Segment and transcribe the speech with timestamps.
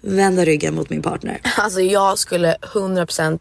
[0.00, 1.40] vända ryggen mot min partner?
[1.56, 3.38] Alltså jag skulle 100%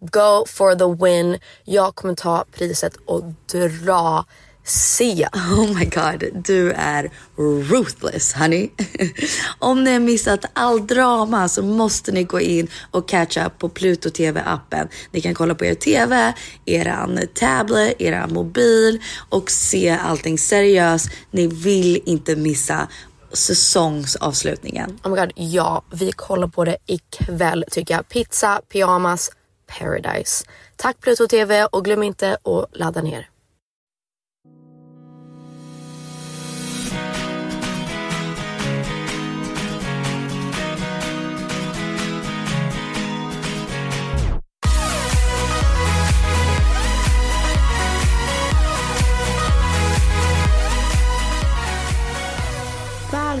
[0.00, 1.38] go for the win.
[1.64, 4.24] Jag kommer ta priset och dra
[4.66, 5.28] Sia.
[5.34, 7.10] Oh my god, du är
[7.70, 8.70] ruthless honey.
[9.58, 13.68] Om ni har missat all drama så måste ni gå in och catch up på
[13.68, 14.88] Pluto TV appen.
[15.10, 16.32] Ni kan kolla på er TV,
[16.66, 21.10] eran tablet, eran mobil och se allting seriöst.
[21.30, 22.88] Ni vill inte missa
[23.34, 24.98] säsongsavslutningen.
[25.04, 28.08] Oh my god, ja, vi kollar på det ikväll tycker jag.
[28.08, 29.30] Pizza, pyjamas,
[29.78, 30.44] paradise.
[30.76, 33.28] Tack Pluto TV och glöm inte att ladda ner.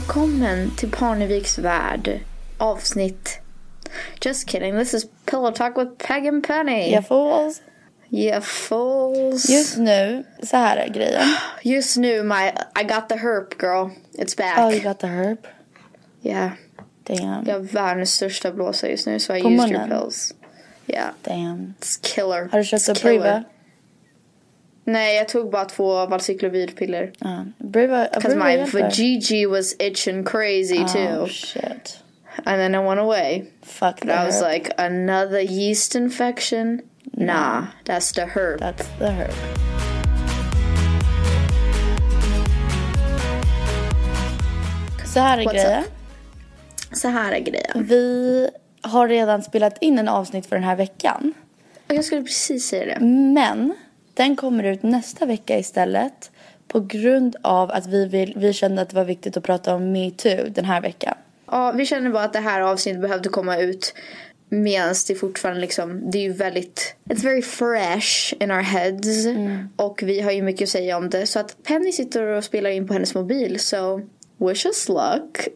[0.04, 2.20] Välkommen till Parneviks värld.
[2.58, 3.40] Avsnitt...
[4.20, 6.92] Just kidding, this is Pillow Talk with Peg and Penny.
[6.92, 7.62] Jag fools.
[8.10, 9.48] Yeah, fools.
[9.48, 11.22] Just nu, så här är grejen.
[11.62, 13.90] Just nu, my I got the herp girl.
[14.18, 14.58] It's back.
[14.58, 15.46] Oh, you got the herb?
[16.22, 16.50] Yeah.
[17.04, 17.46] Damn.
[17.46, 20.34] Jag har världens största blåsa just nu, så I På used your pills.
[20.86, 21.10] Yeah.
[21.22, 21.74] Damn.
[21.80, 22.48] It's killer.
[22.52, 23.02] Har du köpt It's.
[23.02, 23.44] Briva?
[24.84, 27.06] Nej, jag tog bara två valcyklovidpiller.
[27.06, 28.08] Because Briva
[28.44, 31.26] my vajiji was itching crazy Oh too.
[31.28, 31.98] shit.
[32.44, 33.44] And then I went away.
[33.62, 34.52] Fuck But I was herb.
[34.52, 36.80] like, another yeast infection?
[37.12, 38.60] Nah, that's the herb.
[38.60, 39.34] That's the herb.
[45.04, 45.80] Så här är What's grejen.
[45.82, 45.88] up?
[46.92, 47.86] Så här är grejen.
[47.88, 48.48] Vi
[48.82, 51.34] har redan spelat in en avsnitt för den här veckan.
[51.88, 53.04] Jag skulle precis säga det.
[53.06, 53.74] Men
[54.14, 56.30] den kommer ut nästa vecka istället.
[56.68, 59.92] På grund av att vi, vill, vi kände att det var viktigt att prata om
[59.92, 61.14] metoo den här veckan.
[61.46, 63.94] Ja, vi känner bara att det här avsnittet behövde komma ut
[64.48, 69.26] medan det fortfarande liksom, det är ju väldigt, it's very fresh in our heads.
[69.76, 71.26] Och vi har ju mycket att säga om det.
[71.26, 74.00] Så att Penny sitter och spelar in på hennes mobil, så
[74.36, 75.48] wish us luck.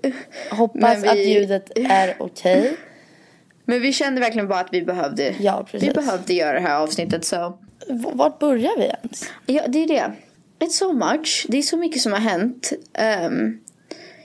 [0.50, 2.76] Hoppas vi- att ljudet är okej.
[3.64, 7.25] Men vi kände verkligen bara att vi behövde, Ja, vi behövde göra det här avsnittet
[7.25, 7.58] så.
[7.88, 9.30] Vart börjar vi ens?
[9.46, 10.12] Ja, det är det.
[10.58, 11.46] It's so much.
[11.48, 12.72] Det är så mycket som har hänt.
[13.26, 13.60] Um,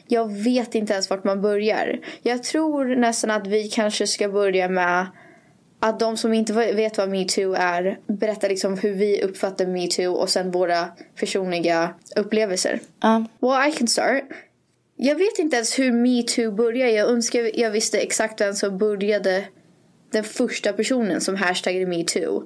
[0.07, 1.99] jag vet inte ens vart man börjar.
[2.21, 5.07] Jag tror nästan att vi kanske ska börja med
[5.79, 10.29] att de som inte vet vad metoo är berättar liksom hur vi uppfattar metoo och
[10.29, 10.87] sen våra
[11.19, 12.79] personliga upplevelser.
[13.05, 13.25] Uh.
[13.39, 14.23] Well, I can start.
[14.95, 16.91] Jag vet inte ens hur metoo började.
[16.91, 19.45] Jag önskar jag visste exakt vem som började
[20.11, 22.43] den första personen som hashtagade metoo.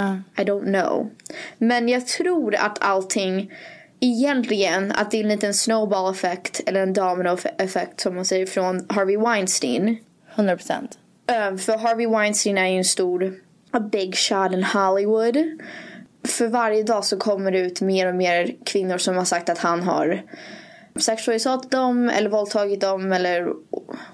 [0.00, 0.16] Uh.
[0.36, 1.10] I don't know.
[1.58, 3.52] Men jag tror att allting
[4.00, 8.46] egentligen att det är en liten snowball effekt eller en domino effekt som man säger
[8.46, 9.96] från Harvey Weinstein.
[10.34, 10.98] 100 procent.
[11.48, 13.34] Um, för Harvey Weinstein är ju en stor
[13.70, 15.36] a big shot in Hollywood.
[16.24, 19.58] För varje dag så kommer det ut mer och mer kvinnor som har sagt att
[19.58, 20.22] han har
[20.96, 23.52] sexualiserat dem eller våldtagit dem eller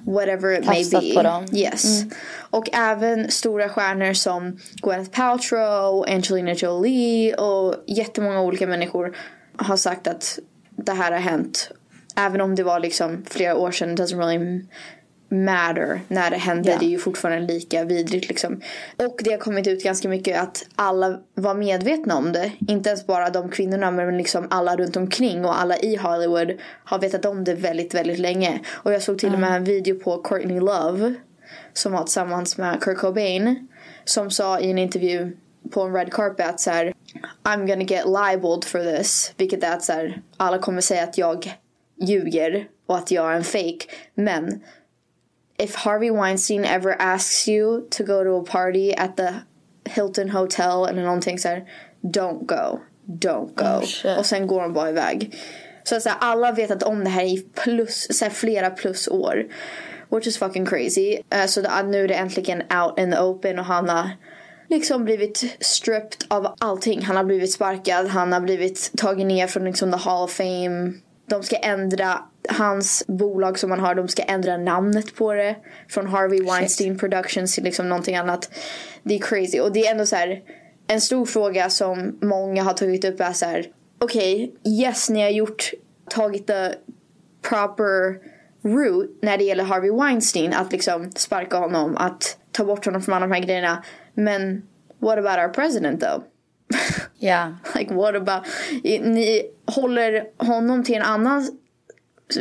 [0.06, 1.14] whatever it Tafsat may be.
[1.14, 1.46] på dem.
[1.52, 2.02] Yes.
[2.02, 2.10] Mm.
[2.50, 9.16] Och även stora stjärnor som Gwyneth Paltrow, Angelina Jolie och jättemånga olika människor
[9.56, 10.38] har sagt att
[10.70, 11.70] det här har hänt.
[12.16, 14.64] Även om det var liksom flera år sedan, it doesn't really
[15.28, 16.70] matter när det hände.
[16.70, 16.76] Ja.
[16.78, 18.60] Det är ju fortfarande lika vidrigt liksom.
[18.96, 22.52] Och det har kommit ut ganska mycket att alla var medvetna om det.
[22.68, 26.52] Inte ens bara de kvinnorna men liksom alla runt omkring och alla i Hollywood
[26.84, 28.60] har vetat om det väldigt, väldigt länge.
[28.68, 31.14] Och jag såg till och med en video på Courtney Love
[31.72, 33.68] som var tillsammans med Kurt Cobain
[34.04, 35.36] som sa i en intervju
[35.70, 36.92] på en red carpet att så här,
[37.44, 39.32] I'm gonna get libeled for this.
[39.36, 41.58] Vilket är att så här, alla kommer säga att jag
[42.00, 43.86] ljuger och att jag är en fake.
[44.14, 44.60] Men
[45.58, 49.34] if Harvey Weinstein ever asks you to go to a party at the
[49.84, 51.64] Hilton Hotel eller någonting så här,
[52.02, 52.80] don't go.
[53.06, 53.86] Don't go.
[54.08, 55.34] Oh, och sen går de bara iväg.
[55.84, 59.08] Så, så här, alla vet att om det här i plus, så här, flera plus
[59.08, 59.46] år.
[60.10, 61.18] Which is fucking crazy.
[61.34, 64.10] Uh, så det, nu är det äntligen out in the open och han har
[64.68, 67.02] liksom blivit stripped av allting.
[67.02, 70.92] Han har blivit sparkad, han har blivit tagen ner från liksom the Hall of Fame.
[71.26, 72.18] De ska ändra
[72.48, 75.56] hans bolag som han har, de ska ändra namnet på det.
[75.88, 78.50] Från Harvey Weinstein Productions till liksom någonting annat.
[79.02, 79.60] Det är crazy.
[79.60, 80.42] Och det är ändå så här
[80.86, 83.66] en stor fråga som många har tagit upp är så här.
[83.98, 85.70] Okej, okay, yes ni har gjort,
[86.10, 86.72] tagit the
[87.48, 88.18] proper
[88.62, 90.52] route när det gäller Harvey Weinstein.
[90.52, 93.84] Att liksom sparka honom, att ta bort honom från alla de här grejerna.
[94.14, 94.62] Men
[94.98, 96.22] what about our president though?
[97.18, 97.52] Ja.
[97.74, 98.46] like what about,
[98.84, 101.50] ni håller honom till en annan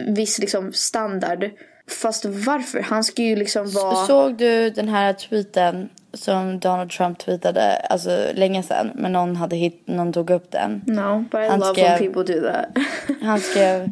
[0.08, 1.50] viss liksom standard.
[1.88, 2.80] Fast varför?
[2.80, 4.08] Han ska ju liksom vara...
[4.08, 9.56] Såg du den här tweeten som Donald Trump tweetade alltså länge sedan men någon hade
[9.56, 10.82] hit, någon tog upp den.
[10.88, 12.68] No, but I Han love skrev- when people do that.
[13.22, 13.92] Han skrev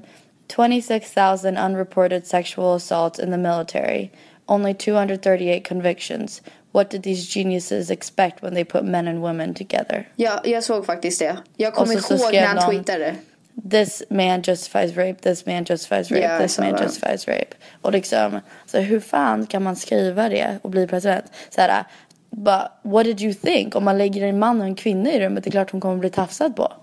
[0.55, 4.09] 26,000 unreported sexual assaults in the military.
[4.45, 6.41] Only 238 convictions.
[6.73, 10.07] What did these geniuses expect when they put men and women together?
[10.15, 11.37] ja, jag såg faktiskt det.
[11.57, 13.15] Jag kommer ihåg när han någon- tweetade.
[13.71, 16.83] This man justifies rape, this man justifies rape, jag this man det.
[16.83, 17.55] justifies rape.
[17.81, 21.25] Och liksom, så hur fan kan man skriva det och bli president?
[21.49, 21.83] Så här,
[22.29, 23.75] but what did you think?
[23.75, 25.97] Om man lägger en man och en kvinna i rummet, det är klart hon kommer
[25.97, 26.73] bli tafsad på.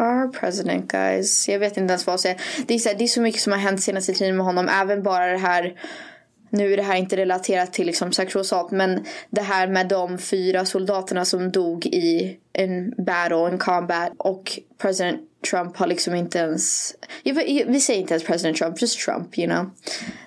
[0.00, 1.48] Our president guys.
[1.48, 2.40] Jag vet inte ens vad jag säger.
[2.66, 4.68] Det är, så här, det är så mycket som har hänt senaste tiden med honom.
[4.68, 5.74] Även bara det här.
[6.54, 8.70] Nu är det här inte relaterat till liksom sexual assault.
[8.70, 14.12] Men det här med de fyra soldaterna som dog i en battle, en combat.
[14.16, 15.20] Och president
[15.50, 16.94] Trump har liksom inte ens.
[17.24, 19.70] Vi säger inte ens president Trump, just Trump you know.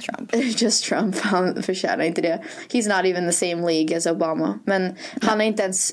[0.06, 0.36] Trump.
[0.62, 2.42] Just Trump, han förtjänar inte det.
[2.70, 4.60] He's not even the same league as Obama.
[4.66, 5.92] Men han har inte ens...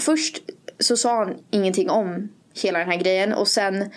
[0.00, 0.38] Först
[0.78, 2.28] så sa han ingenting om
[2.62, 3.90] hela den här grejen och sen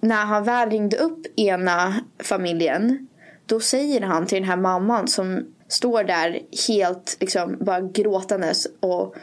[0.00, 3.08] när han väl ringde upp ena familjen
[3.52, 9.14] då säger han till den här mamman som står där helt liksom bara gråtandes och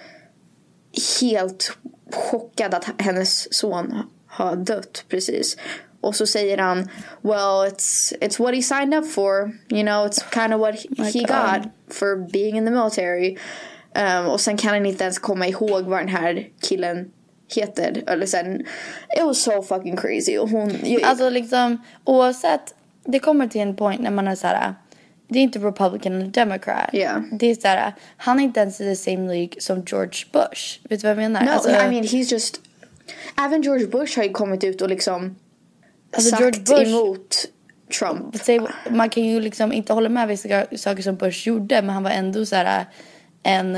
[1.22, 1.78] helt
[2.12, 3.96] chockad att hennes son
[4.28, 5.58] har dött precis.
[6.02, 6.78] Och så säger han
[7.22, 9.52] Well it's, it's what he signed up for.
[9.70, 13.38] You know it's kind of what he, he got For being in the military.
[13.96, 17.12] Um, Och sen kan han inte ens komma ihåg vad den här killen
[17.56, 18.04] heter.
[18.08, 18.60] Eller sen
[19.18, 20.38] It was so fucking crazy.
[20.38, 22.76] Och hon Alltså liksom oavsett,
[23.12, 24.74] det kommer till en point när man är så här.
[25.28, 26.89] Det är inte Republican eller Democrat.
[26.92, 27.24] Ja.
[27.32, 30.80] Det är så här, han är inte ens i the same League som George Bush.
[30.89, 31.44] Vet du vad jag menar?
[31.46, 32.62] No, Alltså, I mean he's just
[33.38, 35.36] Även George Bush har ju kommit ut och liksom
[36.16, 37.36] Alltså, Sagt George Bush- emot
[38.00, 41.89] Trump säg, man kan ju liksom inte hålla med vissa saker som Bush gjorde men
[41.89, 42.86] han var ändå så här
[43.44, 43.78] en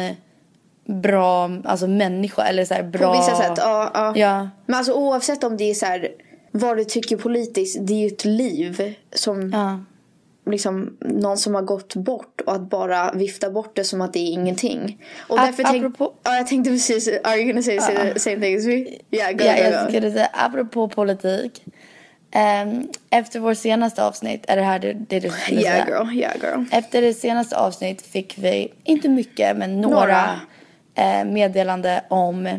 [0.86, 3.14] bra alltså människa eller så här bra.
[3.14, 4.14] På vissa sätt, ja, ja.
[4.16, 4.50] Ja.
[4.66, 6.10] Men alltså oavsett om det är så här
[6.52, 9.80] vad du tycker politiskt, det är ju ett liv som Ja.
[10.52, 14.20] liksom någon som har gått bort och att bara vifta bort det som att det
[14.20, 15.06] är ingenting.
[15.28, 17.80] Och Ap- därför tänk, apropå- ja, jag tänkte precis, are you gonna say
[18.14, 18.74] the same thing as me?
[19.12, 19.90] Yeah, go, Ja, go, jag go.
[19.92, 21.64] skulle säga, apropå politik.
[22.34, 25.98] ehm, efter vår senaste avsnitt, är det här det, det du skulle Yeah säga?
[26.04, 26.64] girl, yeah girl.
[26.72, 30.40] Efter det senaste avsnitt fick vi, inte mycket, men några, Några.
[30.96, 32.50] Eh, meddelande om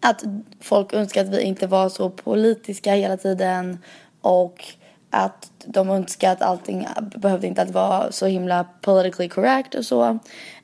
[0.00, 0.24] att
[0.60, 3.78] folk önskar att vi inte var så politiska hela tiden
[4.20, 4.64] och
[5.10, 10.18] att de önskar att allting behövde inte att vara så himla politically correct och så.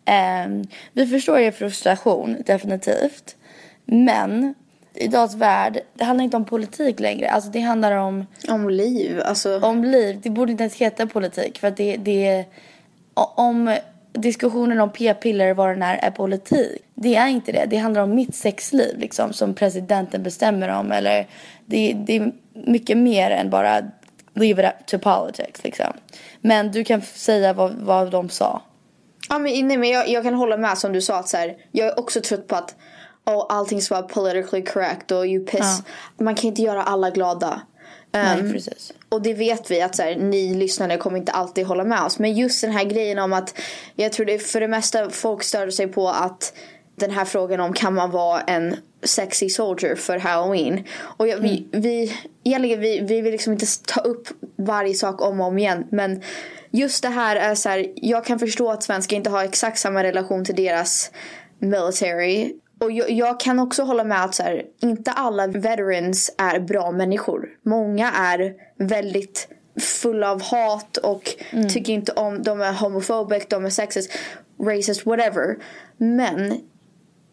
[0.05, 3.37] Ehm, vi förstår er frustration, definitivt.
[3.85, 4.55] Men
[4.95, 7.31] i dagens värld, det handlar inte om politik längre.
[7.31, 9.61] Alltså det handlar om Om liv, alltså.
[9.61, 10.21] om liv.
[10.23, 11.59] Det borde inte ens heta politik.
[11.59, 12.45] För att det, det
[13.14, 13.76] om
[14.16, 16.82] diskussionen om p-piller vad den är, är politik.
[16.94, 17.66] Det är inte det.
[17.70, 20.92] Det handlar om mitt sexliv liksom, som presidenten bestämmer om.
[20.92, 21.26] Eller
[21.66, 23.82] det, det är mycket mer än bara
[24.35, 25.64] leave it up to politics.
[25.64, 25.92] Liksom.
[26.40, 28.62] Men du kan säga vad, vad de sa.
[29.28, 31.56] Ja, men, nej, men jag, jag kan hålla med som du sa att så här,
[31.73, 32.75] jag är också trött på att
[33.26, 35.82] oh, allting ska vara politically correct och you piss.
[36.20, 37.61] Man kan inte göra alla glada.
[38.16, 38.92] Nej, Um, precis.
[39.08, 42.18] Och det vet vi att så här, ni lyssnare kommer inte alltid hålla med oss.
[42.18, 43.58] Men just den här grejen om att
[43.94, 46.52] jag tror det för det mesta folk störde sig på att
[46.96, 50.85] den här frågan om kan man vara en sexy soldier för halloween.
[50.99, 52.12] Och jag, vi, vi,
[52.44, 55.87] egentligen vi, vi vill liksom inte ta upp varje sak om och om igen.
[55.90, 56.23] Men
[56.70, 60.02] just det här är så här, jag kan förstå att svenskar inte har exakt samma
[60.02, 61.11] relation till deras
[61.58, 62.54] military.
[62.80, 66.90] Och jag, jag kan också hålla med att så här, inte alla veterans är bra
[66.90, 67.49] människor.
[67.62, 69.49] Många är väldigt
[69.80, 71.23] fulla av hat och
[71.68, 74.12] tycker inte om, de är homophobic, de är sexist,
[74.62, 75.56] racist, whatever.
[75.97, 76.61] Men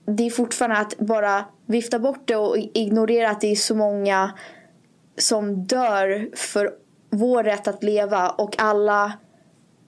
[0.05, 4.31] det är fortfarande att bara vifta bort det och ignorera att det är så många
[5.17, 6.71] som dör för
[7.09, 9.13] vår rätt att leva och alla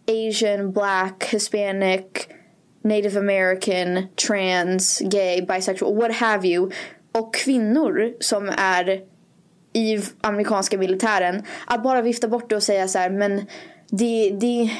[0.07, 2.27] asian, black, hispanic,
[2.85, 6.71] native american, trans, gay, bisexual, what have you
[7.11, 9.01] och kvinnor som är
[9.73, 13.45] i amerikanska militären att bara vifta bort det och säga så här men
[13.89, 14.71] det, det,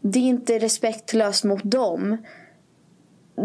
[0.00, 2.16] det är inte respektlöst mot dem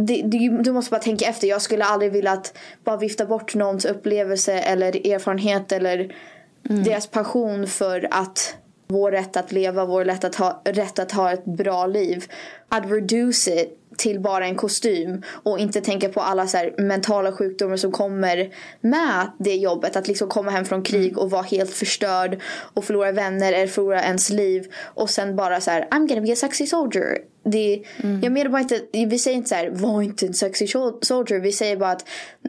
[0.07, 1.47] det, det, du måste bara tänka efter.
[1.47, 6.15] Jag skulle aldrig vilja att bara vifta bort någons upplevelse eller erfarenhet eller
[6.63, 8.55] deras passion för att
[8.87, 12.25] vår rätt att leva, vår rätt att, ha, rätt att ha ett bra liv.
[12.69, 17.77] Att reduce it till bara en kostym och inte tänka på alla så mentala sjukdomar
[17.77, 19.95] som kommer med det jobbet.
[19.95, 22.41] Att liksom komma hem från krig och vara helt förstörd
[22.73, 26.31] och förlora vänner eller förlora ens liv och sen bara så här I'm gonna be
[26.33, 27.17] a sexy soldier.
[27.45, 27.83] Det,
[28.21, 31.39] Jag menar bara inte, vi säger inte så här var inte en sexy sol- soldier.
[31.39, 32.05] Vi säger bara att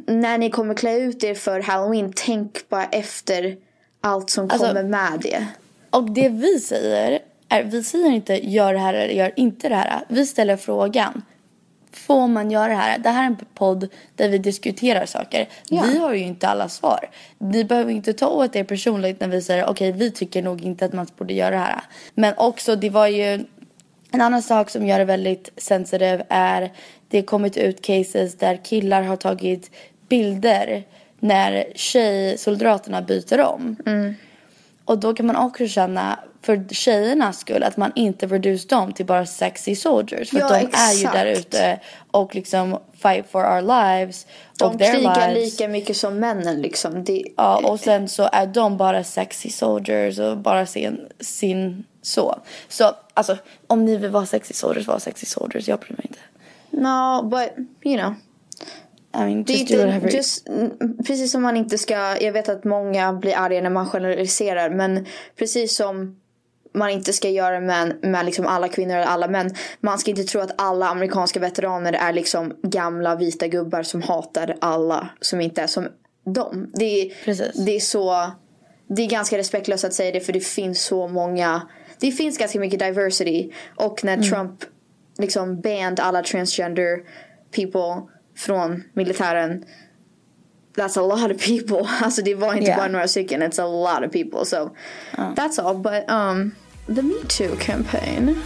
[0.07, 3.57] när ni kommer klä ut er för halloween tänk bara efter
[4.01, 5.47] allt som Alltså- kommer med det.
[5.95, 9.75] Och det vi säger är, vi säger inte gör det här eller gör inte det
[9.75, 10.05] här.
[10.09, 11.23] Vi ställer frågan.
[11.93, 12.99] Får man göra det här?
[12.99, 15.49] Det här är en podd där vi diskuterar saker.
[15.71, 17.11] Vi har ju inte alla svar.
[17.39, 20.85] Ni behöver inte ta åt er personligt när vi säger okej vi tycker nog inte
[20.85, 21.81] att man borde göra det här.
[22.15, 23.45] Men också det var ju
[24.11, 26.73] en annan sak som gör det väldigt sensitive är
[27.09, 29.71] det kommit ut cases där killar har tagit
[30.09, 30.85] bilder
[31.21, 33.77] när tjejsoldaterna byter om.
[34.85, 39.07] Och då kan man också känna för tjejernas skull att man inte reduce dem till
[39.07, 40.31] bara sexy soldiers.
[40.31, 41.13] För Ja, de är ju exakt.
[41.13, 44.27] där ute och liksom fight for our lives.
[44.59, 45.53] De och their krigar lives.
[45.53, 47.05] lika mycket som männen liksom.
[47.05, 52.39] Det, Ja, och sen så är de bara sexy soldiers och bara sin, sin så.
[52.69, 53.37] Så alltså
[53.67, 55.69] om ni vill vara sexy soldiers, var sexy soldiers.
[55.69, 56.21] Jag bryr mig inte.
[56.71, 58.15] No, but you know.
[59.15, 60.71] I mean, Det är just do whatever inte, just, mm,
[61.07, 65.07] precis som man inte ska, jag vet att många blir arga när man generaliserar men
[65.37, 66.21] precis som
[66.75, 69.55] man inte ska göra med, med liksom alla kvinnor eller alla män.
[69.81, 74.57] Man ska inte tro att alla amerikanska veteraner är liksom gamla vita gubbar som hatar
[74.61, 75.89] alla som inte är som
[76.25, 76.71] dem.
[76.75, 77.65] Det är, Precis.
[77.67, 78.31] det är så,
[78.89, 81.63] det är ganska respektlöst att säga det för det finns så många,
[82.01, 84.65] det finns ganska mycket diversity och när Trump
[85.19, 86.99] liksom banned alla transgender
[87.51, 89.65] people från militären
[90.77, 91.89] That's a lot of people.
[92.03, 92.79] Alltså det var inte Yeah.
[92.79, 93.43] bara några stycken.
[93.43, 93.67] It's a
[93.99, 94.45] lot of people.
[94.45, 94.71] So
[95.17, 95.77] that's all.
[95.77, 96.55] But um,
[96.97, 98.37] the Me Too campaign.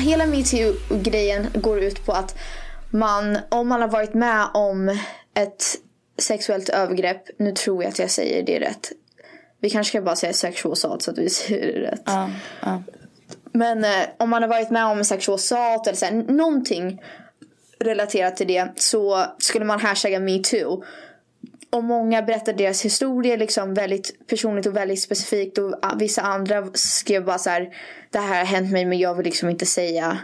[0.00, 2.38] Hela metoo-grejen går ut på att
[2.90, 4.98] man, om man har varit med om
[5.34, 5.64] ett
[6.18, 8.92] sexuellt övergrepp, nu tror jag att jag säger det rätt.
[9.60, 12.02] Vi kanske ska bara säga sexual assault så att vi säger det rätt.
[12.04, 12.30] Ja,
[12.62, 12.82] ja.
[13.52, 17.00] Men eh, om man har varit med om sexual assault eller så här, någonting
[17.80, 20.84] relaterat till det så skulle man hashtagga metoo.
[21.70, 25.58] Och många berättar deras historia liksom väldigt personligt och väldigt specifikt.
[25.58, 27.74] Och ah, vissa andra skrev bara så här.
[28.10, 30.18] Det här har hänt mig men jag vill liksom inte säga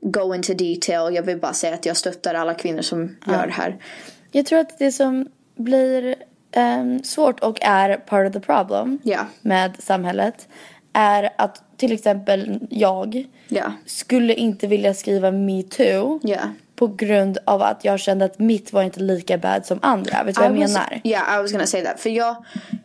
[0.00, 1.14] go into detail.
[1.14, 3.76] Jag vill bara säga att jag stöttar alla kvinnor som gör det här.
[4.32, 6.14] Jag tror att det som blir
[6.52, 9.26] ehm, svårt och är part of the problem Ja.
[9.40, 10.48] med samhället
[10.98, 13.72] är att till exempel jag Ja.
[13.86, 16.38] skulle inte vilja skriva metoo Ja.
[16.76, 20.22] på grund av att jag kände att mitt var inte lika bad som andra.
[20.24, 21.00] Vet du vad jag I was- menar?
[21.04, 22.00] Yeah, I was gonna say that.
[22.00, 22.44] För jag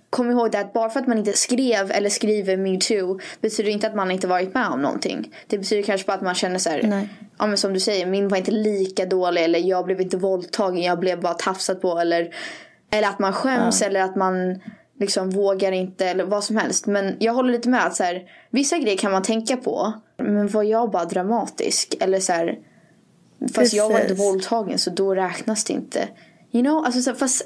[0.10, 3.88] kommer ihåg det att bara för att man inte skrev eller skriver metoo betyder inte
[3.88, 5.34] att man inte varit med om någonting.
[5.48, 7.10] Det betyder kanske bara att man känner så här, Nej.
[7.40, 10.82] ja men som du säger, min var inte lika dålig eller jag blev inte våldtagen,
[10.84, 12.30] jag blev bara tafsad på eller,
[12.92, 14.60] eller att man skäms eller att man
[15.00, 16.86] liksom vågar inte eller vad som helst.
[16.88, 20.48] Men jag håller lite med att så här, vissa grejer kan man tänka på, men
[20.48, 22.58] var jag bara dramatisk eller så här,
[23.54, 24.26] Fast jag var inte Precis.
[24.26, 26.08] våldtagen så då räknas det inte.
[26.52, 27.44] You know, alltså så, här, fast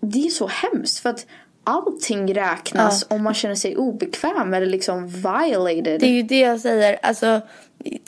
[0.00, 1.26] det är så hemskt för att
[1.64, 6.00] allting räknas om man känner sig obekväm eller liksom violated.
[6.00, 6.98] Det är ju det jag säger.
[7.02, 7.40] Alltså,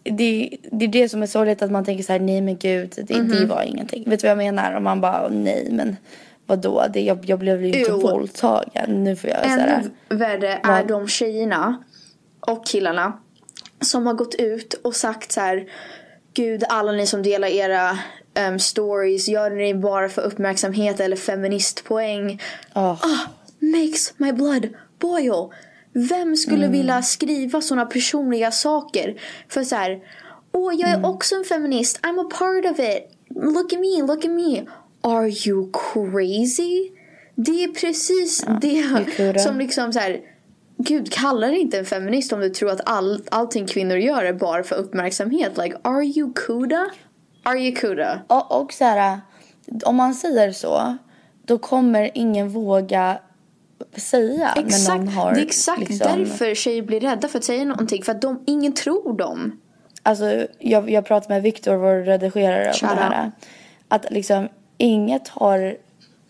[0.02, 2.92] det, det är det som är sorgligt att man tänker så här, nej men gud,
[3.08, 3.28] det, Mhm.
[3.28, 4.10] det var ingenting.
[4.10, 4.74] Vet du vad jag menar?
[4.76, 5.96] Och man bara, nej men
[6.46, 6.86] vadå?
[6.92, 8.00] Det, jag, jag blev ju inte Jo.
[8.00, 9.04] våldtagen.
[9.04, 10.88] Nu får jag Ännu värre är Vad?
[10.88, 11.84] de tjejerna
[12.40, 13.12] och killarna
[13.80, 15.68] som har gått ut och sagt så här
[16.34, 17.98] Gud, alla ni som delar era
[18.34, 22.42] em, stories, gör ni bara för uppmärksamhet eller feministpoäng.
[22.74, 22.90] Åh.
[22.92, 25.48] Ah, makes my blood boil.
[25.92, 29.20] Vem skulle vilja skriva såna personliga saker?
[29.48, 29.98] För så här,
[30.52, 33.10] åh jag är också en feminist, I'm a part of it.
[33.28, 34.64] Look at me, look at me.
[35.06, 36.90] Are you crazy?
[37.34, 39.38] Det är precis det coulda.
[39.38, 40.20] som liksom så här.
[40.78, 44.32] Gud, kalla dig inte en feminist om du tror att all, allting kvinnor gör är
[44.32, 45.58] bara för uppmärksamhet.
[45.58, 46.90] Like, are you kuda?
[47.42, 48.20] Are you kuda?
[48.26, 49.20] Och, och så här,
[49.84, 50.96] om man säger så,
[51.42, 53.18] då kommer ingen våga
[53.96, 57.44] säga när Exakt, någon har det är exakt liksom, därför tjejer blir rädda för att
[57.44, 58.02] säga någonting.
[58.02, 59.60] För att de, ingen tror dem.
[60.02, 63.32] Alltså, jag, jag pratade med Viktor, vår redigerare, om det här.
[63.88, 65.76] Att liksom inget har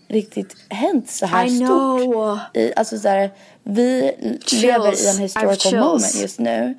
[0.09, 1.69] riktigt hänt så här I stort.
[1.69, 2.39] know.
[2.55, 3.31] I, alltså så här,
[3.63, 4.13] vi
[4.47, 4.63] Chills.
[4.63, 6.75] lever i en historical moment just nu.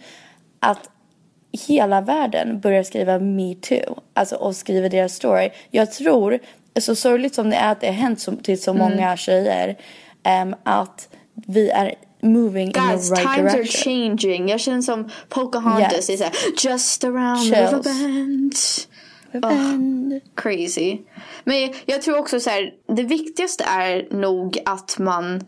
[0.60, 0.90] Att
[1.68, 4.00] hela världen börjar skriva me too.
[4.14, 5.50] Alltså och skriver deras story.
[5.72, 6.40] Jag tror,
[6.80, 8.90] så sorgligt som det är att det har hänt så, till så Mm.
[8.90, 9.78] många tjejer.
[10.24, 14.18] em, att vi är moving Guys, in the right times are direction.
[14.18, 14.50] changing.
[14.50, 16.10] Jag känner som Pocahontas.
[16.10, 16.22] Yes.
[16.66, 17.54] Just around Chills.
[17.54, 18.54] the riverbend.
[19.32, 20.98] Men- Crazy.
[21.44, 25.44] Men jag, tror också så här, det viktigaste är nog att man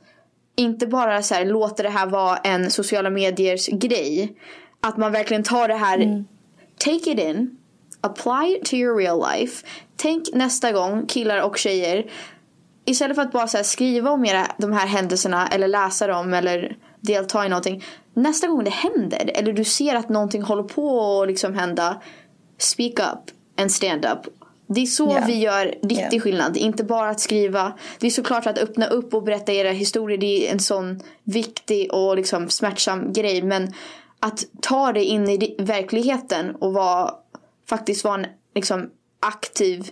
[0.55, 4.37] inte bara så här, låter det här vara en sociala mediers grej.
[4.81, 6.23] Att man verkligen tar det här,
[6.77, 7.57] take it in,
[8.01, 9.65] apply it to your real life.
[9.95, 12.11] Tänk nästa gång, killar och tjejer,
[12.85, 16.33] istället för att bara så här, skriva om era, de här händelserna eller läsa dem
[16.33, 17.83] eller delta i någonting.
[18.13, 22.01] Nästa gång det händer eller du ser att någonting håller på att liksom hända,
[22.57, 24.33] speak up and stand up.
[24.67, 25.23] Det är så Ja.
[25.27, 26.21] vi gör riktig Ja.
[26.21, 26.57] skillnad.
[26.57, 27.73] Inte bara att skriva.
[27.99, 30.17] Det är såklart att öppna upp och berätta era historier.
[30.17, 33.41] Det är en sån viktig och liksom smärtsam grej.
[33.41, 33.73] Men
[34.19, 37.13] att ta det in i verkligheten och vara,
[37.69, 39.91] faktiskt vara en liksom, aktiv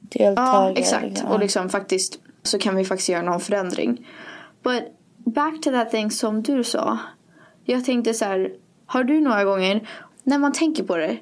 [0.00, 0.72] Deltagare.
[0.72, 1.04] Ja, exakt.
[1.04, 1.28] liksom.
[1.28, 4.06] Och liksom faktiskt så kan vi faktiskt göra någon förändring.
[4.62, 4.82] But
[5.18, 6.98] back to that thing som du sa.
[7.64, 8.52] Jag tänkte så här,
[8.86, 9.88] har du några gånger
[10.22, 11.16] när man tänker på det,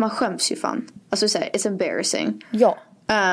[0.00, 0.86] man skäms ju fan.
[1.10, 2.44] Alltså så här, it's embarrassing.
[2.50, 2.78] Ja.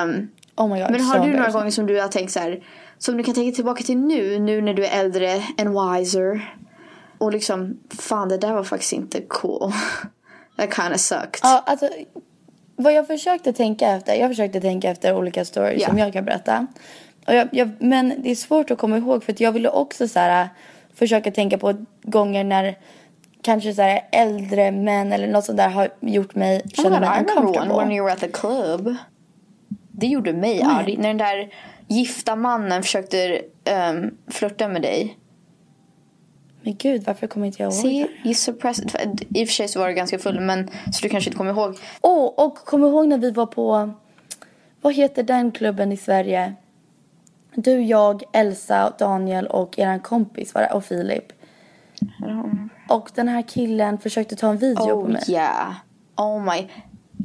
[0.04, 0.92] Um, Oh my god.
[0.92, 2.64] men har du några gånger som du har tänkt så här,
[2.98, 6.56] som du kan tänka tillbaka till nu, nu när du är äldre and wiser.
[7.18, 9.72] Och liksom, fan det där var faktiskt inte cool.
[10.58, 11.40] That kind of sucked.
[11.44, 11.90] Ja, alltså.
[12.76, 14.16] Vad jag försökte tänka efter.
[14.16, 15.88] Jag försökte tänka efter olika stories Ja.
[15.88, 16.68] som jag kan berätta.
[17.28, 20.08] Och jag, jag, men det är svårt att komma ihåg för att jag ville också
[20.08, 20.50] så här
[20.94, 22.78] försöka tänka på gånger när
[23.48, 27.20] kanske så här äldre män eller något sånt där har gjort mig känna mig one
[27.20, 27.76] uncomfortable.
[27.78, 28.96] when you were at the club.
[29.92, 30.76] Det gjorde mig Mm.
[30.76, 30.98] arg.
[30.98, 31.54] När den där
[31.88, 33.42] gifta mannen försökte
[33.92, 35.18] um, flirta med dig.
[36.62, 38.28] Men gud, varför kommer inte jag ihåg See, det?
[38.28, 38.92] you suppressed.
[39.36, 41.52] I och för sig så var det ganska full men så du kanske inte kommer
[41.52, 41.78] ihåg.
[42.02, 43.94] Oh, och kom ihåg när vi var på,
[44.82, 46.54] vad heter den klubben i Sverige?
[47.56, 51.24] Du, jag, Elsa, Daniel och eran kompis var det, och Filip.
[52.90, 55.24] Och den här killen försökte ta en video på Oh mig.
[55.28, 55.72] yeah.
[56.16, 56.68] Oh my.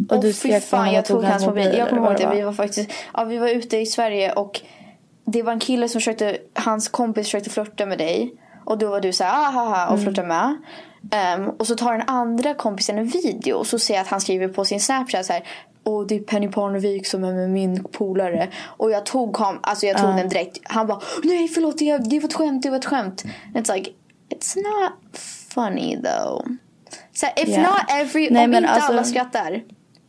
[0.09, 1.65] Och oh, du fy på fan, jag tog hans mobil.
[1.65, 2.31] mobil, Jag kommer ihåg det.
[2.37, 2.53] Vi var.
[2.53, 4.61] faktiskt, ja vi var ute i Sverige och
[5.25, 8.35] det var en kille som försökte, hans kompis försökte flirta med dig.
[8.65, 10.05] Och då var du så här, ahaha och Mm.
[10.05, 10.57] flirtade med.
[11.11, 14.21] Ehm, och så tar den andra kompisen en video och så ser jag att han
[14.21, 15.43] skriver på sin snapchat så här.
[15.85, 18.49] och det är Penny Parnevik som är med min polare.
[18.65, 20.59] Och jag tog, kam- alltså jag tog den direkt.
[20.65, 23.25] Han bara nej förlåt det, det var ett skämt, det var ett skämt.
[23.55, 23.91] It's like
[24.35, 24.93] it's not
[25.55, 26.47] funny though.
[27.13, 27.63] Så if Yeah.
[27.63, 29.61] not every, Nej, om inte alla alltså- skrattar.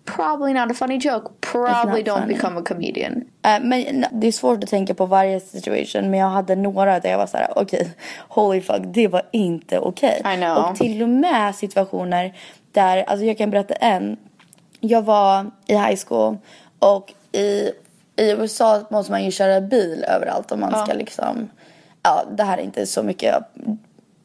[0.05, 1.31] Probably not a funny joke.
[1.51, 2.33] Probably don't funny.
[2.33, 3.11] become a comedian.
[3.45, 7.09] Eh, men det är svårt att tänka på varje situation men jag hade några där
[7.09, 7.89] jag var så här: okej,
[8.29, 10.21] holy fuck, det var inte okej.
[10.33, 10.57] I know.
[10.57, 12.33] Och till och med situationer
[12.71, 14.17] där, alltså jag kan berätta en.
[14.79, 16.37] Jag var i high school
[16.79, 17.71] och i,
[18.15, 21.49] i USA måste man ju köra bil överallt om man ska liksom,
[22.03, 23.35] ja det här är inte så mycket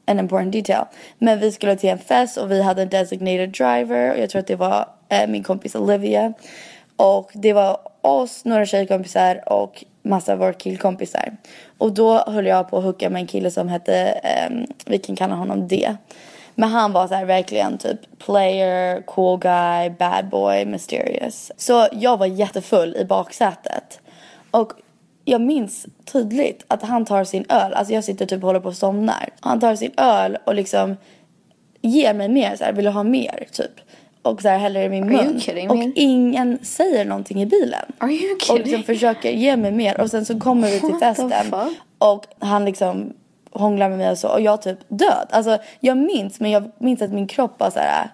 [0.09, 0.85] an important detail.
[1.19, 4.41] Men vi skulle till en fest och vi hade en designated driver och jag tror
[4.41, 6.33] att det var eh, min kompis Olivia.
[6.97, 11.37] Och det var oss, några tjejkompisar och massa av våra killkompisar.
[11.79, 15.17] Och då höll jag på att hooka med en kille som hette, um, vi kan
[15.17, 15.97] kalla honom D.
[16.55, 21.53] Men han var så här verkligen typ player, cool guy, bad boy, mysterious.
[21.57, 24.01] Så jag var jättefull i baksätet.
[24.51, 24.73] Och
[25.29, 28.69] jag minns tydligt att han tar sin öl, alltså jag sitter typ och håller på
[28.69, 29.29] att somnar.
[29.41, 30.97] Han tar sin öl och liksom
[31.83, 33.81] ger mig mer så här, vill du ha mer typ?
[34.23, 35.41] Och så här häller i min mun.
[35.71, 37.93] Och ingen säger någonting i bilen.
[37.99, 38.63] Are you Och kidding?
[38.63, 41.55] liksom försöker ge mig mer och sen så kommer vi till festen.
[41.99, 43.13] Och han liksom
[43.53, 45.27] hånglar med mig och så och jag typ död.
[45.31, 48.11] Alltså jag minns men jag minns att min kropp var så här.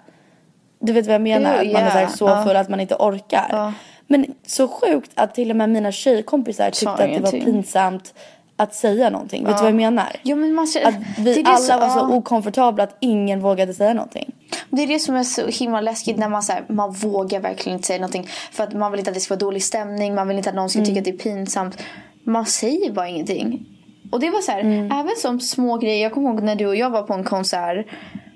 [0.80, 1.54] Du vet vad jag menar?
[1.54, 2.06] Ew, att man är så, här
[2.42, 3.72] så full att man inte orkar.
[4.06, 8.14] Men så sjukt att till och med mina tjejkompisar tyckte att det var pinsamt
[8.56, 9.44] att säga någonting.
[9.46, 10.12] Vet du vad jag menar?
[10.22, 12.08] Jo, men man ser- Att vi alla som- var så ja.
[12.16, 14.32] okomfortabla att ingen vågade säga någonting.
[14.70, 17.76] Det är det som är så himla läskigt när man, så här, man vågar verkligen
[17.78, 18.28] inte säga någonting.
[18.52, 20.56] För att man vill inte att det ska vara dålig stämning, man vill inte att
[20.56, 20.86] någon ska Mm.
[20.86, 21.78] tycka att det är pinsamt.
[22.24, 23.66] Man säger bara ingenting.
[24.12, 24.92] Och det var så här, Mm.
[24.92, 26.02] även som små grejer.
[26.02, 27.86] Jag kommer ihåg när du och jag var på en konsert.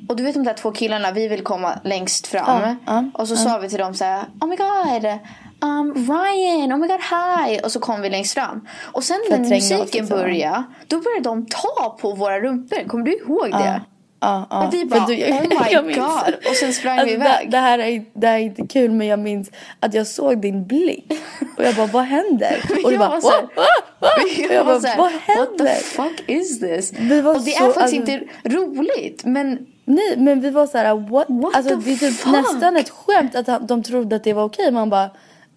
[0.09, 2.63] Och du vet de där två killarna, vi vill komma längst fram.
[2.63, 5.19] Ja, ja, och så sa vi till dem så här, oh my god.
[5.61, 7.61] Um, Ryan, oh my god hi!
[7.65, 8.69] Och så kom vi längst fram.
[8.93, 10.07] Och sen när musiken liksom.
[10.07, 12.89] började, då började de ta på våra rumpor.
[12.89, 13.81] Kommer du ihåg det?
[14.21, 14.67] Ja, ja.
[14.67, 16.07] Och vi bara, du- oh my jag minns god.
[16.43, 16.49] det.
[16.49, 17.51] Och sen sprang Alltså, vi det, iväg.
[17.51, 20.67] det, här är, det här är inte kul men jag minns att jag såg din
[20.67, 21.13] blick.
[21.57, 22.57] Och jag bara, vad händer?
[22.85, 23.65] Och du bara, "Åh, åh,
[24.01, 24.09] åh."
[24.49, 25.75] Och jag bara, vad What the händer?
[25.75, 26.93] fuck is this?
[27.23, 29.25] Var och det så- är faktiskt alltså- inte roligt.
[29.25, 31.27] Men Nej men vi var så här, what?
[31.29, 34.71] What alltså, det är typ nästan ett skämt att de trodde att det var okej.
[34.73, 35.11] Man bara,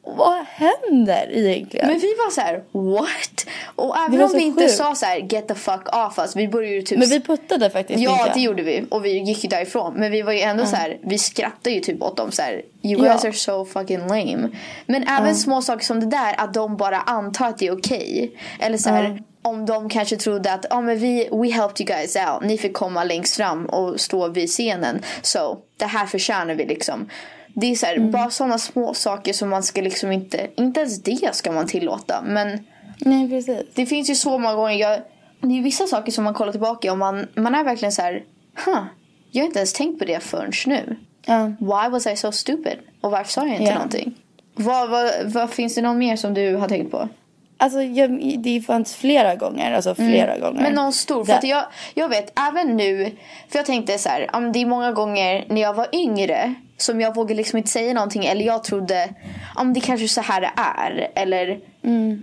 [0.04, 1.88] vad händer egentligen?
[1.88, 3.46] Men vi var så här, what?
[3.76, 4.74] Och även om vi inte sjukt.
[4.76, 6.36] sa så här, get the fuck off us.
[6.36, 7.00] Vi började ju typ...
[7.00, 8.32] Men vi puttade faktiskt Ja, Mikael.
[8.34, 8.86] det gjorde vi.
[8.90, 9.94] Och vi gick ju därifrån.
[9.96, 12.54] Men vi var ju ändå så här, vi skrattade ju typ åt dem så här.
[12.84, 13.12] You Ja.
[13.12, 14.50] guys are so fucking lame.
[14.86, 18.32] Men även små saker som det där, att de bara antar att det är okej.
[18.60, 22.16] Eller så här, om de kanske trodde att, ah, men vi, we helped you guys
[22.16, 22.44] out.
[22.44, 25.02] Ni fick komma längst fram och stå vid scenen.
[25.22, 27.10] Så, det här förtjänar vi liksom.
[27.54, 31.04] Det är så här, bara sådana små saker som man ska liksom inte, inte ens
[31.04, 32.22] det ska man tillåta.
[32.26, 32.66] Men
[32.98, 33.62] Nej precis.
[33.74, 34.76] det finns ju så många gånger.
[34.76, 35.00] Jag,
[35.42, 38.24] det är vissa saker som man kollar tillbaka och man, man är verkligen så här.
[38.66, 38.84] Huh,
[39.32, 40.96] jag har inte ens tänkt på det förrän nu.
[41.26, 41.46] Ja.
[41.60, 42.78] Why was I so stupid?
[43.02, 43.74] Och varför sa jag inte Ja.
[43.74, 44.14] någonting?
[44.56, 47.10] Vad, vad, vad finns det någon mer som du har tänkt på?
[47.58, 50.52] Alltså jag, det fanns flera gånger, alltså flera gånger.
[50.52, 50.64] Mm.
[50.64, 51.26] Men någon stor.
[51.26, 53.12] För jag, jag vet även nu.
[53.50, 54.30] För jag tänkte så här.
[54.34, 56.56] om Det är många gånger när jag var yngre.
[56.82, 58.26] Som jag vågade liksom inte säga någonting.
[58.26, 59.10] Eller jag trodde.
[59.56, 61.12] Om det kanske är så här det är.
[61.16, 61.60] Eller.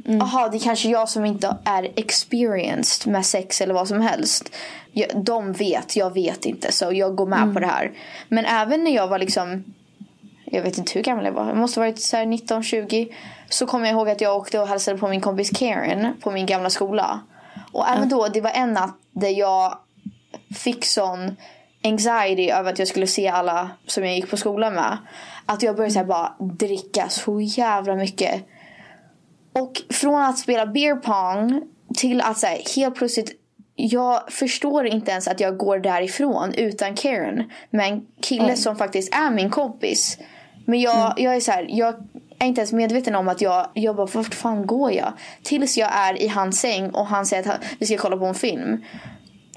[0.04, 4.54] Jaha det är kanske jag som inte är experienced med sex eller vad som helst.
[4.92, 6.72] Jag, de vet, jag vet inte.
[6.72, 7.92] Så jag går med på det här.
[8.28, 9.64] Men även när jag var liksom.
[10.44, 11.48] Jag vet inte hur gammal jag var.
[11.48, 13.12] Jag måste ha varit så här 19-20.
[13.48, 16.14] Så kommer jag ihåg att jag åkte och hälsade på min kompis Karen.
[16.20, 17.20] På min gamla skola.
[17.72, 19.78] Och även då, det var en natt där jag
[20.54, 21.36] fick sån
[21.84, 24.98] anxiety över att jag skulle se alla som jag gick på skolan med.
[25.46, 28.44] Att jag började så bara dricka så jävla mycket.
[29.52, 31.62] Och från att spela beer pong
[31.96, 33.32] till att så här, helt plötsligt
[33.80, 37.50] jag förstår inte ens att jag går därifrån utan Karen.
[37.70, 40.18] Med en kille som faktiskt är min kompis.
[40.64, 41.94] Men jag, jag är så här, jag
[42.38, 45.12] är inte ens medveten om att jag, jag bara, vart fan går jag?
[45.42, 48.34] Tills jag är i hans säng och han säger att vi ska kolla på en
[48.34, 48.84] film.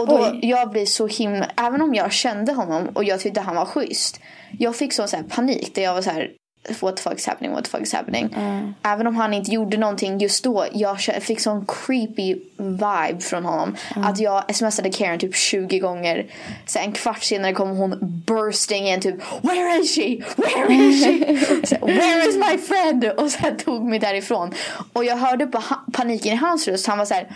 [0.01, 0.39] Och då, Oj.
[0.41, 4.19] jag blir så himla, även om jag kände honom och jag tyckte han var schysst.
[4.59, 6.31] Jag fick sån så panik där jag var så här.
[6.79, 8.35] What the fuck is happening, what the fuck is happening.
[8.83, 10.65] Även om han inte gjorde någonting just då.
[10.71, 13.75] Jag fick sån creepy vibe från honom.
[13.95, 16.25] Att jag smsade Karen typ 20 gånger.
[16.65, 20.17] Så en kvart senare kom hon bursting in typ Where is she?
[20.35, 21.65] Where is she?
[21.67, 23.05] så, Where is my friend?
[23.05, 24.53] Och sen tog mig därifrån.
[24.93, 26.87] Och jag hörde på paniken i hans röst.
[26.87, 27.27] Han var så här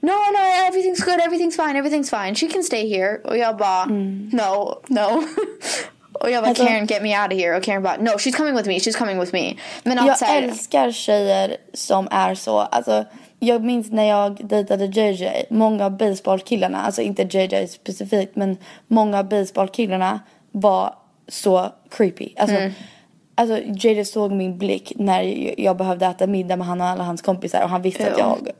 [0.00, 2.34] No, no, everything's good, everything's fine, everything's fine.
[2.34, 3.18] She can stay here.
[3.24, 5.24] Och jag bara No, no.
[6.12, 8.36] Och jag bara Alltså- Karen get me out of here och Karen bara no she's
[8.36, 9.54] coming with me, she's coming with me.
[9.82, 12.58] Men att Jag här, älskar tjejer som är så.
[12.58, 13.04] Alltså,
[13.40, 15.28] jag minns när jag dejtade JJ.
[15.50, 20.20] Många av baseballkillarna, alltså inte JJ specifikt men många av baseballkillarna
[20.52, 20.94] var
[21.28, 22.28] så creepy.
[22.36, 22.72] Alltså, Mm.
[23.34, 25.22] alltså JJ såg min blick när
[25.58, 28.38] jag- behövde äta middag med han och alla hans kompisar och han visste att Ja.
[28.44, 28.52] jag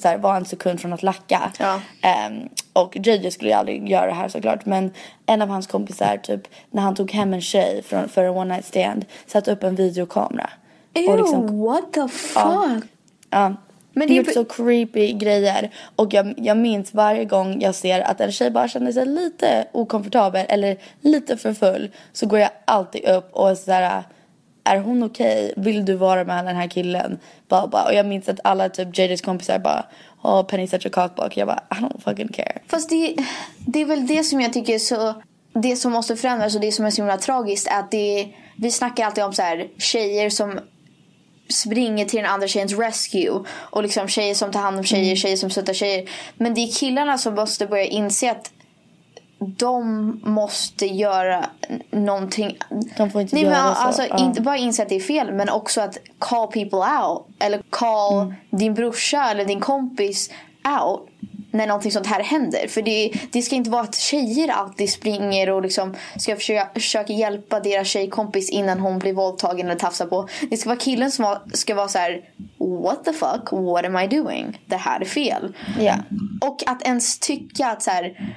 [0.00, 1.52] så här, var en sekund från att lacka.
[1.58, 1.80] Ja.
[2.02, 4.66] Ehm, och JJ skulle ju aldrig göra det här såklart.
[4.66, 4.90] Men
[5.26, 8.54] en av hans kompisar, typ när han tog hem en tjej från, för en one
[8.54, 10.50] night stand, satte upp en videokamera.
[10.94, 12.84] Ew, liksom- what the fuck?
[13.30, 13.54] Ja.
[13.94, 15.70] Men det är ju- så creepy grejer.
[15.96, 19.66] Och jag, jag minns varje gång jag ser att en tjej bara känner sig lite
[19.72, 21.90] okomfortabel eller lite för full.
[22.12, 24.02] Så går jag alltid upp och är såhär,
[24.64, 25.54] är hon okej?
[25.56, 27.18] Vill du vara med den här killen?
[27.48, 27.84] Bara, bara.
[27.84, 29.86] Och jag minns att alla typ JJ's kompisar bara,
[30.22, 31.36] oh Penny such a cockblock.
[31.36, 32.58] Jag bara, I don't fucking care.
[32.66, 33.16] Fast det,
[33.58, 35.22] det är väl det som jag tycker är så...
[35.54, 38.28] Det som måste förändras och det som är så himla tragiskt är att det...
[38.56, 40.60] Vi snackar alltid om så här tjejer som
[41.48, 43.44] springer till den andra tjejens rescue.
[43.50, 46.08] Och liksom tjejer som tar hand om tjejer, tjejer som stöttar tjejer.
[46.34, 48.52] Men det är killarna som måste börja inse att
[49.46, 51.46] de måste göra
[51.90, 52.56] någonting.
[52.96, 53.80] De får inte Nej, göra men så.
[53.80, 54.18] alltså, Ja.
[54.18, 57.26] Inte bara inse att det är fel men också att call people out.
[57.38, 58.34] Eller call Mm.
[58.50, 60.30] din brorsa eller din kompis
[60.80, 61.08] out
[61.54, 62.68] när någonting sånt här händer.
[62.68, 67.12] För det, det ska inte vara att tjejer alltid springer och liksom ska försöka, försöka
[67.12, 70.28] hjälpa deras tjejkompis innan hon blir våldtagen eller tafsar på.
[70.50, 72.20] Det ska vara killen som var, ska vara så här:
[72.82, 73.52] What the fuck?
[73.52, 74.60] What am I doing?
[74.66, 75.56] Det här är fel.
[75.80, 75.94] Ja.
[76.40, 78.32] Och att ens tycka att så här,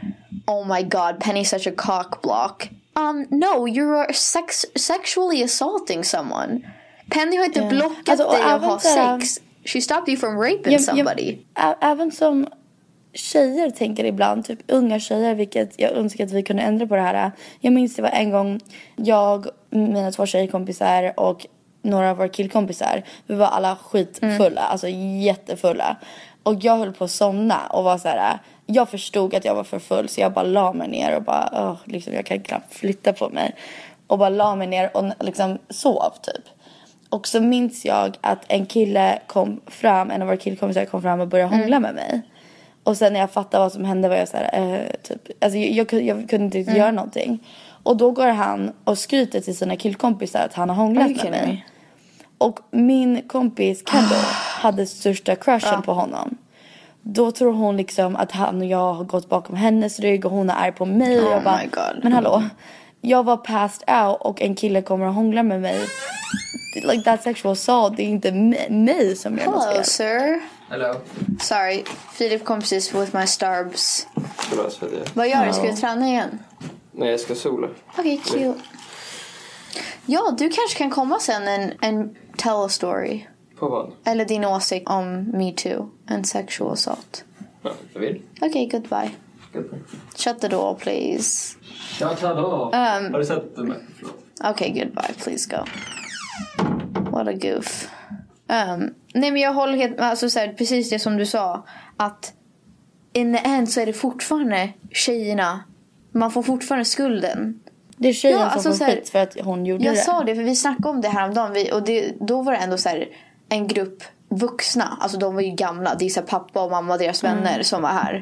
[0.47, 2.67] Oh my god, Penny's such a cock block.
[2.95, 6.61] Um, no, you're sex sexually assaulting someone.
[7.11, 7.69] Penny har inte Ja.
[7.69, 8.79] blockat Alltså, dig av att ha
[9.19, 9.39] sex.
[9.65, 11.37] She stopped you from raping Jag- somebody.
[11.81, 12.47] även som
[13.13, 17.01] tjejer tänker ibland, typ unga tjejer, vilket jag önskar att vi kunde ändra på det
[17.01, 17.31] här.
[17.59, 18.59] Jag minns det var en gång
[18.95, 21.45] jag, mina två tjejkompisar och
[21.81, 24.87] några av våra killkompisar, vi var alla skitfulla, alltså
[25.23, 25.97] jättefulla.
[26.43, 28.39] Och jag höll på att somna och var så här.
[28.65, 31.49] Jag förstod att jag var för full så jag bara la mig ner och bara,
[31.53, 33.55] åh, liksom, jag kan knappt flytta på mig.
[34.07, 36.43] Och bara la mig ner och liksom sov typ.
[37.09, 41.19] Och så minns jag att en kille kom fram, en av våra killkompisar kom fram
[41.19, 42.21] och började hångla med mig.
[42.83, 45.59] Och sen när jag fattade vad som hände var jag så här, eh, typ, alltså
[45.59, 47.47] jag, jag, kunde- jag kunde inte riktigt göra någonting.
[47.83, 51.47] Och då går han och skryter till sina killkompisar att han har hånglat med mig.
[51.47, 51.61] me?
[52.37, 54.23] Och min kompis Kendall
[54.61, 56.37] hade största crushen på honom.
[57.07, 60.49] Då tror hon liksom att han och jag har gått bakom hennes rygg och hon
[60.49, 61.19] är arg på mig.
[61.19, 62.03] och Oh jag bara, my God.
[62.03, 62.43] men hallå.
[63.01, 65.79] Jag var passed out och en kille kommer och hånglar med mig.
[66.83, 68.31] Like that sexual assault, det är inte
[68.69, 69.85] mig som gör något Hello fel.
[69.85, 70.39] sir.
[70.69, 70.93] Hello.
[71.41, 74.07] Sorry, Filip kom precis with my starbs.
[75.13, 75.53] Vad gör du?
[75.53, 76.39] Ska du träna igen?
[76.91, 77.67] Nej, jag ska sola.
[77.97, 78.53] Okej, cute.
[80.05, 83.25] Ja, du kanske kan komma sen en, en tell a story.
[83.59, 83.91] På vad?
[84.05, 87.25] Eller din åsikt om metoo and sexual assault.
[87.61, 88.21] Ja, jag vill.
[88.41, 89.11] Okej, goodbye.
[89.53, 89.79] Goodbye.
[90.15, 91.57] Shut the door please.
[91.99, 92.65] Tja, tja då.
[92.65, 93.77] Um, Har du sett mig?
[93.97, 94.51] Förlåt.
[94.55, 95.13] Okay, goodbye.
[95.23, 95.63] Please go.
[97.11, 97.89] What a goof.
[98.49, 101.65] Um, nej men jag håller helt alltså så här, precis det som du sa.
[101.97, 102.33] Att
[103.13, 105.63] in the end så är det fortfarande tjejerna.
[106.11, 107.59] Man får fortfarande skulden.
[107.97, 109.99] Det är tjejen Ja, som alltså får skit för att hon gjorde Jag det.
[109.99, 111.53] sa det för vi snackade om det här om dagen.
[111.53, 113.07] Vi, och det, då var det ändå så här
[113.55, 114.97] en grupp vuxna.
[115.01, 115.95] Alltså de var ju gamla.
[115.95, 118.15] Det är så pappa och mamma och deras vänner som var här.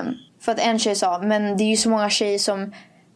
[0.00, 2.72] Um, för att en tjej sa, men det är ju så många tjejer som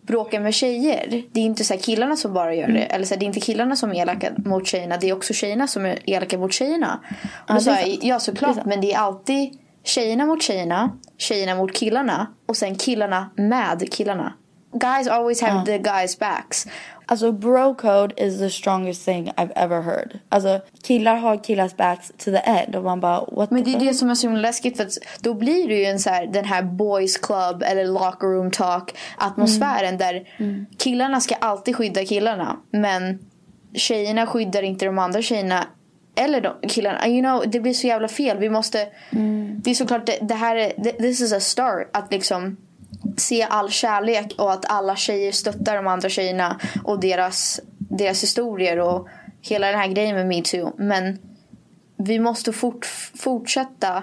[0.06, 1.22] bråkar med tjejer.
[1.32, 2.80] Det är inte så här killarna som bara gör det.
[2.82, 4.96] Eller så här, det är inte killarna som är elaka mot tjejerna.
[4.96, 7.00] Det är också tjejerna som är elaka mot tjejerna.
[7.10, 8.54] Och Ja, då det sa jag, ja Det såklart.
[8.54, 8.66] sant.
[8.66, 10.90] Men det är alltid tjejerna mot tjejerna.
[11.18, 12.26] Tjejerna mot killarna.
[12.46, 14.32] Och sen killarna med killarna.
[14.72, 16.66] Guys always have the guys backs.
[17.12, 20.18] Alltså bro code is the strongest thing I've ever heard.
[20.28, 23.78] Alltså killar har killars backs to the end och man bara what Men det är
[23.78, 26.26] det som är så himla läskigt för att då blir det ju en så här,
[26.26, 30.28] den här boys club eller locker room talk atmosfären där
[30.78, 33.18] killarna ska alltid skydda killarna men
[33.74, 35.66] tjejerna skyddar inte de andra tjejerna
[36.16, 37.08] eller de, killarna.
[37.08, 38.38] You know, det blir så jävla fel.
[38.38, 38.88] Vi måste,
[39.56, 42.56] det är såklart det, det här är, this is a start att liksom
[43.16, 48.80] se all kärlek och att alla tjejer stöttar de andra tjejerna och deras, deras historier
[48.80, 49.08] och
[49.40, 50.72] hela den här grejen med metoo.
[50.76, 51.18] Men
[51.96, 54.02] vi måste fort, fortsätta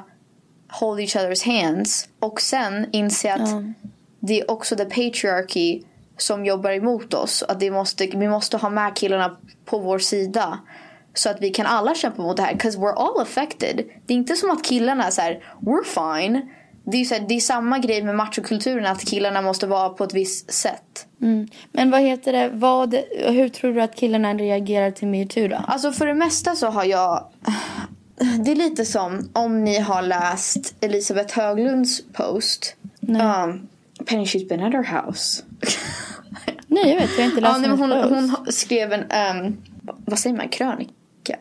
[0.70, 3.50] hold each other's hands och sen inse att
[4.20, 5.82] det är också the patriarchy
[6.18, 7.44] som jobbar emot oss.
[7.44, 10.60] Att det måste, vi måste ha med killarna på vår sida.
[11.14, 12.54] Så att vi kan alla kämpa mot det här.
[12.54, 13.84] Because we're all affected.
[14.06, 16.50] Det är inte som att killarna är så här, we're fine.
[16.84, 20.04] Det är, så här, det är samma grej med machokulturen att killarna måste vara på
[20.04, 21.08] ett visst sätt.
[21.22, 21.48] Mm.
[21.72, 22.96] Men vad heter det, vad,
[23.28, 25.56] hur tror du att killarna reagerar till metoo då?
[25.68, 27.24] Alltså för det mesta så har jag...
[28.46, 32.76] Det är lite som om ni har läst Elisabeth Höglunds post.
[33.02, 33.68] Um,
[34.06, 35.44] Penny she's been at her house.
[36.68, 38.10] Nej jag vet, jag har inte läst ja, nej, hon, post.
[38.10, 39.58] hon skrev en, um,
[40.06, 41.38] vad säger man, krönika?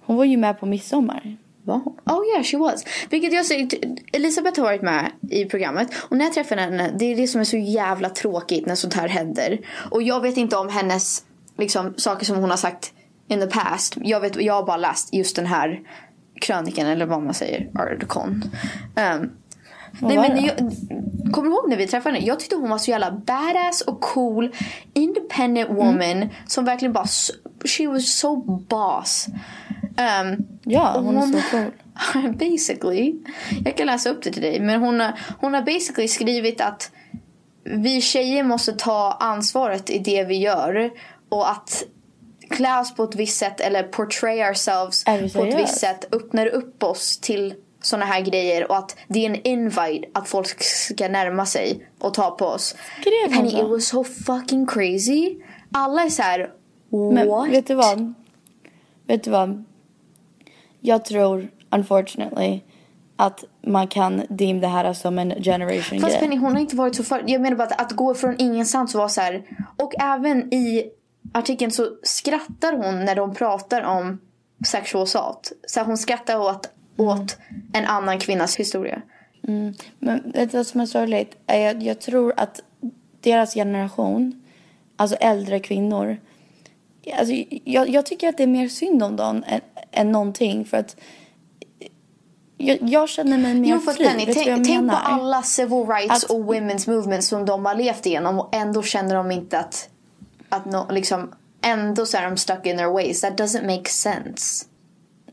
[0.00, 1.36] Hon var ju med på midsommar.
[1.64, 1.96] Var hon?
[2.06, 2.84] Oh yeah, she was.
[3.10, 3.68] Vilket jag säger,
[4.12, 5.88] Elisabeth har varit med i programmet.
[6.08, 8.94] Och när jag träffade henne, det är det som är så jävla tråkigt när sånt
[8.94, 9.60] här händer.
[9.90, 11.24] Och jag vet inte om hennes,
[11.58, 12.92] liksom, saker som hon har sagt
[13.28, 13.96] in the past.
[13.96, 15.80] Jag, vet, jag har bara läst just den här
[16.40, 18.42] krönikan, eller vad man säger, artikon.
[18.96, 19.30] Um,
[20.00, 20.56] Nej, var men jag,
[21.32, 22.26] kommer du ihåg när vi träffade henne?
[22.26, 24.54] Jag tyckte hon var så jävla badass och cool.
[24.92, 26.28] Independent woman.
[26.46, 27.06] Som verkligen bara...
[27.64, 28.36] She was so
[28.68, 29.26] boss.
[29.96, 32.32] Um, Ja, och hon är så cool.
[32.50, 33.14] basically.
[33.64, 34.60] Jag kan läsa upp det till dig.
[34.60, 36.90] Men hon har, hon har basically skrivit att
[37.62, 40.90] vi tjejer måste ta ansvaret i det vi gör.
[41.28, 41.84] Och att
[42.50, 46.82] klä oss på ett visst sätt eller portray ourselves på ett visst sätt öppnar upp
[46.82, 51.46] oss till såna här grejer och att det är en invite att folk ska närma
[51.46, 52.76] sig och ta på oss.
[53.00, 55.36] Skrev hon it was so fucking crazy.
[55.72, 56.50] Alla är så här,
[57.12, 57.50] Men what?
[57.50, 58.14] vet du vad?
[59.06, 59.64] Vet du vad?
[60.86, 62.60] Jag tror, unfortunately,
[63.16, 66.18] att man kan deem det här som en generation Fast.
[66.18, 67.24] Penny hon har inte varit så för...
[67.26, 69.42] Jag menar bara att, att gå från ingenstans och vara så här.
[69.76, 70.90] Och även i
[71.32, 74.20] artikeln så skrattar hon när de pratar om
[74.66, 75.52] sexual assault.
[75.66, 77.38] Så här, hon skrattar åt, åt
[77.72, 79.02] en annan kvinnas historia.
[79.98, 81.36] Men vet du vad som är sorgligt?
[81.46, 82.60] Jag, jag tror att
[83.20, 84.42] deras generation,
[84.96, 86.18] alltså äldre kvinnor,
[87.12, 89.60] alltså jag, jag tycker att det är mer synd om dem än,
[89.92, 90.96] än någonting för att
[92.58, 94.06] jag, jag känner mig mer Jo fast fri.
[94.06, 98.06] Penny, tänk, tänk på alla civil rights Att- och women's movements som de har levt
[98.06, 99.88] igenom och ändå känner de inte att,
[100.48, 103.20] att no, liksom, ändå så är de stuck in their ways.
[103.20, 104.66] That doesn't make sense.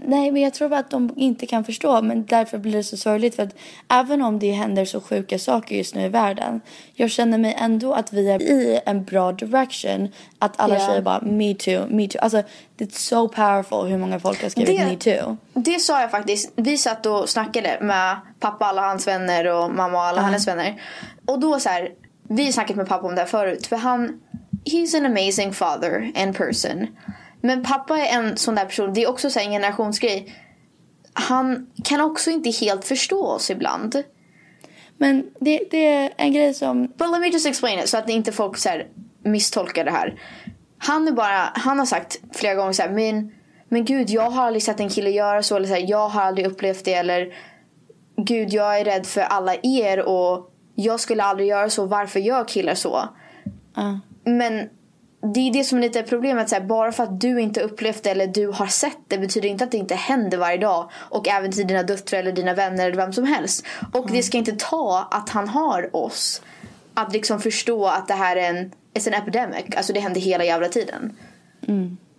[0.06, 2.02] Nej, men jag tror bara att de inte kan förstå.
[2.02, 3.36] Men därför blir det så sorgligt.
[3.36, 3.56] För att
[3.90, 6.62] även om det händer så sjuka saker just nu i världen.
[6.94, 10.10] Jag känner mig ändå att vi är i en bra direction.
[10.40, 10.88] Att alla Ja.
[10.88, 12.22] tjejer bara me too, me too.
[12.22, 12.44] Alltså,
[12.76, 15.38] det är so powerful hur många folk har skrivit Det- me too.
[15.54, 16.52] Det sa jag faktiskt.
[16.56, 20.82] Vi satt och snackade med pappa, alla hans vänner och mamma och alla hennes vänner.
[21.26, 21.90] Och då så här,
[22.30, 23.68] vi har snackat med pappa om det här förut.
[23.68, 24.22] För han,
[24.66, 26.88] he's an amazing father and person.
[27.42, 30.36] Men pappa är en sån där person, det är också så en generationsgrej.
[31.14, 34.04] Han kan också inte helt förstå oss ibland.
[34.98, 36.88] Men det, det är en grej som...
[36.88, 38.88] But let me just explain it så att inte folk så här
[39.24, 40.20] misstolkar det här.
[40.78, 43.32] Han är bara, han har sagt flera gånger så här, men,
[43.70, 46.22] men gud jag har aldrig sett en kille göra så eller så här, jag har
[46.22, 47.34] aldrig upplevt det eller
[48.18, 52.48] gud jag är rädd för alla er och jag skulle aldrig göra så, varför gör
[52.48, 53.10] killar så?
[53.76, 54.00] Ja.
[54.24, 54.70] Men
[55.22, 56.50] det är det som är lite problemet.
[56.50, 59.50] Så här, bara för att du inte upplevt det eller du har sett det betyder
[59.50, 60.92] inte att det inte händer varje dag.
[60.94, 63.66] Och även till dina döttrar eller dina vänner eller vem som helst.
[63.94, 66.42] Och det ska inte ta att han har oss.
[66.94, 69.66] Att liksom förstå att det här är en it's an epidemic.
[69.78, 71.18] Alltså det händer hela jävla tiden.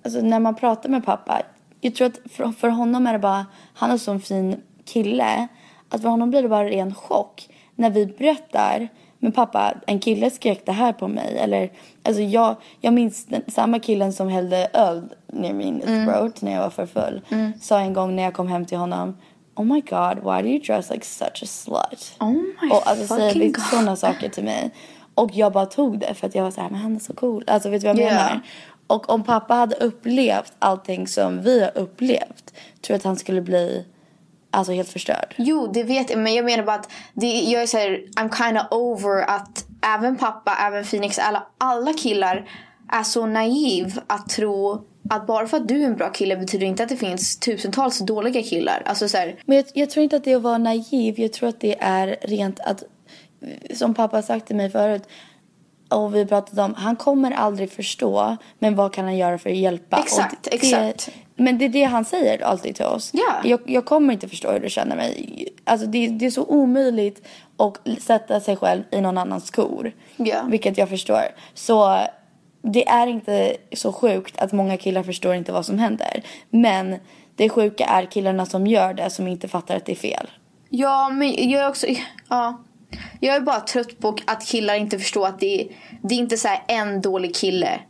[0.05, 1.43] Alltså när man pratar med pappa.
[1.81, 5.49] Jag tror att för, för honom är det bara, han är en sån fin kille.
[5.89, 7.49] Att för honom blir det bara ren chock.
[7.75, 8.89] När vi berättar,
[9.23, 11.39] men pappa en kille skrek det här på mig.
[11.39, 11.71] Eller,
[12.03, 16.61] alltså jag, jag minns den, samma killen som hällde öl ner min throat när jag
[16.61, 17.21] var för full.
[17.61, 19.17] Sa en gång när jag kom hem till honom.
[19.55, 22.15] Oh my god, why do you dress like such a slut?
[22.21, 24.71] Oh my och alltså säger sådana saker till mig.
[25.15, 27.13] Och jag bara tog det för att jag var så här, men han är så
[27.13, 27.45] cool.
[27.47, 28.15] Alltså vet du vad jag Ja.
[28.15, 28.41] menar?
[28.87, 32.51] Och om pappa hade upplevt allting som vi har upplevt.
[32.81, 33.85] Tror jag att han skulle bli
[34.53, 35.35] alltså helt förstörd.
[35.37, 36.19] Jo, det vet jag.
[36.19, 39.67] Men jag menar bara att det, jag är så här, I'm kind of over att
[39.97, 42.49] även pappa, även Phoenix, alla, alla killar
[42.93, 46.67] är så naiv att tro att bara för att du är en bra kille betyder
[46.67, 48.83] inte att det finns tusentals dåliga killar.
[48.85, 51.21] Alltså så här, Men jag, jag tror inte att det är att vara naiv.
[51.21, 52.83] Jag tror att det är rent att,
[53.75, 55.03] som pappa har sagt till mig förut.
[55.89, 58.37] Och vi pratat om, han kommer aldrig förstå.
[58.59, 59.99] Men vad kan han göra för att hjälpa?
[59.99, 61.11] Exakt, det, exakt.
[61.37, 63.11] Men det är det han säger alltid till oss.
[63.13, 63.41] Ja.
[63.45, 65.49] Jag, jag kommer inte förstå hur du känner mig.
[65.65, 69.93] Alltså det, det är så omöjligt att sätta sig själv i någon annans skor.
[70.17, 70.43] Ja.
[70.49, 71.23] Vilket jag förstår.
[71.55, 72.01] Så
[72.63, 76.23] det är inte så sjukt att många killar förstår inte vad som händer.
[76.51, 76.97] Men
[77.37, 80.31] det sjuka är killarna som gör det som inte fattar att det är fel.
[80.69, 81.87] ja, men jag är också...
[82.29, 82.63] Ja.
[83.21, 85.69] Jag är bara trött på att killar inte förstår att det är,
[86.03, 87.81] det är inte så här en dålig kille.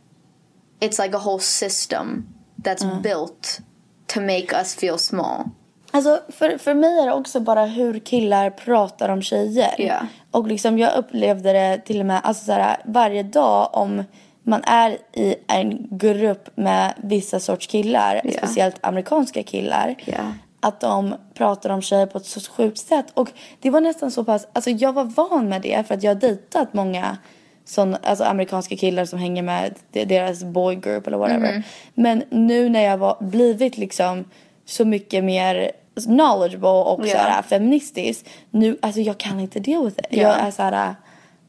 [0.79, 2.25] It's like a whole system
[2.63, 3.59] that's built
[4.07, 5.43] to make us feel small.
[5.91, 9.75] Alltså för, för mig är det också bara hur killar pratar om tjejer.
[9.77, 9.95] Ja.
[10.31, 14.03] Och liksom jag upplevde det till och med alltså så här, varje dag om
[14.43, 18.31] man är i en grupp med vissa sorts killar, Ja.
[18.37, 19.95] speciellt amerikanska killar.
[20.05, 20.33] Ja.
[20.59, 23.05] Att de pratar om tjejer på ett så sjukt sätt.
[23.13, 23.29] Och
[23.61, 26.21] det var nästan så pass, alltså jag var van med det för att jag har
[26.21, 27.17] dejtat många
[27.65, 31.53] sån, alltså amerikanska killar som hänger med de- deras boy group eller whatever.
[31.53, 31.63] Mhm.
[31.93, 34.25] Men nu när jag var blivit liksom
[34.65, 35.71] så mycket mer
[36.03, 37.11] knowledgeable och Ja.
[37.11, 38.25] så här feministisk.
[38.51, 40.05] Nu, alltså jag kan inte deal with it.
[40.09, 40.21] Ja.
[40.21, 40.95] Jag är så här,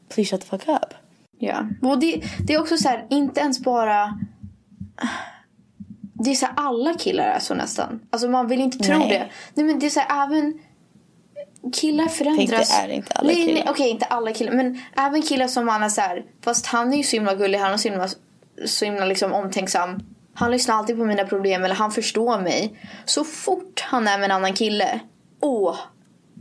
[0.09, 0.93] please shut the fuck up.
[1.39, 1.67] Ja.
[1.81, 4.19] Och det, det är också så här, inte ens bara...
[6.13, 7.99] Det är så här, alla killar är så nästan.
[8.09, 9.09] Alltså man vill inte tro Nej.
[9.09, 9.25] det.
[9.53, 10.59] Nej men det är så här, även
[11.73, 12.69] killar förändras.
[12.69, 13.71] Tänk, det är inte alla nej, nej, killar.
[13.71, 14.51] Okej, inte alla killar.
[14.51, 17.59] Men även killar som man är så här, fast han är ju så himla gullig,
[17.59, 18.09] han är så himla,
[18.65, 19.99] så himla liksom omtänksam.
[20.33, 22.79] Han lyssnar alltid på mina problem eller han förstår mig.
[23.05, 24.99] Så fort han är med en annan kille,
[25.41, 25.75] oh,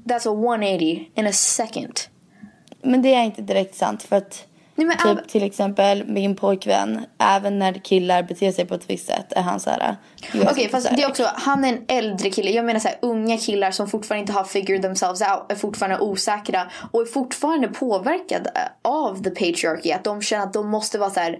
[0.05, 2.01] that's a 180 in a second.
[2.83, 7.07] Men det är inte direkt sant för att Nej, men typ till exempel min pojkvän,
[7.19, 9.97] även när killar beter sig på ett visst sätt är han så här.
[10.35, 12.51] Okej är fast så här- det är också, han är en äldre kille.
[12.51, 15.53] Jag menar så här, unga killar som fortfarande inte har figured themselves out.
[15.53, 16.71] Är fortfarande osäkra.
[16.93, 18.51] Och är fortfarande påverkade
[18.83, 19.93] av the patriarchy.
[19.93, 21.39] Att de känner att de måste vara så här.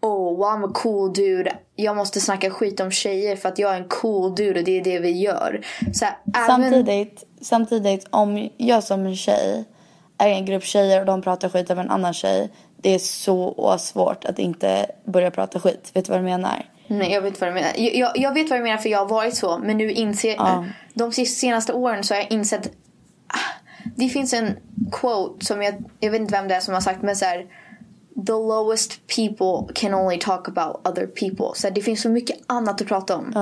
[0.00, 1.56] Oh, I'm a cool dude.
[1.76, 4.78] Jag måste snacka skit om tjejer för att jag är en cool dude och det
[4.80, 5.60] är det vi gör.
[5.92, 6.46] Så här, även...
[6.46, 9.64] Samtidigt, samtidigt om jag som en tjej
[10.18, 12.50] är i en grupp tjejer och de pratar skit om en annan tjej.
[12.84, 15.90] Det är så svårt att inte börja prata skit.
[15.94, 16.66] Vet du vad jag menar?
[16.86, 17.70] Nej, jag vet vad du menar.
[17.76, 19.58] Jag, jag, jag vet vad du menar för jag har varit så.
[19.58, 20.64] Men nu inser Ja.
[20.94, 22.66] De senaste åren så har jag insett.
[23.26, 23.36] Ah,
[23.96, 24.56] Det finns en
[24.92, 27.46] quote som jag, jag vet inte vem det är som har sagt men så här.
[28.26, 31.46] The lowest people can only talk about other people.
[31.54, 33.32] Så här, det finns så mycket annat att prata om.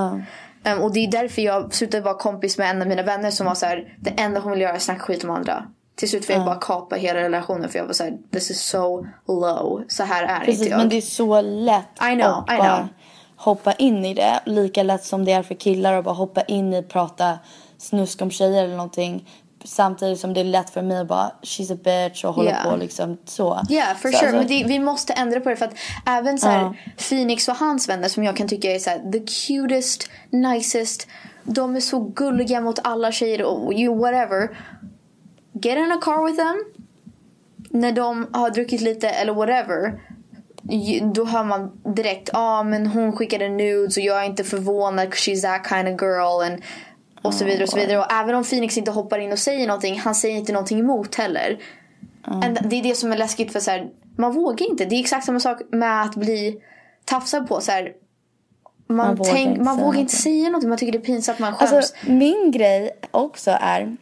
[0.64, 3.46] Um, och det är därför jag slutade vara kompis med en av mina vänner som
[3.46, 3.96] var så här.
[4.00, 5.64] Det enda hon vill göra är snacka skit om andra.
[5.96, 8.12] Till slut fick jag bara kapa hela relationen för jag var så här.
[8.32, 9.84] This is so low.
[9.88, 10.78] Så här är Precis, inte jag.
[10.78, 12.88] men det är så lätt I know, att I bara know.
[13.36, 14.40] hoppa in i det.
[14.46, 17.38] Lika lätt som det är för killar att bara hoppa in i prata
[17.78, 19.28] snusk om tjejer eller någonting.
[19.64, 22.70] Samtidigt som det är lätt för mig att bara she's a bitch och hålla Yeah.
[22.70, 23.60] på liksom så.
[23.68, 24.28] Ja, for Så sure.
[24.28, 25.74] alltså- Men det, vi måste ändra på det för att
[26.06, 26.74] även så här, Ja.
[27.08, 31.06] Phoenix och hans vänner som jag kan tycka är så här, the cutest, nicest.
[31.44, 34.48] De är så gulliga mot alla tjejer och you whatever.
[35.52, 36.64] Get in a car with them.
[37.70, 40.00] När de har druckit lite eller whatever.
[41.14, 45.08] Då hör man direkt, ja ah, men hon skickade nudes och jag är inte förvånad
[45.08, 46.52] she's that kind of girl.
[46.52, 46.62] And,
[47.22, 47.98] och så vidare och så vidare.
[47.98, 51.14] Och även om Phoenix inte hoppar in och säger någonting, han säger inte någonting emot
[51.14, 51.58] heller.
[52.22, 54.84] And det är det som är läskigt för så här, man vågar inte.
[54.84, 56.60] Det är exakt samma sak med att bli
[57.04, 57.60] tafsad på.
[57.60, 57.92] Så här,
[58.86, 60.18] man, Man vågar tänk, inte man säga vågar inte någonting.
[60.18, 60.68] säga någonting.
[60.68, 61.72] Man tycker det är pinsamt, man skäms.
[61.72, 63.96] Alltså min grej också är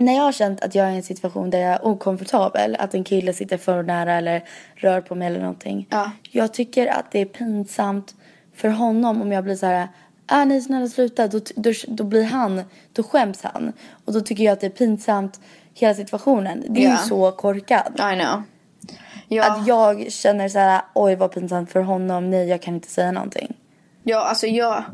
[0.00, 2.94] när jag har känt att jag är i en situation där jag är okomfortabel, att
[2.94, 4.44] en kille sitter för nära eller
[4.74, 5.86] rör på mig eller någonting.
[5.90, 6.10] Ja.
[6.30, 8.14] Jag tycker att det är pinsamt
[8.54, 9.88] för honom om jag blir så här,
[10.26, 13.72] ah, nej snälla sluta, då, då, då blir han, då skäms han.
[14.04, 15.40] Och då tycker jag att det är pinsamt
[15.74, 16.64] hela situationen.
[16.68, 16.90] Det är Ja.
[16.90, 17.88] ju så korkat.
[17.94, 18.42] I know.
[19.28, 22.90] Ja, Att jag känner så här, oj vad pinsamt för honom, nej jag kan inte
[22.90, 23.56] säga någonting.
[24.02, 24.84] ja, alltså jag,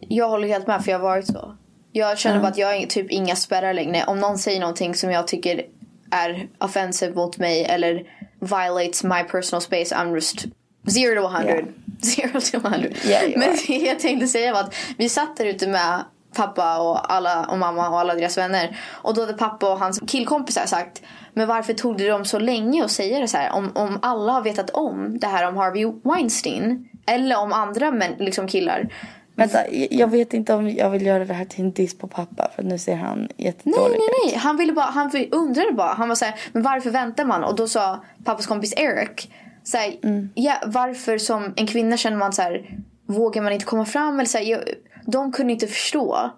[0.00, 1.56] jag håller helt med för jag har varit så.
[1.96, 4.04] Jag känner bara att jag har typ inga spärrar längre.
[4.06, 5.62] Om någon säger någonting som jag tycker
[6.10, 8.02] är offensive mot mig eller
[8.40, 10.44] violates my personal space, I'm just
[10.88, 11.54] zero to 100.
[11.54, 11.64] Yeah.
[12.02, 12.88] Zero to 100.
[13.04, 16.04] Yeah, Men det jag tänkte säga var att vi satt där ute med
[16.36, 18.78] pappa och, alla, och mamma och alla deras vänner.
[18.90, 22.84] Och då hade pappa och hans killkompisar sagt Men varför tog det dem så länge
[22.84, 23.52] att säga det så här?
[23.52, 28.14] Om, om alla har vetat om det här om Harvey Weinstein eller om andra män,
[28.18, 28.88] liksom killar.
[29.36, 29.58] Vänta,
[29.90, 32.62] jag vet inte om jag vill göra det här till en diss på pappa för
[32.62, 34.32] nu ser han Nej, jättedålig nej, ut.
[34.32, 34.36] nej.
[34.36, 35.92] Han ville bara, han undrade bara.
[35.92, 37.44] Han var så här, men varför väntar man?
[37.44, 39.30] Och då sa pappas kompis Eric,
[39.64, 39.94] så här,
[40.34, 44.14] ja, varför som en kvinna känner man så här, vågar man inte komma fram?
[44.14, 44.60] Eller så här, jag,
[45.06, 46.30] de kunde inte förstå.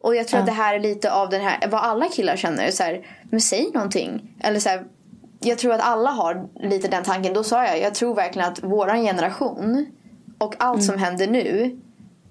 [0.00, 2.70] Och jag tror att det här är lite av den här, vad alla killar känner.
[2.70, 4.36] Så här, men säg någonting.
[4.40, 4.84] Eller så här,
[5.40, 7.34] jag tror att alla har lite den tanken.
[7.34, 9.86] Då sa jag, jag tror verkligen att våran generation
[10.38, 11.78] och allt som händer nu.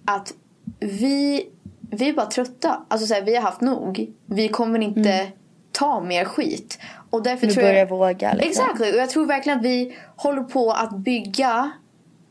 [0.05, 0.33] Att
[0.79, 1.47] vi,
[1.91, 2.81] vi är bara trötta.
[2.87, 4.11] Alltså så här, vi har haft nog.
[4.25, 5.27] Vi kommer inte
[5.71, 6.79] ta mer skit.
[7.09, 7.89] Och därför Nu tror börjar jag...
[7.89, 8.65] våga liksom.
[8.65, 8.91] Exactly.
[8.91, 11.71] Och jag tror verkligen att vi håller på att bygga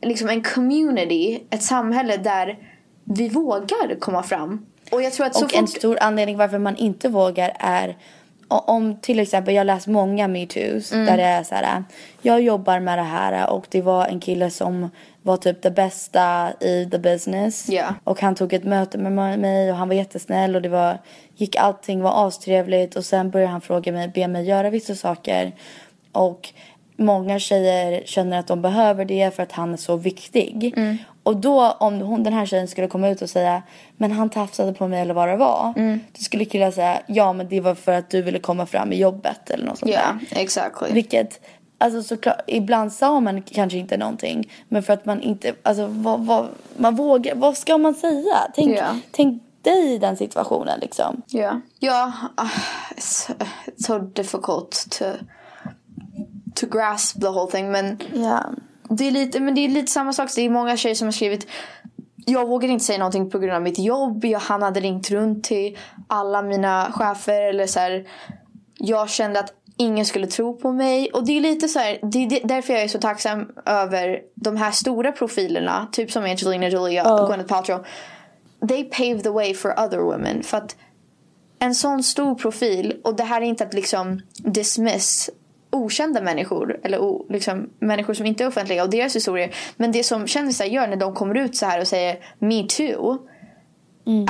[0.03, 2.59] liksom en community, ett samhälle där
[3.05, 4.67] vi vågar komma fram.
[4.91, 5.77] Och jag tror att så Och en fort...
[5.77, 7.97] stor anledning varför man inte vågar är
[8.51, 11.85] om till exempel, jag har läst många metooos där det är så här.
[12.23, 14.91] Jag jobbar med det här och det var en kille som
[15.23, 17.69] var typ det bästa i the business.
[17.69, 17.95] Ja.
[18.05, 20.99] Och han tog ett möte med mig och han var jättesnäll och det var,
[21.37, 25.53] gick allting var astrevligt och sen började han fråga mig, be mig göra vissa saker.
[26.13, 26.49] Och
[26.97, 30.75] många tjejer känner att de behöver det för att han är så viktig.
[31.31, 33.63] Och då om hon, den här tjejen skulle komma ut och säga
[33.97, 35.73] men han tafsade på mig eller vad det var.
[36.13, 38.97] Då skulle killar säga ja men det var för att du ville komma fram i
[38.97, 40.01] jobbet eller något sånt Ja,
[40.31, 40.41] där.
[40.43, 40.93] exactly.
[40.93, 41.41] Vilket,
[41.79, 44.51] alltså såklart, ibland sa man kanske inte någonting.
[44.69, 48.37] Men för att man inte, alltså vad, vad, man vågar, vad ska man säga?
[48.55, 48.97] Tänk, Ja.
[49.13, 51.23] tänk dig i den situationen liksom.
[51.35, 51.57] Yeah.
[51.81, 52.09] Yeah.
[52.41, 52.51] Uh,
[52.97, 53.31] it's,
[53.67, 55.05] it's so difficult to
[56.55, 57.71] to grasp the whole thing.
[57.71, 58.45] Men Ja.
[58.91, 60.31] Det är lite, men det är lite samma sak.
[60.35, 61.47] Det är många tjejer som har skrivit
[62.27, 64.25] jag vågar inte säga någonting på grund av mitt jobb.
[64.25, 67.43] Jag, han hade ringt runt till alla mina chefer.
[67.43, 68.09] Eller så här,
[68.79, 71.11] jag kände att ingen skulle tro på mig.
[71.11, 74.57] Och det är lite så här, det är därför jag är så tacksam över de
[74.57, 75.89] här stora profilerna.
[75.93, 77.85] Typ som Angelina Jolie och Gwyneth Paltrow.
[78.69, 80.43] They pave the way for other women.
[80.43, 80.77] För att
[81.59, 85.31] en sån stor profil och det här är inte att liksom dismiss
[85.71, 89.55] okända människor eller o, liksom, människor som inte är offentliga och deras historier.
[89.77, 93.19] Men det som kändisar gör när de kommer ut så här och säger me too.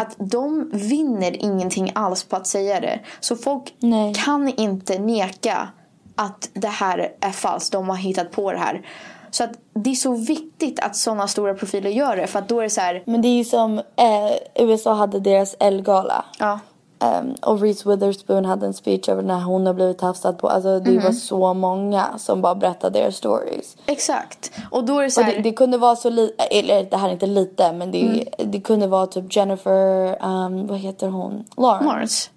[0.01, 3.01] Att de vinner ingenting alls på att säga det.
[3.21, 4.15] Så folk Nej.
[4.15, 5.69] kan inte neka
[6.15, 7.73] att det här är falskt.
[7.73, 8.87] De har hittat på det här.
[9.31, 12.27] Så att det är så viktigt att sådana stora profiler gör det.
[12.27, 13.03] För att då är det så här.
[13.07, 16.25] Men det är ju som eh, USA hade deras L-gala.
[16.39, 16.61] Ja.
[17.01, 20.49] Ehm, och Reese Witherspoon hade en speech över när hon har blivit tafsad på.
[20.49, 23.77] Alltså det var så många som bara berättade deras stories.
[23.87, 24.53] Exakt.
[24.71, 25.33] Och då är det så här.
[25.35, 28.61] det, det kunde vara så lite, eller det här är inte lite men det, det
[28.61, 31.45] kunde vara typ Jennifer, um, vad heter hon?
[31.57, 31.85] Lawrence.
[31.85, 32.31] Lawrence.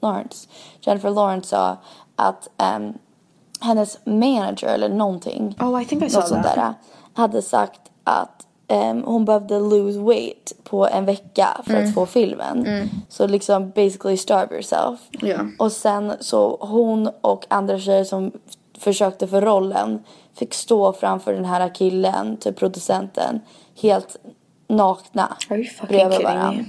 [0.00, 0.48] Lawrence.
[0.80, 1.76] Jennifer Lawrence sa
[2.16, 2.92] att ehm,
[3.60, 6.54] hennes manager eller någonting, Oh, I think I saw that.
[6.54, 6.74] där,
[7.14, 12.88] hade sagt att ehm, hon behövde lose weight på en vecka för att få filmen.
[13.08, 15.00] Så liksom basically starve yourself.
[15.10, 15.38] Ja.
[15.58, 18.32] Och sen så hon och andra tjejer som
[18.78, 20.02] försökte för rollen
[20.34, 23.40] fick stå framför den här killen, typ producenten,
[23.80, 24.16] helt
[24.68, 25.36] nakna
[25.88, 26.64] bredvid varandra.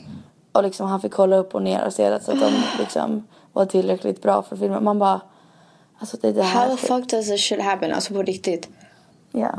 [0.52, 4.22] Och liksom han fick kolla upp och ner och se att de liksom var tillräckligt
[4.22, 4.84] bra för filmen.
[4.84, 5.22] Man bara,
[6.00, 6.68] alltså det är det här.
[6.68, 7.94] How the fuck does this shit happen?
[7.94, 8.70] Alltså på riktigt.
[9.32, 9.54] Ja.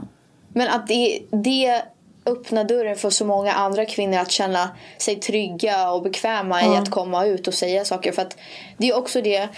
[0.49, 1.83] Men att det, det
[2.27, 6.91] öppnar dörren för så många andra kvinnor att känna sig trygga och bekväma i att
[6.91, 8.13] komma ut och säga saker.
[8.13, 8.37] För att
[8.79, 9.49] det är också det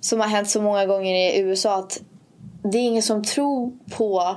[0.00, 2.00] som har hänt så många gånger i USA att
[2.62, 4.36] det är ingen som tror på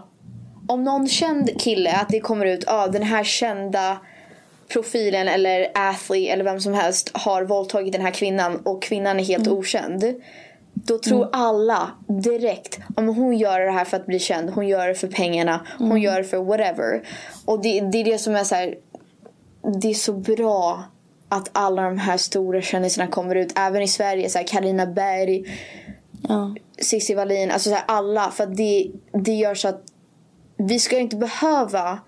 [0.67, 3.97] om någon känd kille att det kommer ut ah, den här kända
[4.67, 9.23] profilen eller athlete eller vem som helst har våldtagit den här kvinnan och kvinnan är
[9.23, 10.03] helt okänd.
[10.87, 14.49] Då tror alla direkt om hon gör det här för att bli känd.
[14.49, 15.67] Hon gör det för pengarna.
[15.77, 17.07] Hon gör det för whatever.
[17.45, 18.75] Och det, det är det som är så här.
[19.81, 20.83] Det är så bra
[21.29, 23.53] att alla de här stora kändisarna kommer ut.
[23.55, 24.29] Även i Sverige.
[24.29, 25.43] så här Carina Berg.
[26.27, 26.55] Ja.
[26.77, 27.51] Cissi Wallin.
[27.51, 28.31] Alltså så här, alla.
[28.31, 29.83] För att det, det gör så att
[30.57, 31.99] vi ska inte behöva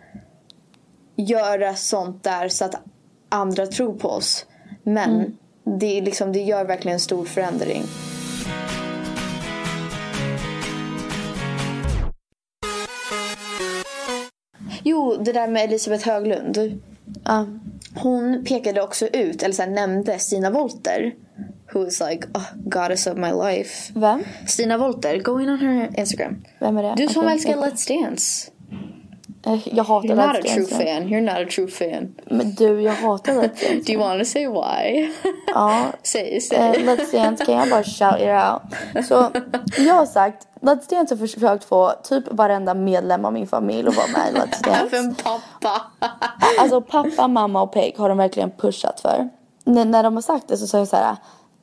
[1.15, 2.75] göra sånt där så att
[3.29, 4.45] andra tror på oss.
[4.83, 7.83] Men det, är liksom, det gör verkligen en stor förändring.
[14.97, 16.81] Jo, det där med Elisabeth Höglund.
[17.25, 17.45] Ja.
[17.95, 21.13] Hon pekade också ut, eller så här, nämnde Stina Wolter.
[21.73, 23.93] Who is like, oh, goddess of my life.
[23.95, 24.23] Vem?
[24.47, 26.43] Stina Wolter, go in on her Instagram.
[26.59, 26.93] Vem är det?
[26.97, 28.51] Du som älskar Let's Dance.
[29.45, 31.03] Eh, Jag hatar You're not a true fan.
[31.07, 32.15] You're not a true fan.
[32.25, 33.83] Men du, jag hatar Let's Dance.
[33.85, 35.11] Do you want to say why?
[35.47, 35.85] Ja.
[36.03, 36.83] Säg, Eh, säg.
[36.85, 38.27] Let's Dance kan jag bara shout it
[38.99, 39.05] out.
[39.07, 39.31] Så
[39.77, 43.95] jag har sagt, Let's Dance har försökt få typ varenda medlem av min familj att
[43.95, 44.95] vara med i Let's Dance.
[44.97, 45.81] Även pappa.
[46.59, 49.29] Alltså pappa, mamma och Peg har de verkligen pushat för.
[49.65, 51.15] N- när de har sagt det så sa jag så här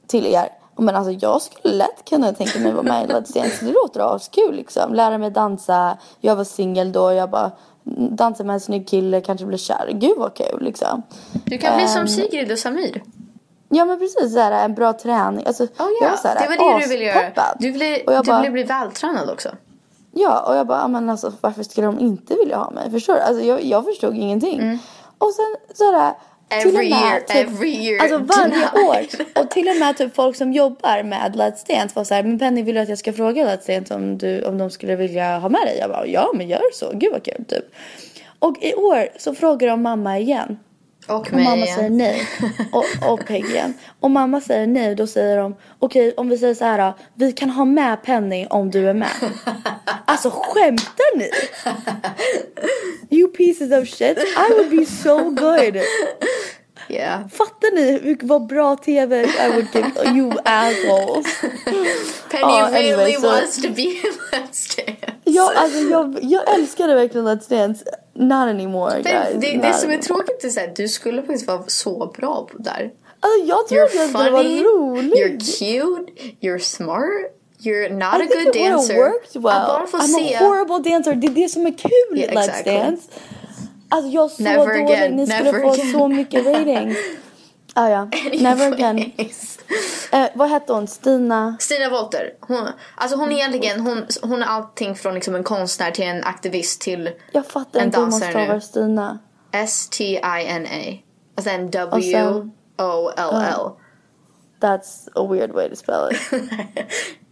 [0.06, 0.48] till er.
[0.76, 3.64] Men alltså jag skulle lätt kunna tänka mig vara med i Let's Dance.
[3.64, 4.94] Det låter askul liksom.
[4.94, 5.98] Lära mig dansa.
[6.20, 7.12] Jag var singel då.
[7.12, 7.50] Jag bara
[7.86, 9.20] mm, dansa med en snygg kille.
[9.20, 9.90] Kanske bli kär.
[9.92, 11.02] Gud vad kul liksom.
[11.44, 13.02] Du kan bli som Ehm, Sigrid och Samir.
[13.68, 15.46] Ja men precis så här, en bra träning.
[15.46, 16.08] Alltså, Oh, jag ja.
[16.10, 17.30] var så här, det var det du ville göra.
[17.58, 19.48] Du ville, Och jag du bara- ville bli vältränad också.
[20.12, 22.90] Ja, och jag bara, men alltså varför skulle de inte vilja ha mig?
[22.90, 23.20] Förstår du?
[23.20, 24.78] Alltså jag, jag förstod ingenting.
[25.18, 26.14] Och sen och Mm.
[26.48, 28.88] Every med, year, typ, every year, Alltså varje denied.
[28.88, 29.40] år.
[29.42, 32.62] Och till och med typ folk som jobbar med Let's Dance var såhär, men Penny
[32.62, 35.48] vill du att jag ska fråga Let's Dance om, du, om de skulle vilja ha
[35.48, 35.76] med dig?
[35.80, 37.64] Jag bara, ja men gör så, gud vad kul typ.
[38.38, 40.58] Och i år så frågar de mamma igen.
[41.06, 41.76] Och Och mig mamma igen.
[41.76, 42.28] säger nej.
[42.72, 43.74] Och, och Peg igen.
[44.00, 46.92] Och mamma säger nej, då säger de okej om vi säger så här.
[47.14, 49.10] Vi kan ha med Penny om du är med.
[50.04, 51.30] alltså skämtar ni?
[53.10, 54.18] You pieces of shit.
[54.18, 55.78] I would be so good.
[56.88, 57.28] Yeah.
[57.28, 61.40] Fattar ni vad bra TV I would give you assholes?
[62.30, 65.12] Penny Ja, really anyway, wants to be in Let's Dance.
[65.24, 67.84] Ja, alltså jag, jag älskade verkligen Let's Dance.
[68.14, 69.28] Not anymore Det, guys.
[69.40, 72.56] det, det Not som är tråkigt är att du skulle faktiskt vara så bra på
[72.58, 72.90] det där.
[73.20, 75.14] Alltså jag tror You're att det var funny, roligt.
[75.14, 77.08] you're cute, you're smart,
[77.60, 78.96] you're not I a good dancer.
[78.96, 79.46] worked well.
[79.46, 80.34] Att bara få I'm se...
[80.34, 81.14] a horrible dancer.
[81.14, 82.72] Det är det som är kul i Yeah, Let's exactly.
[82.72, 83.02] Dance.
[83.88, 84.84] Alltså jag är så Never dålig.
[84.84, 85.92] again, Ni skulle never få again.
[85.92, 86.94] så mycket rating.
[87.76, 88.04] Ah, ja,
[88.40, 89.12] never again.
[90.12, 90.86] Eh, vad hette hon?
[90.86, 91.56] Stina?
[91.60, 95.90] Stina Wolter, hon, alltså hon är egentligen hon, hon är allting från liksom en konstnär
[95.90, 99.18] till en aktivist till Jag fattar En inte hur man stavar Stina.
[99.52, 100.98] S-T-I-N-A.
[101.36, 103.70] Och sen- W-O-L-L.
[104.60, 106.18] That's a weird way to spell it.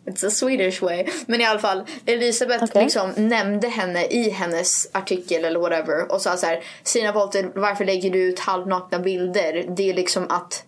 [0.07, 1.07] It's a Swedish way.
[1.27, 2.83] Men i alla fall, Elisabeth Okej.
[2.83, 7.85] liksom nämnde henne i hennes artikel eller whatever och sa så här: Stina Wolter, varför
[7.85, 9.65] lägger du ut halvnakna bilder?
[9.77, 10.65] Det är liksom att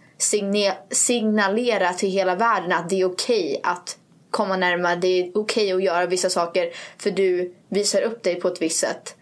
[0.91, 3.97] signalera till hela världen att det är okej att
[4.31, 4.97] komma närmare.
[4.97, 8.81] Det är okej att göra vissa saker för du visar upp dig på ett visst
[8.81, 9.17] sätt.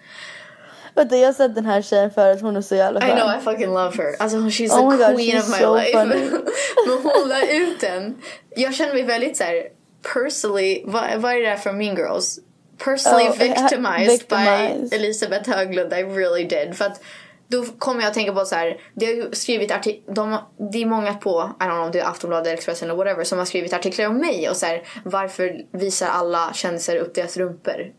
[0.94, 2.40] Vänta jag har sett den här tjejen förut.
[2.40, 3.16] Hon är så jävla I skön.
[3.16, 4.16] know, I fucking love her.
[4.18, 5.98] Alltså she's Oh the God, queen she's of my so life.
[6.86, 8.22] Men hon la ut den.
[8.56, 9.68] Jag känner mig väldigt så här
[10.14, 12.38] personally, vad, vad är det där från Mean Girls?
[12.78, 14.90] Personally Oh, victimized, victimized.
[14.90, 15.92] by Elisabeth Höglund.
[15.92, 16.76] I really did.
[16.76, 17.00] För att
[17.48, 20.38] då kommer jag att tänka på så här, det har ju skrivit artiklar, de,
[20.72, 23.38] det är många på, I don't know om det är Aftonbladet, Expressen eller whatever, som
[23.38, 27.92] har skrivit artiklar om mig och så här, varför visar alla kändisar upp deras rumpor?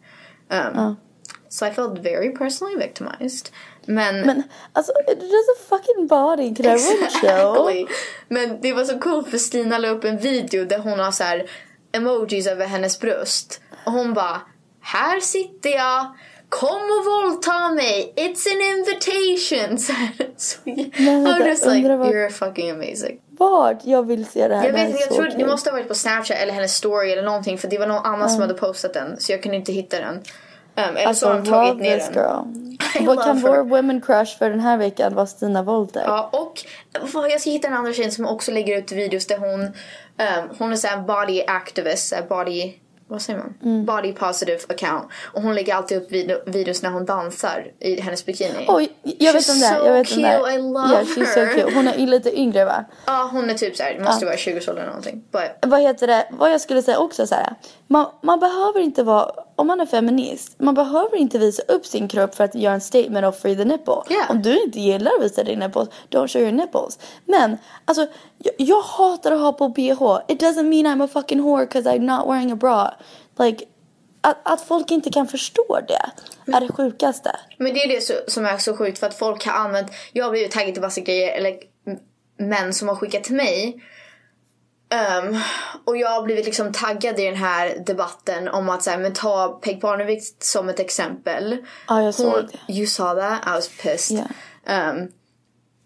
[0.50, 0.96] Um,
[1.50, 3.50] So I felt very personally victimized.
[3.86, 4.44] Men, Men
[4.74, 6.48] alltså, it's just a fucking body.
[6.50, 7.30] Everyone chill?
[7.30, 7.88] Exactly.
[8.28, 11.24] Men det var så coolt för Stina la upp en video där hon har så
[11.24, 11.50] här
[11.94, 13.62] emojis över hennes bröst.
[13.86, 14.42] Och hon bara,
[14.82, 16.14] här sitter jag.
[16.50, 18.14] Kom och våldta mig.
[18.16, 19.78] It's an invitation.
[19.88, 23.20] Så här, så, Men vänta, I'm just like, vad- you're fucking amazing.
[23.40, 23.78] Vart?
[23.86, 24.64] Jag vill se det här.
[24.66, 25.48] Jag det här vet är inte, jag tror det kul.
[25.48, 28.30] måste ha varit på Snapchat eller hennes story eller någonting för det var någon annan
[28.30, 30.16] som hade postat den så jag kunde inte hitta den.
[30.16, 32.14] Um, eller så har de tagit love ner den.
[32.14, 32.74] girl.
[33.02, 36.04] I Vad kan vår women crush för den här veckan vara Stina Wolter?
[36.08, 36.66] Ja, och
[37.30, 39.74] jag ska hitta en annan tjej som också lägger ut videos där hon,
[40.18, 42.74] um, hon är såhär body activist, så body,
[43.08, 43.54] vad säger man?
[43.64, 43.86] Mm.
[43.86, 45.06] Body positive account.
[45.34, 48.66] Och hon lägger alltid upp video, videos när hon dansar i hennes bikini.
[48.68, 49.66] Oj, jag vet She's om det.
[49.80, 50.38] so Jag vet om det.
[50.40, 51.54] cute, I love yeah, she's so her.
[51.54, 51.76] cute.
[51.76, 52.86] Hon är lite yngre va?
[53.06, 55.24] Ja, hon är typ såhär, måste vara 20-årsåldern eller någonting.
[55.32, 56.28] But, Vad heter det?
[56.32, 57.56] Vad jag skulle säga också så här.
[57.88, 62.08] Man, man behöver inte vara, om man är feminist, man behöver inte visa upp sin
[62.08, 63.94] kropp för att göra en statement of free the nipple.
[64.10, 64.32] Yeah.
[64.32, 67.00] Om du inte gillar att visa din nipples, don't show your nipples.
[67.26, 68.08] Men, alltså,
[68.38, 70.20] jag, jag hatar att ha på bh.
[70.28, 72.94] It doesn't mean I'm a fucking whore because I'm not wearing a bra.
[73.40, 73.66] Like,
[74.22, 76.12] att, att folk inte kan förstå det
[76.52, 77.40] är det sjukaste.
[77.58, 80.32] men det är det som är så sjukt för att folk har använt, jag har
[80.32, 81.54] blivit taggad till massa grejer eller
[82.38, 83.84] män som har skickat till mig.
[84.94, 85.38] Ehm,
[85.86, 89.14] och jag har blivit liksom taggad i den här debatten om att så här, men
[89.14, 91.58] ta Peg Parnevik som ett exempel.
[91.88, 92.74] Ja, jag såg Hon, det.
[92.74, 93.48] you saw that?
[93.48, 94.18] I was pissed.
[94.18, 94.90] Yeah.
[94.90, 95.08] Ehm,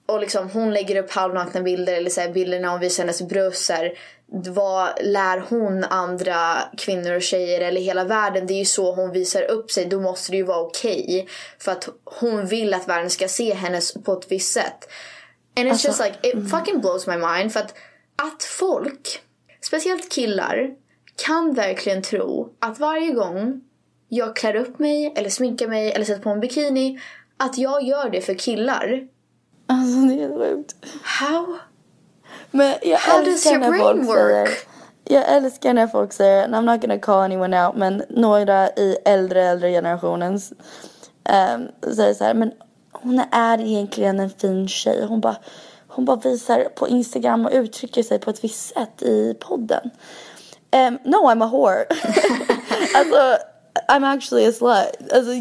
[0.07, 3.21] och liksom hon lägger upp halvnakna bilder eller så här, bilder när hon visar hennes
[3.21, 3.65] bröst.
[3.65, 3.93] så här,
[4.27, 8.47] Vad lär hon andra kvinnor och tjejer eller hela världen?
[8.47, 9.85] Det är ju så hon visar upp sig.
[9.85, 11.27] Då måste det ju vara okej.
[11.59, 14.89] för att hon vill att världen ska se henne på ett visst sätt.
[15.57, 17.53] And it's just like, it fucking blows my mind.
[17.53, 17.73] För att,
[18.23, 19.21] att folk,
[19.61, 20.69] speciellt killar,
[21.25, 23.61] kan verkligen tro att varje gång
[24.09, 26.99] jag klär upp mig eller sminkar mig eller sätter på en bikini
[27.37, 29.07] att jag gör det för killar.
[29.67, 30.75] Alltså det är sjukt.
[31.03, 31.57] How?
[32.51, 34.47] Men jag How does älskar your när brain folk work?
[34.47, 34.49] säger
[35.03, 38.97] Jag älskar när folk säger, and I'm not gonna call anyone out, men några i
[39.05, 42.51] äldre, äldre generationens um, säger så här, men
[42.91, 45.05] hon är egentligen en fin tjej.
[45.05, 45.37] Hon bara,
[45.97, 49.89] hon bara visar på Instagram och uttrycker sig på ett visst sätt i podden.
[50.71, 51.85] Um, no, I'm a whore.
[52.95, 53.37] alltså,
[53.87, 55.11] I'm actually a slut.
[55.13, 55.31] Alltså,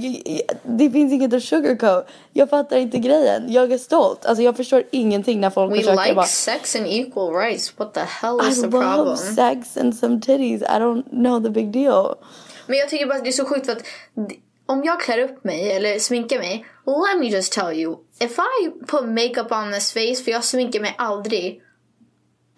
[0.62, 2.08] det finns inget att sugarcoat.
[2.32, 3.52] Jag fattar inte grejen.
[3.52, 4.26] Jag är stolt.
[4.26, 7.78] Alltså, jag förstår ingenting när folk We försöker like bara sex and equal rights.
[7.78, 9.16] What the hell I is the love problem?
[9.16, 10.62] sex and some titties.
[10.62, 12.14] I don't know the big deal.
[12.66, 13.82] Men jag tycker bara att det är så sjukt för att
[14.66, 16.66] om jag klär upp mig eller sminkar mig.
[16.86, 17.96] Let me just tell you.
[18.18, 21.62] If I put makeup on this face, för jag sminkar mig aldrig.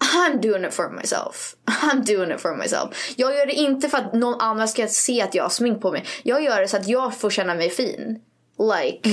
[0.00, 1.56] I'm doing it for myself.
[1.66, 3.14] I'm doing it for myself.
[3.16, 5.92] Jag gör det inte för att någon annan ska se att jag har smink på
[5.92, 6.04] mig.
[6.22, 8.20] Jag gör det så att jag får känna mig fin.
[8.58, 9.10] Like.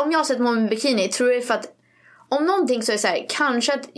[0.00, 1.74] om jag har sett Momo i bikini tror jag för att
[2.28, 3.88] om någonting så är det så här, kanske att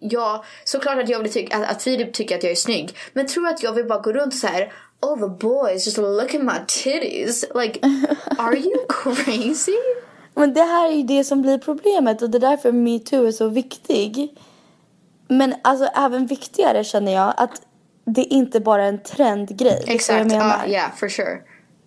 [0.00, 2.96] jag, såklart att jag vill tycka, att, att Filip tycker att jag är snygg.
[3.12, 5.98] Men tror att jag vill bara gå runt och så här, oh the boys just
[5.98, 7.44] look at my titties.
[7.54, 7.80] Like,
[8.38, 9.76] are you crazy?
[10.36, 13.32] Men det här är ju det som blir problemet och det är därför metoo är
[13.32, 14.36] så viktig.
[15.28, 17.62] Men alltså även viktigare känner jag att
[18.04, 19.84] det inte bara är en trendgrej.
[19.86, 21.38] Exakt, ja, yeah, for sure.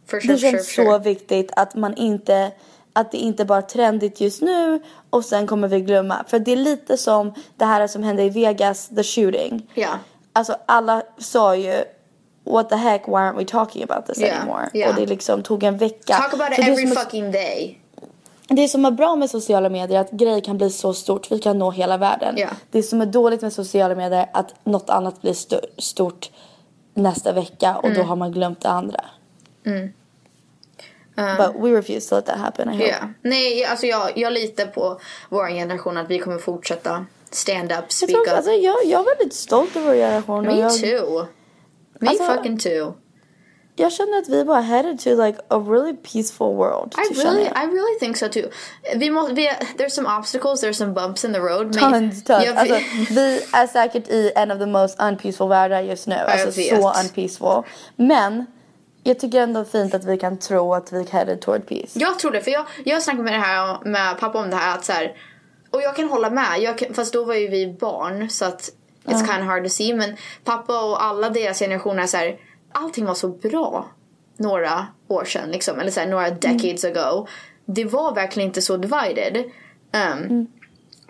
[0.08, 1.00] For sure, det for känns sure, så sure.
[1.00, 2.52] viktigt att man inte
[2.94, 6.24] att det inte bara är trendigt just nu och sen kommer vi glömma.
[6.28, 9.72] För det är lite som det här som hände i Vegas, the shooting.
[9.74, 9.90] Ja.
[10.34, 11.84] Alltså alla sa ju
[12.44, 14.70] what the heck why aren't we talking about this Yeah, anymore?
[14.74, 14.90] yeah.
[14.90, 16.14] Och det liksom tog en vecka.
[16.14, 17.82] Talk about it every fucking day.
[18.50, 21.40] Det som är bra med sociala medier är att grejer kan bli så stort, vi
[21.40, 22.36] kan nå hela världen.
[22.38, 22.48] Ja.
[22.72, 26.32] Det som är dåligt med sociala medier är att något annat blir st- stort
[26.94, 27.98] nästa vecka och Mm.
[27.98, 29.06] då har man glömt det andra.
[31.16, 32.88] But we refuse to let that happen, I hope.
[32.88, 32.96] Ja.
[33.22, 37.92] Nej, alltså jag, jag litar på vår generation att vi kommer fortsätta stand up, Jag,
[37.92, 38.34] speak tror, up.
[38.34, 40.46] alltså, jag, jag är väldigt stolt över vår generation.
[40.46, 41.26] Me jag, too.
[42.00, 42.94] Me Alltså, fucking too.
[43.80, 46.96] Jag känner att vi bara headed to like a really peaceful world.
[46.98, 47.44] I really.
[47.46, 48.50] I really think so too.
[48.96, 51.74] Vi måste, vi, there's some obstacles, there's some bumps in the road.
[51.80, 52.46] Tons, tons.
[52.46, 52.76] jag- Alltså,
[53.10, 56.16] vi är säkert i en of the most unpeaceful världar just nu.
[56.16, 56.82] Alltså vet.
[56.82, 57.64] så unpeaceful.
[57.96, 58.46] Men
[59.04, 62.00] jag tycker ändå fint att vi kan tro att vi headed toward peace.
[62.00, 64.76] Jag tror det, för jag, jag snackade med, det här, med pappa om det här
[64.78, 65.14] att så här,
[65.72, 68.70] och jag kan hålla med, jag kan, fast då var ju vi barn så att
[69.06, 72.38] it's kind of hard to see men pappa och alla deras generationer så här,
[72.72, 73.90] allting var så bra
[74.38, 77.28] några år sedan liksom, eller så här, några decades ago.
[77.66, 79.44] Det var verkligen inte så divided.
[80.14, 80.48] Um,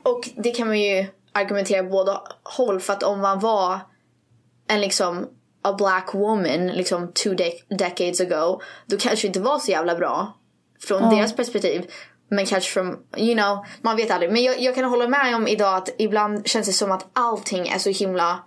[0.04, 3.80] Och det kan man ju argumentera båda håll för att om man var
[4.68, 5.28] en liksom
[5.62, 9.96] a black woman liksom two de- decades ago då kanske det inte var så jävla
[9.96, 10.38] bra
[10.88, 11.92] från deras perspektiv.
[12.30, 14.32] Men kanske från, you know, man vet aldrig.
[14.32, 17.68] Men jag, jag kan hålla med om idag att ibland känns det som att allting
[17.68, 18.40] är så himla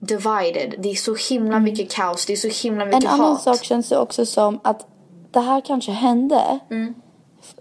[0.00, 0.74] divided.
[0.78, 3.14] Det är så himla mycket kaos, det är så himla mycket Mm.
[3.14, 3.42] En annan hat.
[3.42, 4.86] sak känns det också som att
[5.30, 6.94] det här kanske hände Mm.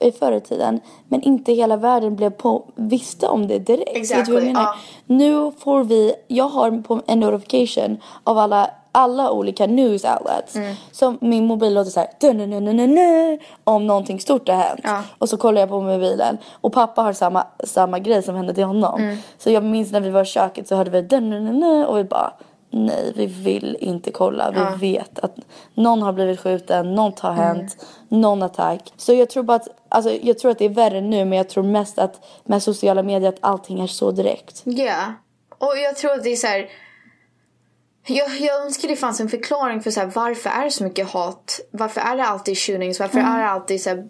[0.02, 3.88] i förr i tiden men inte hela världen blev på, visste om det direkt.
[3.88, 4.62] Vet du vad Exactly, jag menar?
[4.62, 4.76] ja.
[5.06, 10.56] Nu får vi, jag har på en notification av alla alla olika news outlets.
[10.56, 10.76] Mm.
[10.92, 14.82] Som min mobil låter såhär "Dun-dun-dun-dun-dun", om någonting stort har hänt.
[14.84, 15.04] Ja.
[15.18, 18.64] Och så kollar jag på mobilen och pappa har samma, samma grej som hände till
[18.64, 19.02] honom.
[19.02, 19.18] Mm.
[19.38, 22.34] Så jag minns när vi var i köket så hörde vi och vi bara
[22.70, 24.52] nej vi vill inte kolla.
[24.52, 25.36] Vi vet att
[25.74, 28.94] någon har blivit skjuten, något har hänt, någon attack.
[28.98, 31.50] Så jag tror bara att, alltså, jag tror att det är värre nu men jag
[31.50, 34.62] tror mest att med sociala medier att allting är så direkt.
[34.66, 35.14] Ja.
[35.58, 36.70] Och jag tror att det är så här.
[38.08, 41.10] Jag, jag önskar det fanns en förklaring för så här, varför är det så mycket
[41.10, 41.60] hat?
[41.72, 42.99] Varför är det alltid shootings?
[42.99, 44.08] Varför är det alltid så här,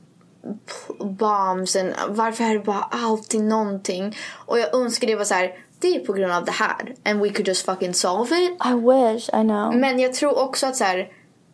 [1.00, 1.76] bombs?
[1.76, 4.16] And, varför är det bara alltid någonting?
[4.46, 5.52] Och jag önskar det var så här.
[5.80, 6.96] Det är på grund av det här.
[7.06, 8.52] And we could just fucking solve it.
[8.66, 9.76] I wish, I know.
[9.76, 11.12] Men jag tror också att så här,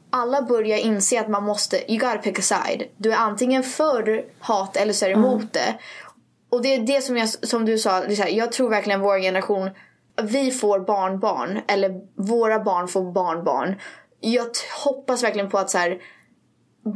[0.09, 2.83] alla börjar inse att man måste, you gotta pick a side.
[2.97, 5.75] Du är antingen för hat eller så är du emot det.
[6.49, 8.69] Och det är det som, jag, som du sa, det är så här, jag tror
[8.69, 9.69] verkligen vår generation,
[10.21, 13.75] vi får barnbarn eller våra barn får barnbarn.
[14.19, 14.47] Jag
[14.83, 15.97] hoppas verkligen på att så här,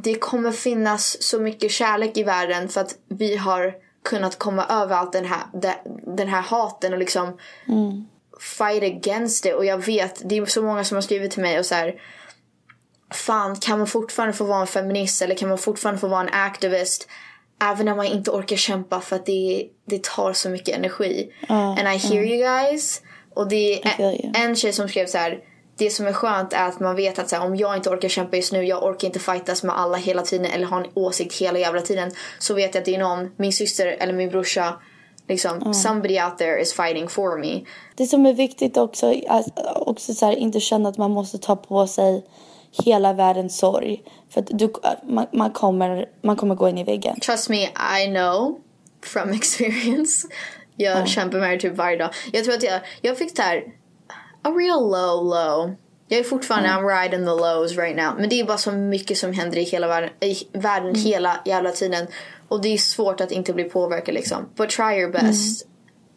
[0.03, 3.73] det kommer finnas så mycket kärlek i världen för att vi har
[4.05, 7.37] kunnat komma över allt den här, de- den här haten och liksom
[8.57, 9.55] fight against it.
[9.55, 12.01] Och jag vet, det är så många som har skrivit till mig och så här.
[13.13, 16.33] Fan, kan man fortfarande få vara en feminist eller kan man fortfarande få vara en
[16.33, 17.07] activist?
[17.63, 21.31] Även när man inte orkar kämpa för att det, det tar så mycket energi.
[21.79, 23.01] And I hear you guys.
[23.37, 24.31] Och det är you.
[24.35, 25.39] en tjej som skrev så här.
[25.77, 28.09] Det som är skönt är att man vet att så här, om jag inte orkar
[28.09, 31.41] kämpa just nu, jag orkar inte fightas med alla hela tiden eller ha en åsikt
[31.41, 32.11] hela jävla tiden.
[32.39, 34.79] Så vet jag att det är någon, min syster eller min brorsa,
[35.27, 37.61] liksom somebody out there is fighting for me.
[37.95, 39.43] Det som är viktigt också, är
[39.87, 42.25] också så här, inte känna att man måste ta på sig
[42.71, 44.03] hela världens sorg.
[44.29, 44.73] För att du,
[45.03, 47.19] man, man, kommer, man kommer gå in i väggen.
[47.19, 47.63] Trust me,
[48.01, 48.59] I know
[49.03, 50.27] from experience.
[50.77, 52.09] Jag kämpar med det typ varje dag.
[52.33, 53.63] Jag tror att jag, jag fick det här,
[54.41, 55.75] a real low low.
[56.07, 58.15] Jag är fortfarande, I'm riding the lows right now.
[58.19, 61.71] Men det är bara så mycket som händer i hela världen, i världen hela jävla
[61.71, 62.07] tiden.
[62.47, 64.49] Och det är svårt att inte bli påverkad liksom.
[64.55, 65.67] But try your best.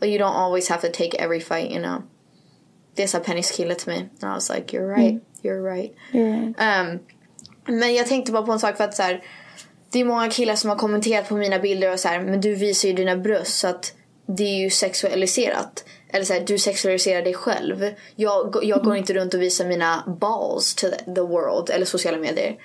[0.00, 2.02] But you don't always have to take every fight, you know.
[2.94, 3.98] Det sa Pennys kille till mig.
[3.98, 5.94] And I was like, you're right, you're right.
[6.12, 6.98] Um,
[7.66, 9.24] men jag tänkte bara på en sak för att så här,
[9.92, 12.54] det är många killar som har kommenterat på mina bilder och så här, men du
[12.54, 13.92] visar ju dina bröst så att
[14.36, 15.84] det är ju sexualiserat.
[16.08, 17.94] Eller så här, du sexualiserar dig själv.
[18.16, 22.56] Jag, jag går inte runt och visar mina balls to the world eller sociala medier.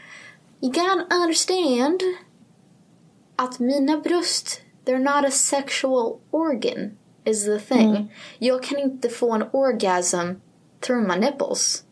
[0.61, 2.01] You gotta understand.
[3.35, 8.13] att mina bröst, they're not a sexual organ is the thing.
[8.39, 10.31] Jag kan inte få en orgasm
[10.81, 11.83] through my nipples.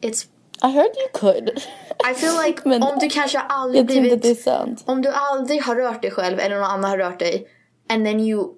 [0.00, 0.26] It's
[0.62, 1.62] I heard you could.
[2.10, 4.48] I feel like Men om du kanske aldrig blivit...
[4.84, 7.48] Om du aldrig har rört dig själv eller någon annan har rört dig
[7.88, 8.54] and then you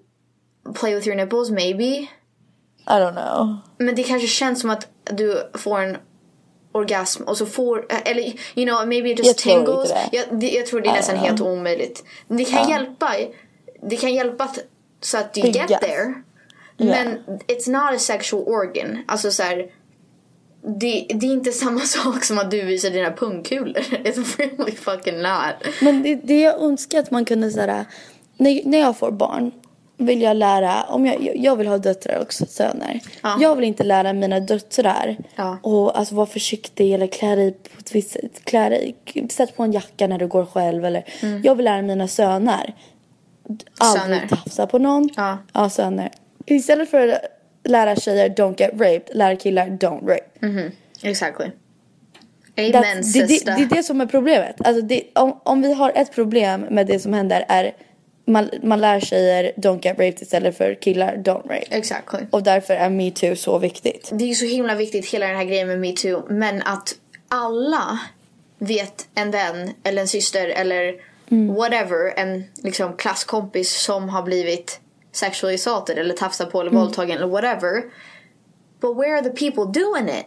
[0.75, 1.85] play with your nipples maybe.
[2.87, 3.57] I don't know.
[3.79, 5.97] Men det kanske känns som att du får en
[6.73, 8.23] orgasm och så får, eller
[8.55, 9.89] you know maybe it just Jag tror tingles.
[9.91, 10.17] det.
[10.17, 12.05] Jag, det, jag tror det är I nästan helt omöjligt.
[12.29, 13.15] Det kan hjälpa,
[13.83, 14.59] det kan hjälpa att,
[15.01, 15.81] så att I get guess.
[15.81, 16.15] there.
[16.77, 19.05] Men it's not a sexual organ.
[19.09, 19.57] Alltså så här,
[20.63, 23.79] det, det är inte samma sak som att du visar dina pungkulor.
[24.05, 25.75] It's really fucking not.
[25.83, 27.85] Men det, det jag önskar att man kunde såhär,
[28.37, 29.53] när, när jag får barn
[30.07, 33.01] vill jag lära, om jag, jag- vill ha döttrar också, söner.
[33.23, 33.37] Ja.
[33.41, 35.59] Jag vill inte lära mina döttrar Ja.
[35.63, 38.45] och alltså vara försiktig eller klä dig på ett visst sätt.
[38.45, 38.97] Klä dig,
[39.31, 41.05] sätt på en jacka när du går själv eller.
[41.43, 42.75] Jag vill lära mina söner.
[43.79, 44.29] Aldrig Mm.
[44.29, 45.09] Tafsa på någon.
[45.17, 45.39] Ja.
[45.53, 46.11] ja, söner.
[46.47, 47.21] Istället för att
[47.65, 50.71] lära tjejer don't get raped, lära killar don't rape.
[51.03, 51.47] Exactly.
[52.57, 53.57] That's- Amen det, det, sister.
[53.57, 54.67] det är det som är problemet.
[54.67, 57.73] Alltså det, om, om vi har ett problem med det som händer är
[58.25, 61.67] man, man lär tjejer don't get raped istället för killar don't rape.
[61.71, 62.21] Exactly.
[62.31, 64.11] Och därför är metoo så viktigt.
[64.13, 66.27] Det är ju så himla viktigt hela den här grejen med metoo.
[66.29, 66.95] Men att
[67.29, 67.99] alla
[68.59, 70.95] vet en vän eller en syster eller
[71.57, 72.13] whatever.
[72.17, 74.81] En liksom klasskompis som har blivit
[75.13, 77.83] sexually assaulted eller tafsad på eller våldtagen eller whatever.
[78.81, 80.27] But where are the people doing it?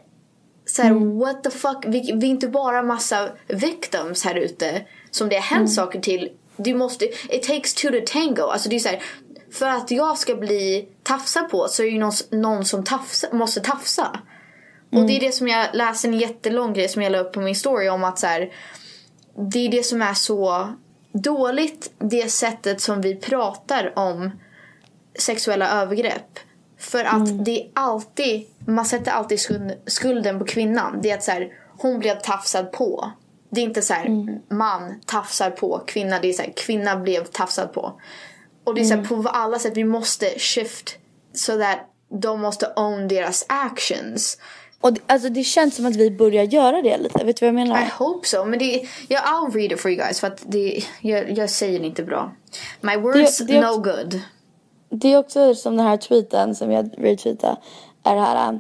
[0.66, 1.86] Så här, what the fuck?
[1.88, 4.82] Vi, vi är inte bara massa victims här ute
[5.12, 6.30] som det har hänt saker till.
[6.58, 8.44] Du måste, it takes two to tango.
[8.44, 9.04] Alltså det är så här,
[9.52, 13.28] för att jag ska bli tafsad på så är det ju någon, någon som tafsa,
[13.32, 14.20] måste tafsa.
[14.92, 17.42] Och det är det som jag läste en jättelång grej som jag la upp på
[17.42, 18.54] min story om att så här,
[19.52, 20.74] det är det som är så
[21.12, 24.32] dåligt, det sättet som vi pratar om
[25.20, 26.40] sexuella övergrepp.
[26.78, 31.00] För att det är alltid, man sätter alltid skuld, skulden på kvinnan.
[31.02, 33.12] Det är att så här, hon blev tafsad på.
[33.54, 34.08] Det är inte så här,
[34.54, 36.20] man tafsar på kvinna.
[36.20, 37.94] Det är så här, kvinna blev tafsad på.
[38.64, 40.96] Och det är så här, på alla sätt, vi måste shift
[41.34, 41.78] so that
[42.22, 44.38] de måste own deras actions.
[44.82, 47.26] Och det, alltså det känns som att vi börjar göra det lite.
[47.26, 47.82] Vet du vad jag menar?
[47.82, 48.46] I hope so.
[48.46, 51.80] Men det, ja, I'll read it for you guys för att det, jag, jag säger
[51.80, 52.32] det inte bra.
[52.82, 54.20] My words Det- det no också- good.
[54.90, 57.58] Det är också som den här tweeten som jag retweetade.
[58.04, 58.60] Är det här.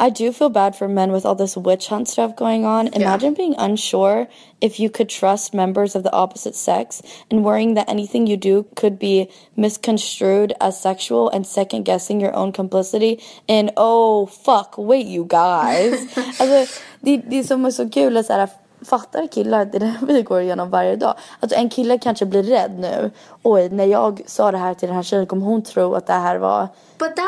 [0.00, 2.88] I do feel bad for men with all this witch hunt stuff going on.
[2.88, 4.28] Imagine being unsure
[4.60, 8.66] if you could trust members of the opposite sex and worrying that anything you do
[8.74, 15.06] could be misconstrued as sexual and second guessing your own complicity in oh fuck wait
[15.06, 15.92] you guys.
[16.40, 16.66] alltså,
[17.00, 18.48] det, det som är så kul är så här
[18.84, 21.14] fattar killar det där vi går igenom varje dag.
[21.40, 23.10] Alltså en kille kanske blir rädd nu.
[23.42, 26.12] Oj, när jag sa det här till den här tjejen kommer hon tro att det
[26.12, 26.68] här var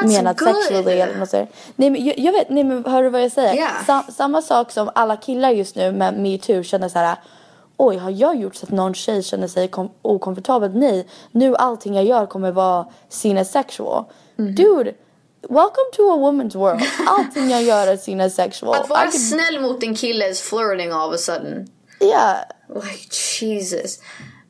[0.02, 0.48] menat good.
[0.54, 1.48] sexually eller något sådär.
[1.76, 3.54] Nej men jag, jag vet, nej men hör du vad jag säger?
[3.54, 3.84] Yeah.
[3.86, 7.16] Sam, samma sak som alla killar just nu med metoo känner så här.
[7.76, 10.70] Oj, har jag gjort så att någon tjej känner sig kom- okomfortabel?
[10.74, 14.04] Nej, nu allting jag gör kommer vara seen as sexual.
[14.36, 14.54] Mhm.
[14.54, 14.92] Dude,
[15.49, 16.82] welcome to a woman's world.
[17.07, 18.74] Allting jag gör är seen as sexual.
[18.74, 21.66] Att vara I could- snäll mot en kille is flirting all of a sudden.
[22.01, 22.44] Yeah.
[22.68, 23.99] Like Jesus.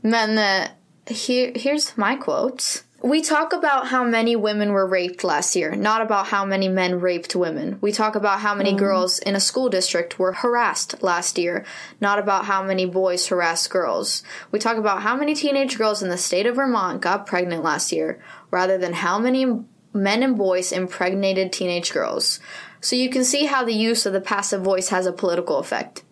[0.03, 0.69] Men uh,
[1.07, 2.83] here, here's my quotes.
[3.03, 6.99] We talk about how many women were raped last year, not about how many men
[6.99, 7.79] raped women.
[7.81, 11.65] We talk about how many girls in a school district were harassed last year,
[12.01, 14.23] not about how many boys harassed girls.
[14.51, 17.93] We talk about how many teenage girls in the state of Vermont got pregnant last
[17.93, 18.19] year,
[18.51, 19.45] rather than how many
[19.97, 22.39] men and boys impregnated teenage girls.
[22.81, 26.03] So you can see how the use of the passive voice has a political effect.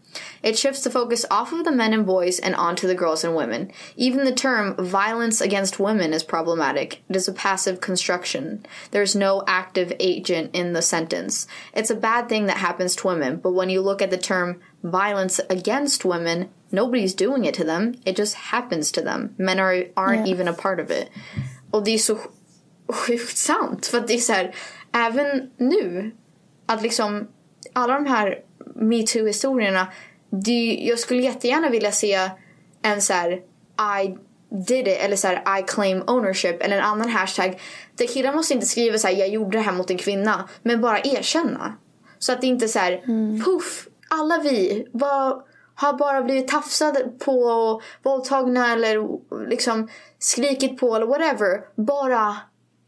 [0.43, 3.35] It shifts the focus off of the men and boys and onto the girls and
[3.35, 3.73] women.
[3.97, 7.03] Even the term violence against women is problematic.
[7.09, 8.65] It is a passive construction.
[8.91, 11.47] There's no active agent in the sentence.
[11.73, 14.61] It's a bad thing that happens to women, but when you look at the term
[14.83, 17.95] violence against women, nobody's doing it to them.
[18.05, 19.35] It just happens to them.
[19.39, 21.11] Men are, aren't even a part of it.
[21.71, 22.19] Och det är så
[22.89, 23.87] sjukt sant.
[23.87, 24.55] För att det är så här,
[24.93, 26.11] även nu,
[26.67, 27.29] att liksom
[27.73, 28.39] alla de här
[28.75, 29.93] metoo-historierna,
[30.79, 32.31] jag skulle jättegärna vilja se
[32.83, 33.33] en så här
[34.03, 34.17] I
[34.69, 37.61] did it eller så här I claim ownership eller en annan hashtag.
[37.97, 40.81] Där killar måste inte skriva så här jag gjorde det här mot en kvinna, men
[40.81, 41.77] bara erkänna.
[42.19, 43.03] Så att det inte så här
[43.45, 45.43] puff, alla vi var,
[45.75, 49.09] har bara blivit tafsade på, våldtagna eller
[49.49, 51.61] liksom skrikit på eller whatever.
[51.77, 52.37] Bara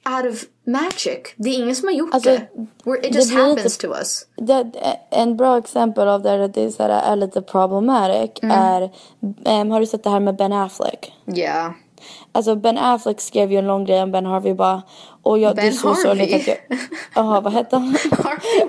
[0.07, 1.18] out of magic.
[1.36, 2.46] Det är ingen som har gjort Alltså, det.
[2.84, 4.26] We're, it det just lite- happens to us.
[4.36, 4.70] Det,
[5.11, 8.57] en bra exempel av där det är, så här, är lite problematic Mm.
[8.59, 8.90] är,
[9.44, 11.12] em, har du sett det här med Ben Affleck?
[11.24, 11.74] Ja.
[12.32, 14.82] Alltså Ben Affleck skrev ju en lång grej om Ben Harvey bara.
[15.22, 16.40] Och jag, det är Ben så sorgligt Harvey?
[16.40, 16.78] att jag...
[17.14, 17.96] Jaha, vad hette han?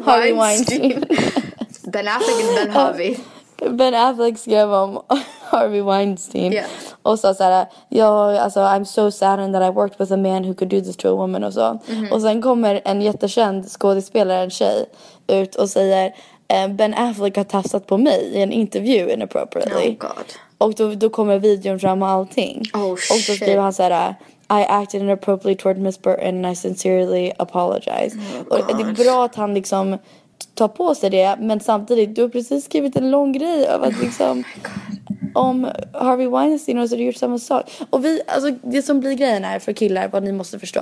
[0.05, 1.05] Harvey Weinstein.
[1.83, 3.15] Ben Affleck and Ben Harvey.
[3.71, 5.01] Ben Affleck skrev om
[5.49, 6.65] Harvey Weinstein Yeah.
[7.01, 10.53] och sa såhär, ja alltså I'm so saddened that I worked with a man who
[10.53, 11.79] could do this to a woman och så.
[11.87, 12.11] Mhm.
[12.11, 14.85] Och sen kommer en jättekänd skådespelare, en tjej,
[15.27, 16.13] ut och säger
[16.47, 19.89] eh, Ben Affleck har tafsat på mig i en intervju inappropriately.
[19.89, 20.33] Oh god.
[20.57, 22.63] Och då, då kommer videon fram och allting.
[22.73, 22.97] Oh, och
[23.27, 24.15] då skriver han såhär
[24.49, 28.17] I acted inappropriately toward Miss Burton and I sincerely apologize.
[28.49, 29.97] Oh, och det är bra att han liksom
[30.53, 33.87] tar på sig det men samtidigt du har precis skrivit en lång grej av Oh
[33.87, 34.43] att liksom
[35.33, 37.71] om Harvey Weinstein och så har du gjort samma sak.
[37.89, 40.81] Och vi, alltså det som blir grejen är för killar vad ni måste förstå.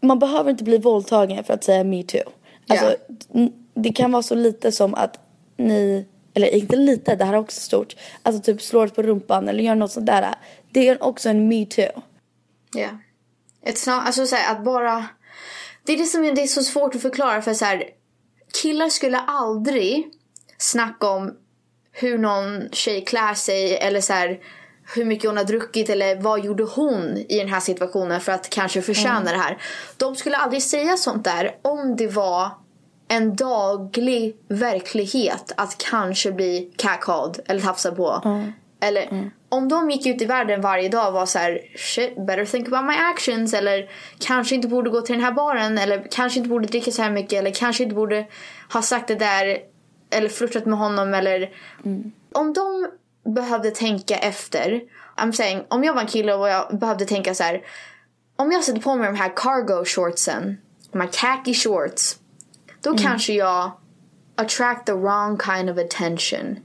[0.00, 2.20] Man behöver inte bli våldtagen för att säga me too.
[2.68, 2.96] Alltså
[3.34, 5.18] n- det kan vara så lite som att
[5.56, 7.96] ni eller inte lite, det här är också stort.
[8.22, 10.34] Alltså typ slår på rumpan eller gör något sånt där.
[10.70, 12.02] Det är också en me too.
[12.74, 12.88] Ja.
[13.66, 15.06] It's not, alltså så här, att bara...
[15.84, 17.84] Det är det som är, det är så svårt att förklara för så här,
[18.52, 20.10] killar skulle aldrig
[20.58, 21.34] snacka om
[21.92, 24.40] hur någon tjej klär sig eller så här,
[24.94, 28.50] hur mycket hon har druckit eller vad gjorde hon i den här situationen för att
[28.50, 29.58] kanske förtjäna det här.
[29.96, 32.50] De skulle aldrig säga sånt där om det var
[33.08, 38.20] en daglig verklighet att kanske bli catcalled eller tafsad på.
[38.82, 42.44] Eller om de gick ut i världen varje dag och var så här shit better
[42.44, 46.38] think about my actions eller kanske inte borde gå till den här baren eller kanske
[46.38, 48.26] inte borde dricka så här mycket eller kanske inte borde
[48.72, 49.58] ha sagt det där
[50.10, 51.50] eller flörtat med honom eller
[52.32, 52.88] om de
[53.34, 54.80] behövde tänka efter
[55.16, 57.62] I'm saying om jag var en kille och jag behövde tänka så här
[58.36, 60.56] om jag sätter på mig de här cargo shortsen
[60.92, 62.18] de här khaki shorts
[62.80, 63.70] då kanske jag
[64.36, 66.58] attract the wrong kind of attention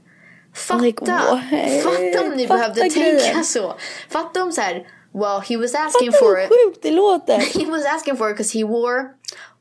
[0.54, 1.42] Fatta!
[1.82, 3.20] Fatta om ni Fatta behövde grejen.
[3.20, 3.74] tänka så.
[4.08, 4.74] Fatta om så här,
[5.12, 6.48] well he was asking Fatta for hur it.
[6.48, 7.38] sjukt det låter.
[7.58, 9.02] He was asking for it because he wore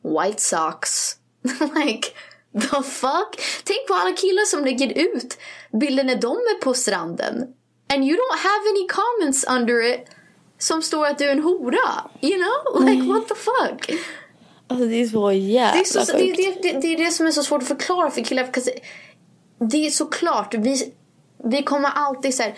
[0.04, 1.16] white socks.
[1.76, 2.08] like,
[2.54, 3.42] the fuck?
[3.64, 5.38] Tänk på alla killar som lägger ut
[5.82, 7.48] bilder när de är på stranden.
[7.94, 10.06] And you don't have any comments under it
[10.60, 12.10] som står att du är en hora.
[12.22, 12.86] You know?
[12.90, 14.00] Like what the fuck?
[14.70, 16.38] Alltså det är så jävla Det är, så, det, sjukt.
[16.38, 18.50] det, det, det är det som är så svårt att förklara för killar.
[19.60, 20.93] Det är såklart, vi,
[21.43, 22.55] vi kommer alltid så här,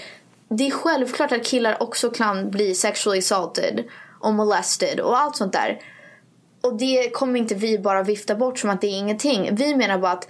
[0.50, 3.84] Det är självklart att killar också kan bli sexually assaulted
[4.20, 5.82] och molested och allt sånt där.
[6.62, 9.56] Och det kommer inte vi bara vifta bort som att det är ingenting.
[9.56, 10.28] Vi menar bara att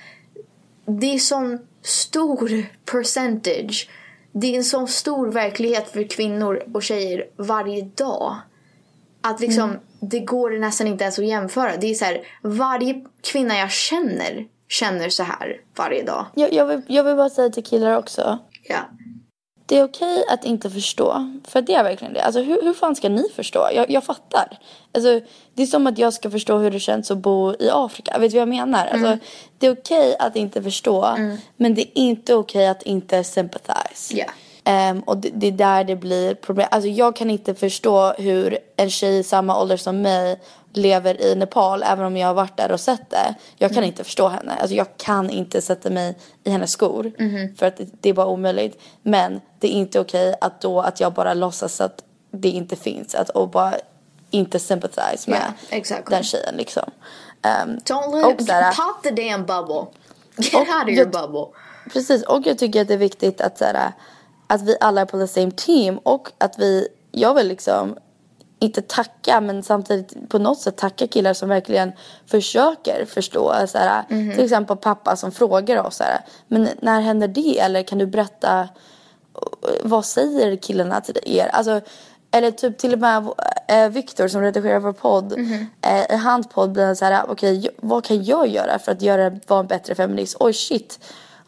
[0.86, 3.89] det är sån stor percentage.
[4.32, 8.36] Det är en sån stor verklighet för kvinnor och tjejer varje dag.
[9.22, 11.78] Att liksom, det går nästan inte ens att jämföra.
[11.78, 16.26] Det är så här, varje kvinna jag känner känner så här varje dag.
[16.36, 18.38] Jag, jag, vill, jag vill bara säga till killar också.
[18.63, 18.80] Ja.
[19.65, 21.39] Det är okej att inte förstå.
[21.47, 22.22] För det är verkligen det.
[22.22, 23.70] Alltså hur, hur fan ska ni förstå?
[23.76, 24.59] Jag, jag fattar.
[24.91, 25.22] Alltså,
[25.53, 28.17] det är som att jag ska förstå hur det känns att bo i Afrika.
[28.20, 28.88] Vet du vad jag menar?
[28.88, 29.17] Alltså,
[29.57, 31.15] det är okej att inte förstå.
[31.57, 34.17] Men det är inte okej att inte sympathize.
[34.17, 34.26] Ja.
[34.63, 36.67] Ehm, och det, det är där det blir problem.
[36.72, 40.39] Alltså jag kan inte förstå hur en tjej i samma ålder som mig
[40.74, 43.36] lever i Nepal även om jag har varit där och sett det.
[43.57, 44.53] Jag kan inte förstå henne.
[44.53, 47.11] Alltså jag kan inte sätta mig i hennes skor.
[47.57, 48.82] För att det, det är bara omöjligt.
[49.01, 53.15] Men det är inte okej att då att jag bara låtsas att det inte finns.
[53.15, 53.74] Att, och bara
[54.30, 56.15] inte sympathize med Ja, exactly.
[56.15, 56.91] den tjejen liksom.
[57.41, 59.86] Ehm, Don't och let, såhär- pop the damn bubble.
[60.38, 61.45] Get Och out of your jag- bubble.
[61.93, 63.91] Precis, och jag tycker att det är viktigt att, så här,
[64.47, 67.97] att vi alla är på the same team och att vi, jag vill liksom
[68.60, 71.91] inte tacka men samtidigt på något sätt tacka killar som verkligen
[72.26, 73.53] försöker förstå.
[73.68, 74.03] Så här,
[74.36, 77.60] Till exempel pappa som frågar oss så här, men när händer det?
[77.60, 78.70] Eller kan du berätta
[79.84, 81.47] vad säger killarna till er?
[81.47, 81.82] Alltså,
[82.32, 83.30] eller typ till och med
[83.68, 85.34] eh, Viktor som redigerar vår podd.
[85.82, 89.01] Eh, I hans podd blir det så här, okej vad kan jag göra för att
[89.01, 90.38] göra, vara en bättre feminist?
[90.39, 90.99] Oj shit.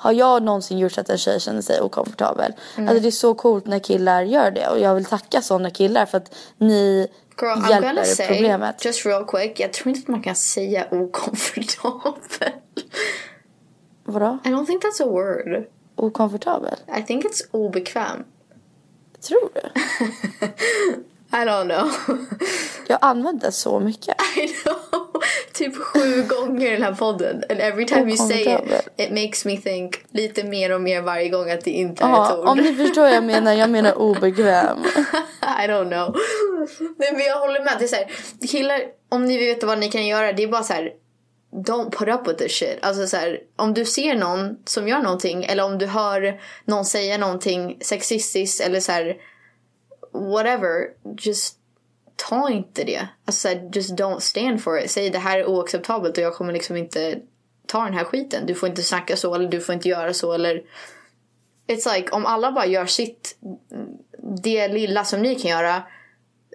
[0.02, 2.54] Har jag någonsin gjort så att en tjej känner sig okomfortabel?
[2.78, 6.06] Alltså det är så coolt när killar gör det och jag vill tacka sådana killar
[6.06, 7.08] för att ni
[7.42, 8.86] Girl, I'm gonna say, problemet.
[8.86, 12.52] just real quick, jag tror inte att man kan säga okomfortabel.
[14.04, 14.38] Vadå?
[14.46, 15.66] I don't think that's a word.
[15.96, 16.76] Okomfortabel?
[16.98, 18.24] I think it's obekväm.
[19.28, 19.62] Tror du?
[21.34, 21.92] I don't know.
[22.88, 24.16] Jag har använt det så mycket.
[24.38, 25.22] I know.
[25.54, 27.44] typ sju gånger i den här podden.
[27.50, 31.30] And every time you say it, it makes me think lite mer och mer varje
[31.30, 32.48] gång att det inte är Ja, ett ord.
[32.48, 34.78] om ni förstår vad jag menar, jag menar obekväm.
[35.64, 36.16] I don't know.
[36.98, 37.76] Nej men jag håller med.
[37.80, 38.12] Det är så här,
[38.48, 40.92] killar, om ni veta vad ni kan göra, det är bara så här.
[41.68, 42.78] Don't put up with this shit.
[42.82, 46.86] Alltså så här, om du ser någon som gör någonting eller om du hör någon
[46.86, 49.16] säga någonting sexistiskt eller så här
[50.14, 50.88] whatever,
[51.18, 51.58] just
[52.16, 53.08] ta inte det.
[53.26, 54.92] Alltså här, just don't stand for it.
[54.92, 57.20] Säg det här är oacceptabelt och jag kommer liksom inte
[57.68, 58.46] ta den här skiten.
[58.46, 60.64] Du får inte snacka så eller du får inte göra så eller
[61.68, 63.38] It's like om alla bara gör sitt,
[64.44, 65.84] det lilla som ni kan göra,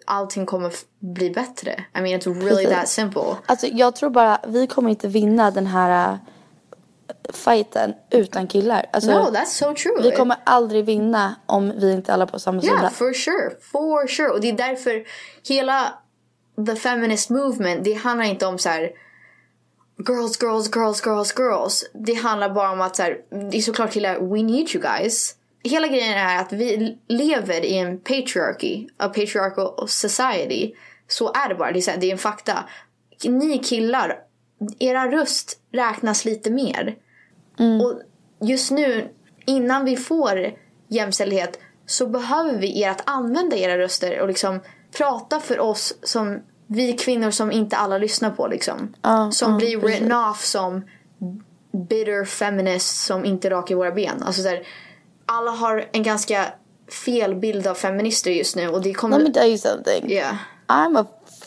[0.07, 1.85] allting kommer bli bättre.
[1.99, 2.71] I mean it's really Precis.
[2.71, 3.37] that simple.
[3.47, 6.19] Alltså jag tror bara, vi kommer inte vinna den här
[7.33, 8.87] fighten utan killar.
[8.93, 10.03] Alltså, no, that's so true.
[10.03, 12.91] vi kommer aldrig vinna om vi inte alla på samma Yeah, sida.
[12.91, 13.51] for sure.
[13.61, 14.29] For sure.
[14.29, 15.05] Och det är därför
[15.49, 15.95] hela
[16.67, 18.91] the feminist movement, det handlar inte om så här
[20.09, 21.85] girls, girls, girls, girls, girls.
[21.95, 23.17] Det handlar bara om att så här,
[23.51, 25.35] det är såklart killar, we need you guys.
[25.65, 30.73] Hela grejen är att vi lever i en patriarchy, a patriarchal society.
[31.09, 32.65] Så är det bara, det är, här, det är en fakta.
[33.25, 34.19] Ni killar,
[34.79, 36.97] era röst räknas lite mer.
[37.83, 38.01] Och
[38.49, 39.09] just nu,
[39.45, 40.53] innan vi får
[40.89, 44.61] jämställdhet så behöver vi er att använda era röster och liksom
[44.97, 48.95] prata för oss som vi kvinnor som inte alla lyssnar på liksom.
[49.03, 50.85] Ja, som ja, blir written off som
[51.89, 54.23] bitter feminists som inte rakar våra ben.
[54.23, 54.63] Alltså så här,
[55.27, 56.47] alla har en ganska
[57.05, 59.19] fel bild av feminister just nu och det kommer...
[59.19, 60.11] Let me tell you something.
[60.11, 60.37] Yeah.
[60.67, 61.07] I'm a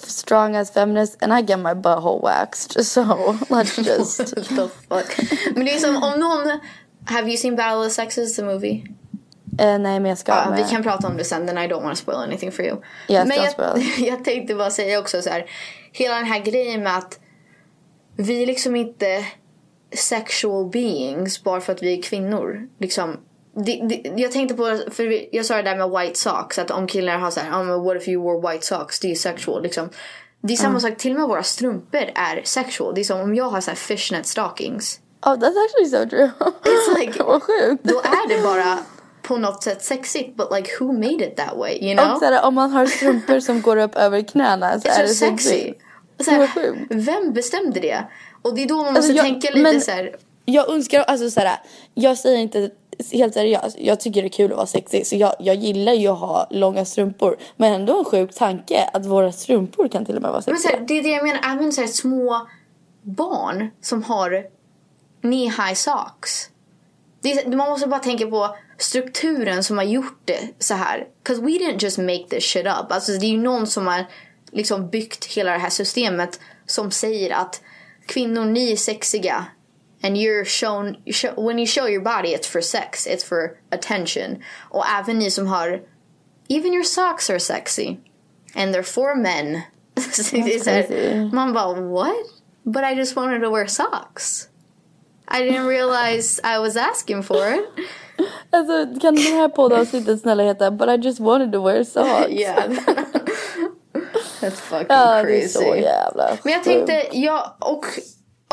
[0.10, 2.84] strong as feminist and I get my butthole waxed.
[2.86, 3.04] So
[3.50, 4.18] let's just...
[4.36, 5.18] The fuck?
[5.56, 6.60] Men det är som om någon...
[7.06, 8.84] Have you seen Battle of Sexes, the movie?
[9.60, 10.58] Eh, nej men jag ska Ja, med.
[10.64, 12.78] vi kan prata om det sen, then I don't want to spoil anything for you.
[13.08, 13.84] Yes, Men jag, spoil.
[13.98, 15.46] jag tänkte bara säga också så här.
[15.92, 17.20] Hela den här grejen med att
[18.18, 19.26] vi liksom inte
[19.96, 22.68] sexual beings bara för att vi är kvinnor.
[22.80, 23.18] Liksom,
[23.56, 26.60] det, det, jag tänkte på, för jag sa det där med white socks.
[26.60, 29.00] Att om killar har så här, oh, what if you wore white socks?
[29.00, 29.64] Det är sexual.
[29.64, 29.90] Liksom.
[30.42, 32.96] Det är samma sak, till och med våra strumpor är sexual.
[32.96, 35.00] Det är som om jag har så här fishnet stockings.
[35.26, 36.32] Oh that's actually so true.
[36.40, 37.84] It's like, Vad sjukt.
[37.84, 38.78] då är det bara
[39.22, 40.36] på något sätt sexigt.
[40.38, 41.74] But like who made it that way?
[41.82, 42.14] You know?
[42.14, 45.74] Och såhär, om man har strumpor som går upp över knäna så är det sexy.
[46.54, 46.78] sjukt.
[46.90, 48.04] vem bestämde det?
[48.42, 50.16] Och det är då man Alltså, måste jag- tänka lite men- så här.
[50.46, 51.60] Jag önskar, alltså såhär,
[51.94, 52.70] jag säger inte
[53.12, 56.08] helt seriöst, jag tycker det är kul att vara sexig så jag, jag gillar ju
[56.08, 57.38] att ha långa strumpor.
[57.58, 60.78] Men ändå en sjuk tanke att våra strumpor kan till och med vara Men sexiga.
[60.78, 62.48] här, det är det jag menar, även så här små
[63.02, 64.46] barn som har
[65.22, 66.50] knee high socks.
[67.24, 71.08] Är, man måste bara tänka på strukturen som har gjort det så här.
[71.24, 72.92] Cause we didn't just make this shit up.
[72.92, 74.06] Alltså det är ju någon som har
[74.52, 77.62] liksom byggt hela det här systemet som säger att
[78.06, 79.46] kvinnor ni är sexiga.
[80.04, 84.42] And you're shown, show, when you show your body it's for sex, it's for attention.
[84.72, 85.82] Och även ni som har,
[86.50, 88.00] even your socks are sexy.
[88.56, 89.56] And they're for men.
[89.96, 91.30] Här, crazy.
[91.34, 92.16] man bara what?
[92.66, 94.48] But I just wanted to wear socks.
[95.28, 97.66] I didn't realize I was asking for it.
[98.52, 102.30] Alltså kan den här poddavsnittet snälla heta But I just wanted to wear socks?
[102.30, 102.68] Yeah.
[104.42, 105.48] That's fucking Ja, det är crazy.
[105.50, 107.86] så jävla Men jag tänkte, ja, och,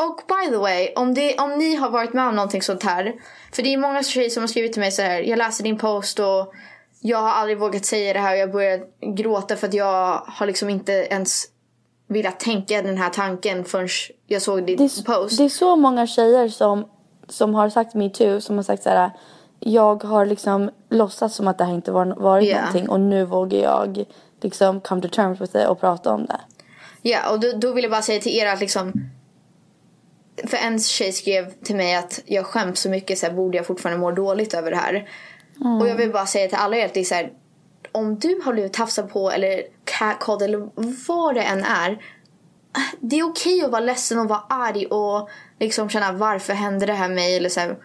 [0.05, 3.13] och by the way, om, det, om ni har varit med om någonting sånt här.
[3.51, 5.19] För det är många tjejer som har skrivit till mig så här.
[5.21, 6.53] jag läste din post och
[7.01, 8.85] jag har aldrig vågat säga det här och jag började
[9.15, 11.45] gråta för att jag har liksom inte ens
[12.07, 13.89] velat tänka den här tanken förrän
[14.27, 15.37] jag såg din det, post.
[15.37, 16.85] det är så många tjejer som,
[17.27, 19.11] som har sagt me too, som har sagt så här.
[19.59, 22.61] Jag har liksom låtsats som att det här inte var, varit Yeah.
[22.61, 24.05] någonting och nu vågar jag
[24.41, 26.39] liksom come to terms with det och prata om det.
[27.01, 28.93] Ja, och då, då vill jag bara säga till er att liksom
[30.45, 33.65] för en tjej skrev till mig att jag skäms så mycket så här, borde jag
[33.65, 35.09] fortfarande må dåligt över det här.
[35.81, 37.33] Och jag vill bara säga till alla er att det är så här,
[37.91, 40.69] om du har blivit tafsad på eller catcalled eller
[41.07, 42.01] vad det än är.
[42.99, 45.29] Det är okej att vara ledsen och vara arg och
[45.59, 47.77] liksom känna varför hände det här mig eller så här,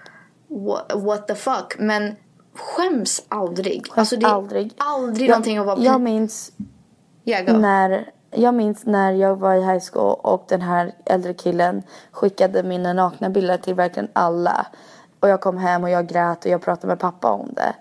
[0.48, 1.74] what, what the fuck.
[1.78, 2.16] Men
[2.54, 3.82] skäms aldrig.
[3.94, 4.72] alltså det är aldrig.
[4.76, 6.52] aldrig någonting att vara Jag minns
[7.24, 11.82] Yeah, när, jag minns när jag var i high school och den här äldre killen
[12.10, 14.66] skickade mina nakna bilder till verkligen alla.
[15.20, 17.74] Och jag kom hem och jag grät och jag pratade med pappa om det.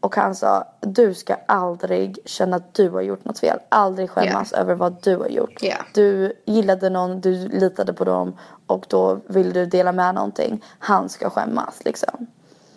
[0.00, 3.58] Och han sa, du ska aldrig känna att du har gjort något fel.
[3.68, 5.62] Aldrig skämmas över vad du har gjort.
[5.62, 5.80] Yeah.
[5.94, 10.64] Du gillade någon, du litade på dem och då vill du dela med någonting.
[10.78, 12.26] Han ska skämmas liksom.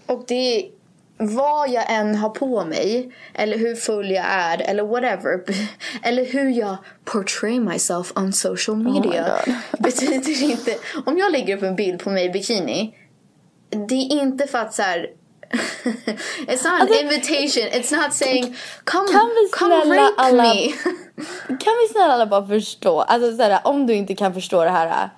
[0.06, 0.72] Och det
[1.20, 5.44] vad jag än har på mig eller hur full jag är eller whatever
[6.04, 9.56] eller hur jag portray myself on social media God.
[9.80, 10.76] betyder inte
[11.06, 12.96] om jag lägger upp en bild på mig i bikini
[13.70, 15.08] det är inte för att så här
[16.48, 20.74] it's not an invitation it's not saying come, Kan vi come rape alla me
[21.48, 23.02] Kan vi snälla alla bara förstå?
[23.02, 25.10] Alltså såhär, om du inte kan förstå det här.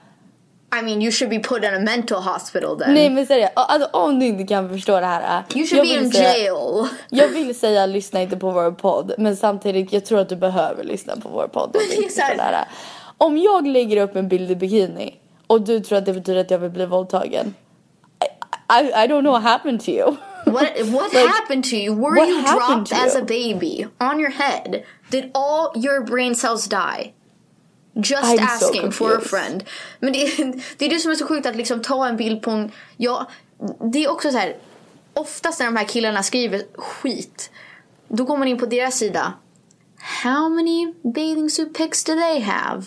[0.79, 2.93] I mean you should be put in a mental hospital then.
[2.93, 5.43] Nej men seriöst, alltså om du inte kan förstå det här.
[5.49, 6.87] Äh, you should be in säga- jail.
[7.09, 10.83] Jag vill säga lyssna inte på vår podd men samtidigt jag tror att du behöver
[10.83, 11.63] lyssna på vår podd.
[11.75, 12.67] om det är inte så här- förstår det här.
[13.17, 15.15] Om jag lägger upp en bild i bikini
[15.47, 17.53] och du tror att det betyder att jag vill bli våldtagen.
[18.23, 20.15] I, I, I don't know what happened to you.
[20.45, 21.95] What what Like, happened to you?
[21.95, 24.83] Were you dropped as a baby on your head?
[25.09, 27.13] Did all your brain cells die?
[27.93, 29.63] Just I'm so asking for a friend.
[29.99, 30.19] Men det,
[30.77, 32.71] det är det som är så sjukt att liksom ta en bild på en...
[32.97, 33.27] Ja,
[33.93, 34.55] det är också så här.
[35.13, 37.51] Oftast när de här killarna skriver skit.
[38.07, 39.33] Då går man in på deras sida.
[40.23, 42.83] How many bathing suit pics do they have?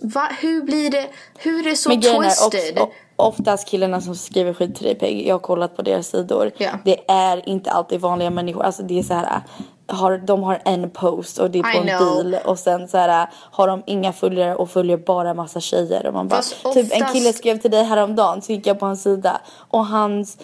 [0.00, 1.08] Va, hur blir det?
[1.38, 2.78] Hur är det så Men twisted?
[2.78, 6.50] också, oftast killarna som skriver skit till dig Peg, jag har kollat på deras sidor.
[6.58, 6.70] Ja.
[6.84, 8.62] Det är inte alltid vanliga människor.
[8.62, 9.42] Alltså det är så här.
[9.86, 12.24] Har, de har en post och det är på I en know.
[12.24, 16.14] bil och sen så här har de inga följare och följer bara massa tjejer och
[16.14, 19.02] man bara Fast typ en kille skrev till dig häromdagen så gick jag på hans
[19.02, 20.38] sida och hans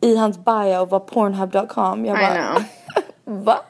[0.00, 2.64] i hans bio var pornhub.com jag bara.
[3.24, 3.60] Va?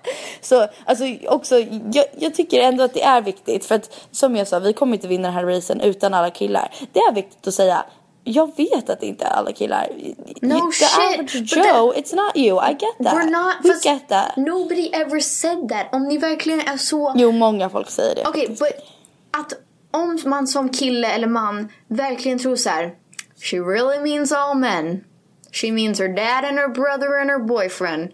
[0.40, 1.59] Så alltså också,
[1.92, 4.94] jag, jag tycker ändå att det är viktigt för att som jag sa, vi kommer
[4.94, 6.70] inte vinna den här racen utan alla killar.
[6.92, 7.84] Det är viktigt att säga,
[8.24, 9.88] jag vet att det inte är alla killar.
[10.40, 13.14] No The shit, average Joe, it's not you, I get that.
[13.14, 13.55] We're not...
[13.62, 14.36] We get that.
[14.36, 15.94] Nobody ever said that.
[15.94, 17.12] Om ni verkligen är så...
[17.16, 18.22] Jo, många folk säger det.
[18.26, 18.72] Okej, but
[19.30, 19.52] att
[19.90, 22.94] om man som kille eller man verkligen tror så här.
[23.40, 25.05] She really means all men.
[25.52, 28.12] She means her dad and her brother and her boyfriend.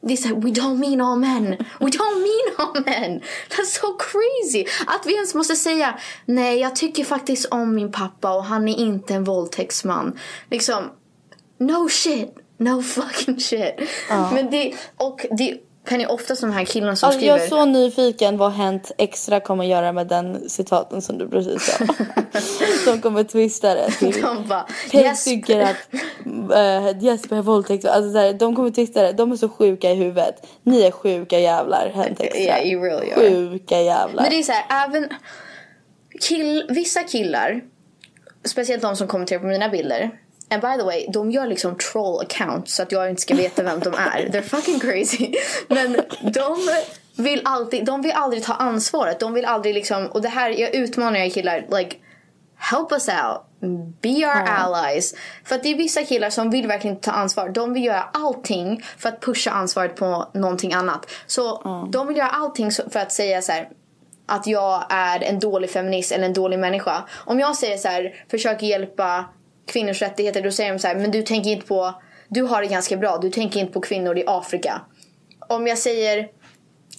[0.00, 1.50] Det är så här, we don't mean all men.
[1.80, 3.20] We don't mean all men.
[3.48, 4.64] That's so crazy.
[4.86, 8.78] Att vi ens måste säga nej, jag tycker faktiskt om min pappa och han är
[8.78, 10.18] inte en våldtäktsman.
[10.50, 10.84] Liksom,
[11.58, 12.34] no shit.
[12.60, 13.74] No fucking shit.
[14.08, 15.58] Men det, och det
[15.88, 17.36] kan ju oftast de här killarna som Alltså, skriver.
[17.36, 21.62] jag är så nyfiken vad Hänt Extra kommer göra med den citaten som du precis
[21.62, 21.84] sa.
[22.92, 25.24] De kommer twista det till De bara, yes.
[25.24, 25.76] tycker att
[26.26, 27.84] uh, Jesper har våldtäkt.
[27.84, 29.12] Alltså, så här, de kommer twista det.
[29.12, 30.46] De är så sjuka i huvudet.
[30.62, 31.92] Ni är sjuka jävlar.
[31.94, 32.42] Hänt Extra.
[32.42, 33.30] Yeah, you really are.
[33.30, 34.22] Sjuka jävlar.
[34.22, 35.08] Men det är så här, även
[36.20, 37.60] kill, vissa killar,
[38.44, 40.10] speciellt de som kommenterar på mina bilder.
[40.50, 43.62] And by the way, de gör liksom troll accounts så att jag inte ska veta
[43.62, 44.28] vem de är.
[44.28, 45.34] They're fucking crazy.
[45.68, 46.70] Men de
[47.16, 49.20] vill alltid, de vill aldrig ta ansvaret.
[49.20, 51.96] De vill aldrig liksom, och det här, jag utmanar er killar, like
[52.56, 53.44] help us out.
[54.00, 55.14] Be our allies.
[55.44, 57.48] För att det är vissa killar som vill verkligen ta ansvar.
[57.48, 61.10] De vill göra allting för att pusha ansvaret på någonting annat.
[61.26, 63.68] Så de vill göra allting för att säga så här
[64.26, 67.04] att jag är en dålig feminist eller en dålig människa.
[67.14, 69.24] Om jag säger så här, försöker hjälpa
[69.68, 71.94] kvinnors rättigheter, då säger de så här, men du tänker inte på,
[72.28, 74.80] du har det ganska bra, du tänker inte på kvinnor i Afrika.
[75.48, 76.28] Om jag säger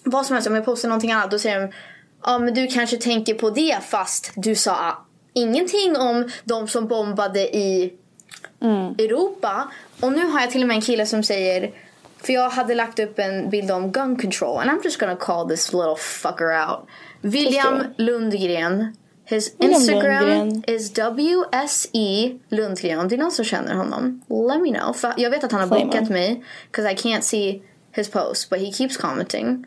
[0.04, 1.72] vad som helst, om jag postar någonting annat, då säger de,
[2.26, 7.58] ja men du kanske tänker på det fast du sa ingenting om de som bombade
[7.58, 7.94] i
[8.98, 9.72] Europa.
[10.02, 11.72] Och nu har jag till och med en kille som säger
[12.24, 15.50] för jag hade lagt upp en bild om gun control and I'm just gonna call
[15.50, 16.88] this little fucker out.
[17.22, 17.84] William.
[17.98, 18.96] Lundgren.
[19.30, 23.00] His Instagram is WSE Lundgren.
[23.00, 24.94] Om det är någon som känner honom, let me know.
[24.94, 26.14] För jag vet att han har Claim bokat him.
[26.14, 27.62] mig because I can't see
[27.92, 29.66] his post but he keeps commenting.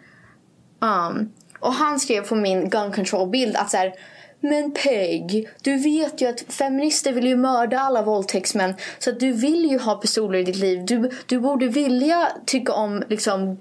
[0.81, 3.95] Um, och han skrev på min gun control bild att så här,
[4.41, 8.75] men Peg, du vet ju att feminister vill ju mörda alla våldtäktsmän.
[8.99, 10.85] Så att du vill ju ha pistoler i ditt liv.
[10.85, 13.59] Du, du borde vilja tycka om liksom,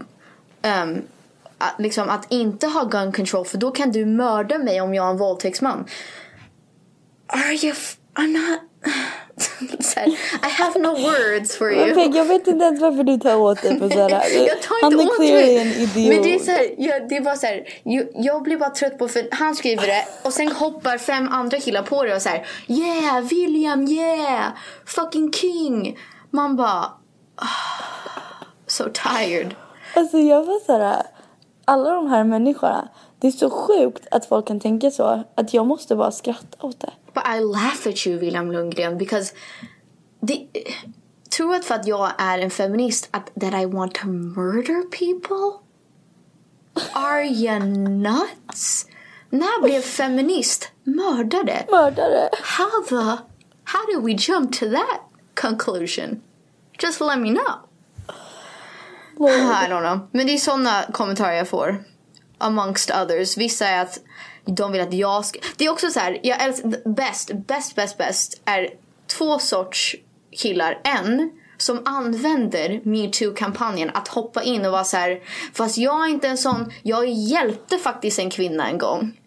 [0.61, 1.01] att,
[1.77, 5.09] liksom att inte ha gun control för då kan du mörda mig om jag är
[5.09, 5.85] en våldtäktsman.
[7.27, 7.71] Are you...
[7.71, 8.59] F- I'm not...
[10.43, 11.93] I have no words for you.
[11.93, 14.23] Peg, jag vet inte ens varför du tar åt dig på sådär.
[14.47, 15.57] jag tar inte åt mig.
[15.57, 16.13] en idiot.
[16.13, 18.69] Men det är så här, jag, det är bara så här, jag, jag blir bara
[18.69, 22.21] trött på för han skriver det och sen hoppar fem andra killar på det och
[22.21, 24.45] så här, yeah William yeah
[24.85, 25.97] fucking king.
[26.29, 26.91] Man bara
[27.35, 27.47] ah,
[28.67, 29.55] so tired.
[29.93, 31.03] Alltså jag var såhär,
[31.71, 32.89] alla de här människorna.
[33.19, 35.23] Det är så sjukt att folk kan tänka så.
[35.35, 36.91] Att jag måste bara skratta åt det.
[37.13, 39.33] But I laugh at you William Lundgren because
[40.19, 40.47] det,
[41.37, 45.59] tror att för att jag är en feminist att that I want to murder people?
[46.93, 48.85] Are you nuts?
[49.29, 51.65] När blev feminist mördare?
[51.71, 52.29] Mördare.
[52.43, 53.21] How the
[53.63, 55.01] how did we jump to that
[55.41, 56.21] conclusion?
[56.83, 57.70] Just let me know.
[59.65, 60.09] I don't know.
[60.11, 61.83] Men det är såna kommentarer jag får.
[62.37, 63.37] Amongst others.
[63.37, 63.99] Vissa är att
[64.45, 65.39] de vill att jag ska...
[65.57, 66.89] Det är också så här, jag älskar...
[66.95, 68.69] Bäst, bäst, bäst, bäst är
[69.17, 69.95] två sorts
[70.31, 70.81] killar.
[70.83, 75.19] En som använder metoo-kampanjen att hoppa in och vara så här.
[75.53, 76.71] Fast jag är inte en sån.
[76.83, 79.17] Jag hjälpte faktiskt en kvinna en gång.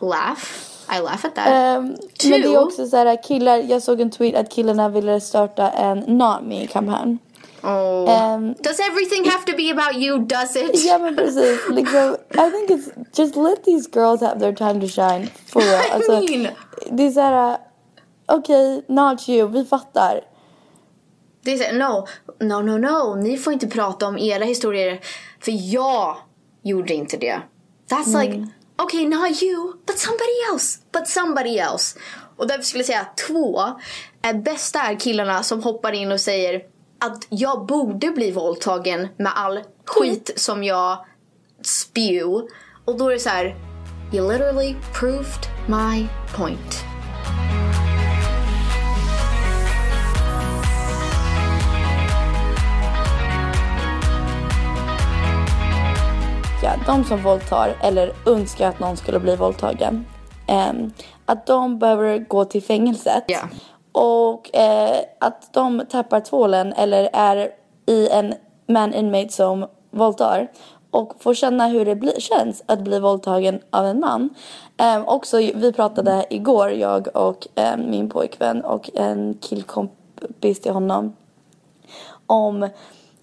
[0.00, 0.42] Laugh.
[0.90, 1.48] I laugh at that.
[1.48, 2.28] Ehm, Two.
[2.30, 5.70] men det är också så här killar, jag såg en tweet att killarna ville starta
[5.70, 7.18] en Not Me-kampanj.
[7.62, 8.10] Oh.
[8.10, 10.18] Ehm, Does everything have to be about you?
[10.18, 10.84] Does it?
[10.84, 11.60] Ja men precis.
[11.70, 15.26] Liksom, I think it's just let these girls have their time to shine.
[15.46, 15.80] For real.
[15.88, 16.48] I Alltså, mean-
[16.90, 17.58] det är såhär,
[18.26, 20.20] okej, not you, vi fattar.
[21.42, 22.06] Det är så här, no,
[22.40, 23.14] no, no, no.
[23.14, 25.00] Ni får inte prata om era historier.
[25.40, 26.16] För jag
[26.62, 27.40] gjorde inte det.
[27.90, 28.46] That's like,
[28.82, 30.78] okay, not you, but somebody else.
[30.92, 31.98] But somebody else.
[32.36, 33.62] Och därför skulle jag säga två
[34.22, 36.62] är bästa är killarna som hoppar in och säger
[37.00, 41.04] att jag borde bli våldtagen med all skit som jag
[41.62, 42.48] spew.
[42.84, 43.56] Och då är det så här,
[44.12, 46.06] you literally proved my
[46.36, 46.84] point.
[56.62, 60.06] Ja, de som våldtar eller önskar att någon skulle bli våldtagen.
[60.46, 60.92] ehm,
[61.26, 63.24] att de behöver gå till fängelset.
[63.26, 63.38] Ja.
[64.00, 67.50] Och eh, att de tappar tvålen eller är
[67.86, 68.34] i en
[68.66, 70.48] man inmate som våldtar.
[70.90, 74.30] Och får känna hur det blir, känns att bli våldtagen av en man.
[74.76, 81.16] Ehm, också, vi pratade igår, jag och eh, min pojkvän och en killkompis till honom.
[82.26, 82.68] Om,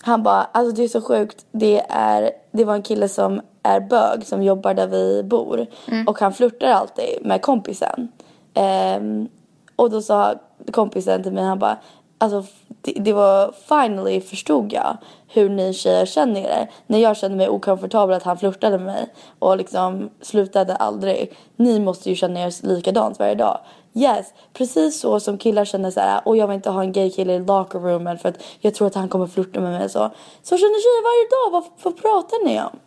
[0.01, 1.45] han bara, alltså det är så sjukt.
[1.51, 5.67] Det, är, det var en kille som är bög som jobbar där vi bor.
[6.07, 8.11] Och han flörtar alltid med kompisen.
[8.53, 9.27] Ehm,
[9.75, 10.35] och då sa
[10.71, 11.77] kompisen till mig, han bara,
[12.17, 12.45] alltså
[12.81, 14.97] det, det var finally förstod jag
[15.27, 16.71] hur ni tjejer känner er.
[16.87, 21.37] När jag kände mig okomfortabel att han flörtade med mig och liksom slutade aldrig.
[21.55, 23.59] Ni måste ju känna er likadant varje dag.
[23.93, 27.11] Yes, precis så som killar känner så här, och jag vill inte ha en gay
[27.11, 30.11] kille i locker roomen för att jag tror att han kommer flirta med mig så.
[30.43, 32.79] Så känner tjejer varje dag, vad, vad pratar ni om?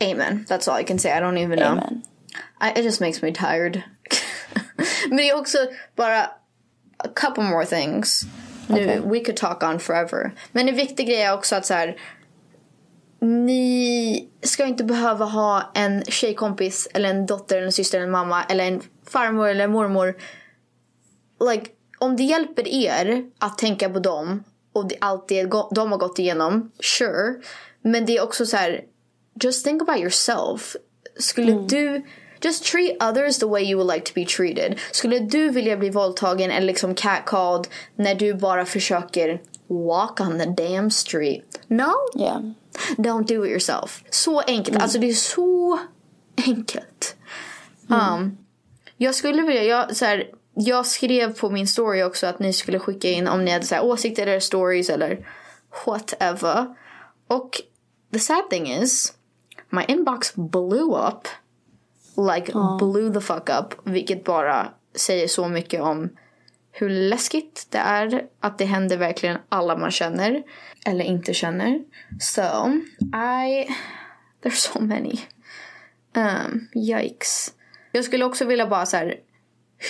[0.00, 0.44] Amen.
[0.48, 1.10] That's all I can say.
[1.10, 1.68] I don't even know.
[1.68, 2.02] Amen.
[2.60, 3.82] I, it just makes me tired.
[5.08, 5.58] Men det är också
[5.96, 6.22] bara
[6.96, 8.22] a couple more things.
[8.68, 9.00] Nu, Okay.
[9.00, 10.34] we could talk on forever.
[10.52, 11.96] Men en viktig grej är också att så här.
[13.20, 18.12] Ni ska inte behöva ha en tjejkompis eller en dotter eller en syster eller en
[18.12, 20.16] mamma eller en farmor eller en mormor.
[21.50, 26.18] Like, om det hjälper er att tänka på dem och allt det de har gått
[26.18, 27.34] igenom, sure.
[27.82, 28.80] Men det är också så här.
[29.42, 30.76] Just think about yourself.
[31.18, 32.04] Skulle du
[32.40, 34.78] Just treat others the way you would like to be treated.
[34.92, 40.64] Skulle du vilja bli våldtagen eller liksom catcalled när du bara försöker walk on the
[40.64, 41.60] damn street?
[41.68, 41.92] No?
[42.18, 42.40] Yeah.
[42.96, 44.04] Don't do it yourself.
[44.10, 44.82] Så enkelt.
[44.82, 45.78] Alltså det är så
[46.46, 47.16] enkelt.
[47.88, 48.38] Um,
[48.96, 52.78] jag skulle vilja, jag, så här, jag skrev på min story också att ni skulle
[52.78, 55.28] skicka in om ni hade så här, åsikter eller stories eller
[55.86, 56.66] whatever.
[57.28, 57.62] Och
[58.12, 59.12] the sad thing is,
[59.70, 61.28] my inbox blew up.
[62.16, 63.74] Like blew the fuck up.
[63.84, 66.10] Vilket bara säger så mycket om
[66.72, 70.42] hur läskigt det är att det händer verkligen alla man känner.
[70.86, 71.80] Eller inte känner.
[72.20, 72.42] So,
[73.16, 73.68] I...
[74.42, 75.18] There's so many.
[76.16, 77.52] Um, yikes.
[77.92, 79.14] Jag skulle också vilja bara så här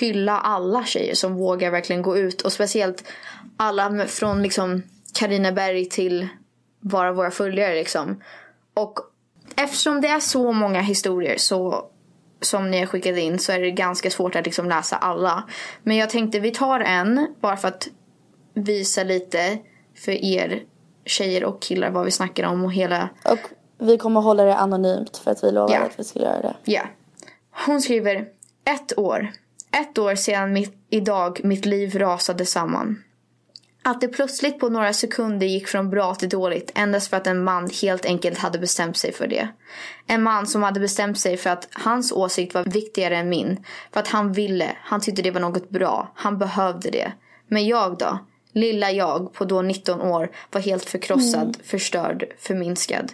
[0.00, 2.42] hylla alla tjejer som vågar verkligen gå ut.
[2.42, 3.04] Och speciellt
[3.56, 4.82] alla från liksom
[5.18, 6.28] Carina Berg till
[6.80, 8.22] bara våra följare liksom.
[8.74, 8.98] Och
[9.56, 11.90] eftersom det är så många historier så
[12.46, 15.44] som ni har skickat in så är det ganska svårt att liksom läsa alla.
[15.82, 17.88] Men jag tänkte vi tar en bara för att
[18.54, 19.58] visa lite
[20.04, 20.62] för er
[21.04, 23.38] tjejer och killar vad vi snackar om och hela Och
[23.78, 25.80] vi kommer hålla det anonymt för att vi lovade Ja.
[25.80, 26.54] att vi skulle göra det.
[26.64, 26.82] Ja.
[27.66, 28.26] Hon skriver
[28.64, 29.30] ett år.
[29.80, 33.02] Ett år sedan mitt, idag mitt liv rasade samman.
[33.88, 37.44] Att det plötsligt på några sekunder gick från bra till dåligt endast för att en
[37.44, 39.48] man helt enkelt hade bestämt sig för det.
[40.06, 43.64] En man som hade bestämt sig för att hans åsikt var viktigare än min.
[43.92, 47.12] För att han ville, han tyckte det var något bra, han behövde det.
[47.48, 48.18] Men jag då?
[48.52, 53.12] Lilla jag på då 19 år var helt förkrossad, förstörd, förminskad.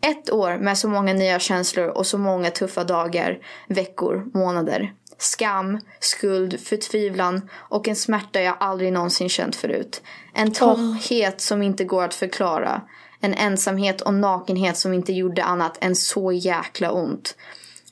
[0.00, 3.38] Ett år med så många nya känslor och så många tuffa dagar,
[3.68, 4.92] veckor, månader.
[5.20, 10.02] Skam, skuld, förtvivlan och en smärta jag aldrig någonsin känt förut.
[10.34, 12.82] En tomhet som inte går att förklara.
[13.20, 17.36] En ensamhet och nakenhet som inte gjorde annat än så jäkla ont.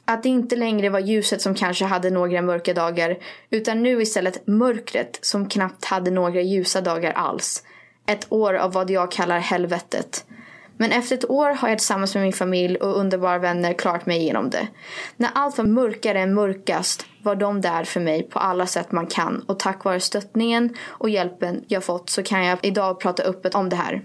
[0.05, 3.19] Att det inte längre var ljuset som kanske hade några mörka dagar
[3.51, 7.63] utan nu istället mörkret som knappt hade några ljusa dagar alls.
[8.07, 10.25] Ett år av vad jag kallar helvetet.
[10.79, 14.19] Men efter ett år har jag tillsammans med min familj och underbara vänner klarat mig
[14.19, 14.69] igenom det.
[15.17, 19.07] När allt var mörkare än mörkast var de där för mig på alla sätt man
[19.07, 23.55] kan och tack vare stöttningen och hjälpen jag fått så kan jag idag prata öppet
[23.55, 24.03] om det här.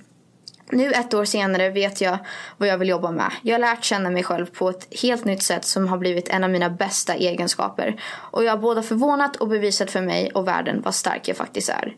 [0.71, 2.17] Nu ett år senare vet jag
[2.57, 3.31] vad jag vill jobba med.
[3.41, 6.43] Jag har lärt känna mig själv på ett helt nytt sätt som har blivit en
[6.43, 8.01] av mina bästa egenskaper.
[8.31, 11.69] Och jag har både förvånat och bevisat för mig och världen vad stark jag faktiskt
[11.69, 11.95] är.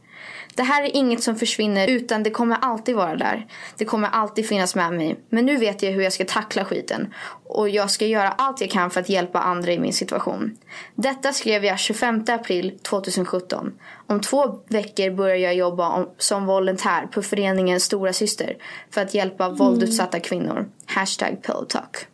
[0.56, 3.48] Det här är inget som försvinner utan det kommer alltid vara där.
[3.78, 5.20] Det kommer alltid finnas med mig.
[5.30, 7.14] Men nu vet jag hur jag ska tackla skiten.
[7.46, 10.58] Och jag ska göra allt jag kan för att hjälpa andra i min situation.
[10.96, 13.74] Detta skrev jag 25 april 2017.
[14.08, 18.58] Om två veckor börjar jag jobba som volontär på föreningen Stora Syster
[18.90, 19.58] för att hjälpa mm.
[19.58, 20.70] våldutsatta kvinnor.
[20.86, 22.08] Hashtag pillowtalk.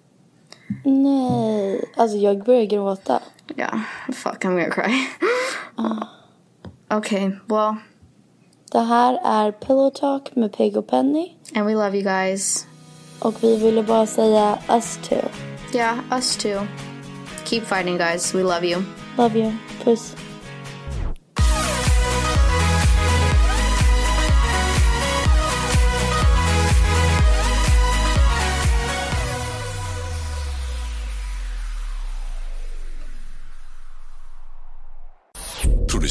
[0.85, 3.19] Nej, alltså jag börjar gråta.
[3.47, 3.79] Ja, yeah,
[4.13, 4.93] fuck I'm gonna cry.
[5.79, 6.03] uh.
[6.87, 7.75] Okej, okay, well.
[8.71, 11.31] Det här är Pillow Talk med Peg och Penny.
[11.55, 12.67] And we love you guys.
[13.19, 15.29] Och vi ville bara säga us too.
[15.73, 16.67] Yeah, us too.
[17.45, 18.35] Keep fighting guys.
[18.35, 18.83] We love you.
[19.17, 19.51] Love you.
[19.83, 20.15] Puss.